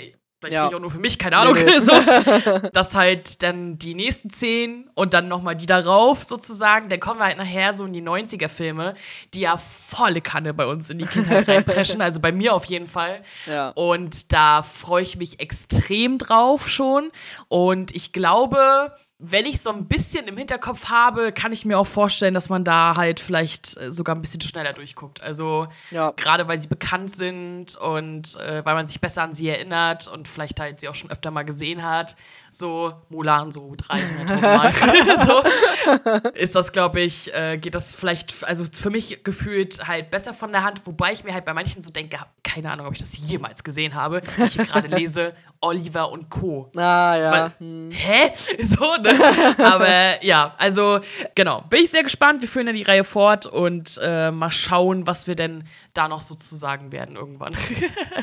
vielleicht 0.48 0.72
Ja. 0.72 0.76
auch 0.78 0.80
nur 0.82 0.92
für 0.92 1.00
mich, 1.00 1.18
keine 1.18 1.38
Ahnung, 1.38 1.56
Nee, 1.56 1.64
nee. 1.66 1.80
so, 2.62 2.70
dass 2.74 2.96
halt 2.96 3.42
dann 3.44 3.78
die 3.80 3.96
nächsten 3.96 4.30
zehn 4.30 4.90
und 4.94 5.14
dann 5.14 5.28
nochmal 5.28 5.56
die 5.56 5.66
darauf 5.66 6.24
sozusagen, 6.24 6.90
dann 6.90 7.00
kommen 7.00 7.20
wir 7.20 7.26
halt 7.26 7.38
nachher 7.38 7.74
so 7.74 7.86
in 7.86 7.94
die 7.94 8.02
90er-Filme, 8.02 8.96
die 9.34 9.42
ja 9.42 9.58
volle 9.58 10.22
Kanne 10.22 10.54
bei 10.54 10.66
uns 10.66 10.90
in 10.90 11.00
die 11.00 11.06
Kindheit 11.06 11.48
reinpreschen, 11.48 12.02
also 12.02 12.20
bei 12.20 12.32
mir 12.32 12.54
auf 12.54 12.66
jeden 12.66 12.88
Fall. 12.88 13.22
Ja. 13.48 13.70
Und 13.70 14.34
da 14.34 14.64
freue 14.64 15.02
ich 15.04 15.18
mich 15.18 15.40
extrem 15.40 16.18
drauf 16.18 16.70
schon. 16.70 17.12
Und 17.48 17.96
ich 17.96 18.12
glaube, 18.14 18.92
wenn 19.26 19.46
ich 19.46 19.62
so 19.62 19.70
ein 19.70 19.86
bisschen 19.88 20.28
im 20.28 20.36
Hinterkopf 20.38 20.86
habe, 20.90 21.32
kann 21.32 21.54
ich 21.54 21.64
mir 21.64 21.80
auch 21.80 21.88
vorstellen, 21.88 22.34
dass 22.34 22.50
man 22.50 22.66
da 22.66 22.96
halt 22.98 23.22
vielleicht 23.22 23.78
äh, 23.78 23.90
sogar 23.92 24.16
ein 24.16 24.22
bisschen 24.22 24.42
schneller 24.42 24.74
durchguckt. 24.74 25.22
Also 25.22 25.68
Ja. 25.92 26.12
gerade 26.12 26.48
weil 26.50 26.62
sie 26.62 26.68
bekannt 26.68 27.10
sind 27.10 27.76
und 27.78 28.36
äh, 28.36 28.66
weil 28.66 28.76
man 28.76 28.88
sich 28.90 29.00
besser 29.00 29.24
an 29.24 29.34
sie 29.34 29.48
erinnert 29.48 30.08
und 30.10 30.28
vielleicht 30.28 30.60
halt 30.60 30.82
sie 30.82 30.90
auch 30.90 30.96
schon 30.96 31.10
öfter 31.10 31.32
mal 31.32 31.44
gesehen 31.44 31.84
hat. 31.84 32.18
So 32.52 32.94
Mulan 33.10 33.52
so 33.52 33.72
300.000 33.72 34.42
Mal. 34.42 34.74
so 36.24 36.30
ist 36.34 36.56
das, 36.56 36.72
glaube 36.72 37.02
ich, 37.02 37.34
äh, 37.34 37.58
geht 37.58 37.76
das 37.76 37.96
vielleicht, 37.96 38.44
also 38.44 38.66
für 38.72 38.90
mich 38.90 39.24
gefühlt 39.24 39.88
halt 39.88 40.12
besser 40.12 40.34
von 40.34 40.52
der 40.52 40.64
Hand, 40.64 40.82
wobei 40.86 41.14
ich 41.14 41.24
mir 41.24 41.34
halt 41.34 41.46
bei 41.46 41.54
manchen 41.54 41.82
so 41.82 41.90
denke, 41.92 42.20
keine 42.44 42.72
Ahnung, 42.72 42.88
ob 42.88 42.94
ich 42.94 43.00
das 43.00 43.18
jemals 43.18 43.64
gesehen 43.64 43.96
habe. 43.96 44.22
Ich 44.46 44.58
gerade 44.58 44.88
lese 44.88 45.34
Oliver 45.64 46.12
und 46.12 46.30
Co. 46.30 46.70
Ah, 46.76 47.16
ja. 47.18 47.32
Weil- 47.32 47.52
hm. 47.60 47.92
Hä? 47.92 48.32
So, 48.64 48.96
ne? 48.98 49.56
Aber 49.64 50.24
ja, 50.24 50.54
also 50.58 51.00
genau. 51.36 51.64
Bin 51.70 51.84
ich 51.84 51.90
sehr 51.92 52.04
gespannt. 52.04 52.42
Wir 52.42 52.48
führen 52.48 52.68
ja 52.68 52.74
die 52.74 52.84
Reihe 52.84 53.04
fort 53.04 53.46
und 53.46 54.00
äh, 54.04 54.30
mal 54.32 54.52
schauen, 54.52 55.08
was 55.08 55.26
wir 55.28 55.36
denn 55.36 55.64
da 55.94 56.08
noch 56.08 56.22
so 56.22 56.36
zu 56.36 56.56
sagen 56.56 56.92
werden 56.92 57.16
irgendwann. 57.16 57.56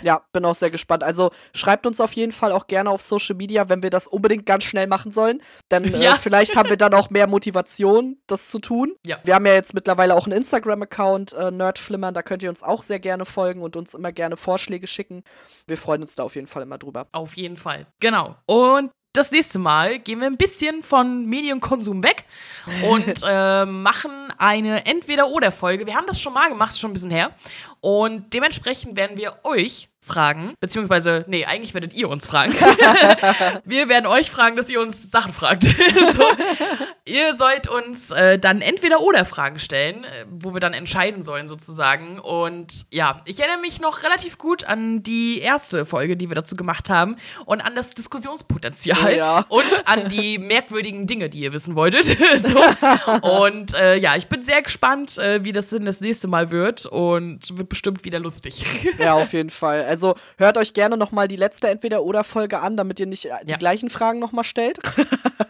Ja, 0.02 0.22
bin 0.32 0.44
auch 0.44 0.54
sehr 0.54 0.70
gespannt. 0.70 1.02
Also 1.04 1.30
schreibt 1.54 1.86
uns 1.86 2.00
auf 2.00 2.12
jeden 2.12 2.32
Fall 2.32 2.52
auch 2.52 2.66
gerne 2.66 2.90
auf 2.90 3.02
Social 3.02 3.36
Media, 3.36 3.68
wenn 3.68 3.82
wir 3.82 3.90
das 3.90 4.06
unbedingt 4.06 4.46
ganz 4.46 4.64
schnell 4.64 4.86
machen 4.86 5.10
sollen. 5.12 5.42
Dann 5.68 5.84
äh, 5.84 5.98
Ja. 5.98 6.14
vielleicht 6.16 6.56
haben 6.56 6.68
wir 6.70 6.76
dann 6.76 6.94
auch 6.94 7.10
mehr 7.10 7.26
Motivation, 7.26 8.16
das 8.26 8.48
zu 8.48 8.58
tun. 8.60 8.94
Ja. 9.04 9.18
Wir 9.24 9.34
haben 9.34 9.44
ja 9.46 9.52
jetzt 9.54 9.74
mittlerweile 9.74 10.14
auch 10.14 10.26
einen 10.26 10.36
Instagram-Account, 10.38 11.32
äh, 11.34 11.50
Nerdflimmern. 11.50 12.14
Da 12.14 12.22
könnt 12.22 12.42
ihr 12.42 12.48
uns 12.48 12.62
auch 12.62 12.82
sehr 12.82 12.98
gerne 13.00 13.24
folgen 13.26 13.62
und 13.62 13.76
uns 13.76 13.94
immer 13.94 14.12
gerne 14.12 14.36
Vorschläge 14.36 14.86
schicken. 14.86 15.22
Wir 15.66 15.76
freuen 15.76 16.00
uns 16.02 16.14
da 16.14 16.22
auf 16.22 16.34
jeden 16.36 16.46
Fall 16.46 16.62
immer 16.62 16.78
drüber. 16.78 17.08
Auf 17.12 17.36
jeden 17.36 17.56
Fall. 17.56 17.86
Genau. 18.00 18.36
Und 18.46 18.90
das 19.12 19.30
nächste 19.30 19.58
Mal 19.58 19.98
gehen 19.98 20.20
wir 20.20 20.26
ein 20.26 20.36
bisschen 20.36 20.82
von 20.82 21.26
Medienkonsum 21.26 22.02
weg 22.02 22.24
und 22.88 23.22
äh, 23.22 23.66
machen 23.66 24.32
eine 24.38 24.86
Entweder-Oder-Folge. 24.86 25.86
Wir 25.86 25.94
haben 25.94 26.06
das 26.06 26.20
schon 26.20 26.32
mal 26.32 26.48
gemacht, 26.48 26.78
schon 26.78 26.90
ein 26.90 26.94
bisschen 26.94 27.10
her. 27.10 27.34
Und 27.80 28.32
dementsprechend 28.32 28.96
werden 28.96 29.16
wir 29.16 29.40
euch 29.42 29.89
fragen, 30.00 30.54
beziehungsweise, 30.60 31.24
nee, 31.28 31.44
eigentlich 31.44 31.74
werdet 31.74 31.92
ihr 31.92 32.08
uns 32.08 32.26
fragen. 32.26 32.52
wir 33.64 33.88
werden 33.88 34.06
euch 34.06 34.30
fragen, 34.30 34.56
dass 34.56 34.68
ihr 34.68 34.80
uns 34.80 35.10
Sachen 35.10 35.32
fragt. 35.32 35.62
so, 36.12 36.24
ihr 37.04 37.34
sollt 37.34 37.68
uns 37.68 38.10
äh, 38.10 38.38
dann 38.38 38.62
entweder 38.62 39.00
oder 39.00 39.24
Fragen 39.24 39.58
stellen, 39.58 40.04
äh, 40.04 40.24
wo 40.30 40.54
wir 40.54 40.60
dann 40.60 40.72
entscheiden 40.72 41.22
sollen 41.22 41.48
sozusagen. 41.48 42.18
Und 42.18 42.86
ja, 42.90 43.20
ich 43.26 43.40
erinnere 43.40 43.60
mich 43.60 43.80
noch 43.80 44.02
relativ 44.02 44.38
gut 44.38 44.64
an 44.64 45.02
die 45.02 45.40
erste 45.40 45.84
Folge, 45.84 46.16
die 46.16 46.28
wir 46.28 46.34
dazu 46.34 46.56
gemacht 46.56 46.88
haben 46.88 47.16
und 47.44 47.60
an 47.60 47.76
das 47.76 47.94
Diskussionspotenzial 47.94 48.96
Oh 49.04 49.08
ja. 49.08 49.38
und 49.48 49.82
an 49.84 50.08
die 50.08 50.38
merkwürdigen 50.38 51.06
Dinge, 51.06 51.28
die 51.28 51.40
ihr 51.40 51.52
wissen 51.52 51.74
wolltet. 51.74 52.06
so. 52.06 53.28
Und 53.42 53.74
äh, 53.74 53.96
ja, 53.96 54.16
ich 54.16 54.28
bin 54.28 54.42
sehr 54.42 54.62
gespannt, 54.62 55.18
äh, 55.18 55.44
wie 55.44 55.52
das 55.52 55.68
denn 55.68 55.84
das 55.84 56.00
nächste 56.00 56.26
Mal 56.26 56.50
wird 56.50 56.86
und 56.86 57.56
wird 57.56 57.68
bestimmt 57.68 58.04
wieder 58.04 58.18
lustig. 58.18 58.64
Ja, 58.98 59.14
auf 59.14 59.32
jeden 59.32 59.50
Fall. 59.50 59.84
Also 59.84 59.99
hört 60.38 60.58
euch 60.58 60.72
gerne 60.72 60.96
nochmal 60.96 61.28
die 61.28 61.36
letzte 61.36 61.68
Entweder-Oder-Folge 61.68 62.60
an, 62.60 62.76
damit 62.76 62.98
ihr 63.00 63.06
nicht 63.06 63.26
äh, 63.26 63.30
die 63.44 63.50
Ja. 63.52 63.56
gleichen 63.56 63.90
Fragen 63.90 64.18
nochmal 64.18 64.44
stellt. 64.44 64.78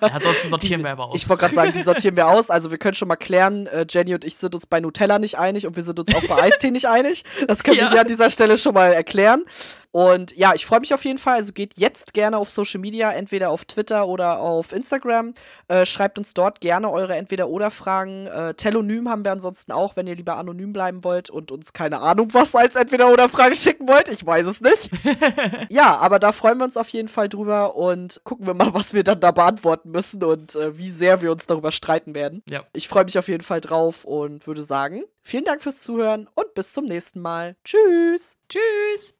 ja, 0.00 0.08
ansonsten 0.08 0.48
sortieren 0.48 0.82
wir 0.84 0.90
aber 0.90 1.06
aus. 1.08 1.16
Ich 1.22 1.28
wollte 1.28 1.40
gerade 1.42 1.54
sagen, 1.54 1.72
die 1.72 1.82
sortieren 1.82 2.16
wir 2.16 2.28
aus. 2.28 2.50
Also 2.50 2.70
wir 2.70 2.78
können 2.78 2.94
schon 2.94 3.08
mal 3.08 3.16
klären, 3.16 3.66
äh, 3.68 3.86
Jenny 3.88 4.14
und 4.14 4.24
ich 4.24 4.36
sind 4.36 4.54
uns 4.54 4.66
bei 4.66 4.80
Nutella 4.80 5.18
nicht 5.18 5.38
einig 5.38 5.66
und 5.66 5.76
wir 5.76 5.82
sind 5.82 5.98
uns 5.98 6.14
auch 6.14 6.26
bei 6.26 6.36
Eistee 6.42 6.70
nicht 6.70 6.86
einig. 6.86 7.24
Das 7.48 7.62
können 7.62 7.76
wir 7.78 7.84
Ja. 7.84 7.90
hier 7.90 8.00
an 8.00 8.06
dieser 8.06 8.30
Stelle 8.30 8.56
schon 8.58 8.74
mal 8.74 8.92
erklären. 8.92 9.44
Und 9.92 10.36
ja, 10.36 10.54
ich 10.54 10.66
freue 10.66 10.80
mich 10.80 10.94
auf 10.94 11.04
jeden 11.04 11.18
Fall. 11.18 11.34
Also 11.34 11.52
geht 11.52 11.78
jetzt 11.78 12.14
gerne 12.14 12.38
auf 12.38 12.48
Social 12.50 12.80
Media, 12.80 13.10
entweder 13.10 13.50
auf 13.50 13.64
Twitter 13.64 14.06
oder 14.06 14.40
auf 14.40 14.72
Instagram. 14.72 15.34
Äh, 15.68 15.84
schreibt 15.84 16.18
uns 16.18 16.34
dort 16.34 16.60
gerne 16.60 16.90
eure 16.90 17.16
Entweder-Oder-Fragen. 17.16 18.26
Äh, 18.26 18.54
Telonym 18.54 19.08
haben 19.08 19.24
wir 19.24 19.32
ansonsten 19.32 19.72
auch, 19.72 19.96
wenn 19.96 20.06
ihr 20.06 20.14
lieber 20.14 20.36
anonym 20.36 20.72
bleiben 20.72 21.02
wollt 21.02 21.30
und 21.30 21.50
uns 21.50 21.72
keine 21.72 22.00
Ahnung 22.00 22.28
was 22.32 22.54
als 22.54 22.76
Entweder-Oder-Frage 22.76 23.56
schicken 23.56 23.88
wollt. 23.88 24.08
Ich 24.08 24.24
weiß 24.24 24.46
es 24.46 24.60
nicht. 24.60 24.90
ja, 25.70 25.96
aber 25.98 26.18
da 26.18 26.32
freuen 26.32 26.58
wir 26.58 26.64
uns 26.64 26.76
auf 26.76 26.88
jeden 26.90 27.08
Fall 27.08 27.28
drüber 27.28 27.74
und 27.74 28.20
gucken 28.24 28.46
wir 28.46 28.54
mal, 28.54 28.72
was 28.74 28.94
wir 28.94 29.02
dann 29.02 29.20
da 29.20 29.32
beantworten 29.32 29.90
müssen 29.90 30.22
und 30.22 30.54
äh, 30.54 30.78
wie 30.78 30.90
sehr 30.90 31.20
wir 31.20 31.32
uns 31.32 31.46
darüber 31.46 31.72
streiten 31.72 32.14
werden. 32.14 32.42
Ja. 32.48 32.64
Ich 32.72 32.88
freue 32.88 33.04
mich 33.04 33.18
auf 33.18 33.28
jeden 33.28 33.42
Fall 33.42 33.60
drauf 33.60 34.04
und 34.04 34.46
würde 34.46 34.62
sagen, 34.62 35.02
vielen 35.22 35.44
Dank 35.44 35.62
fürs 35.62 35.82
Zuhören 35.82 36.28
und 36.34 36.54
bis 36.54 36.72
zum 36.72 36.84
nächsten 36.84 37.20
Mal. 37.20 37.56
Tschüss. 37.64 38.38
Tschüss. 38.48 39.08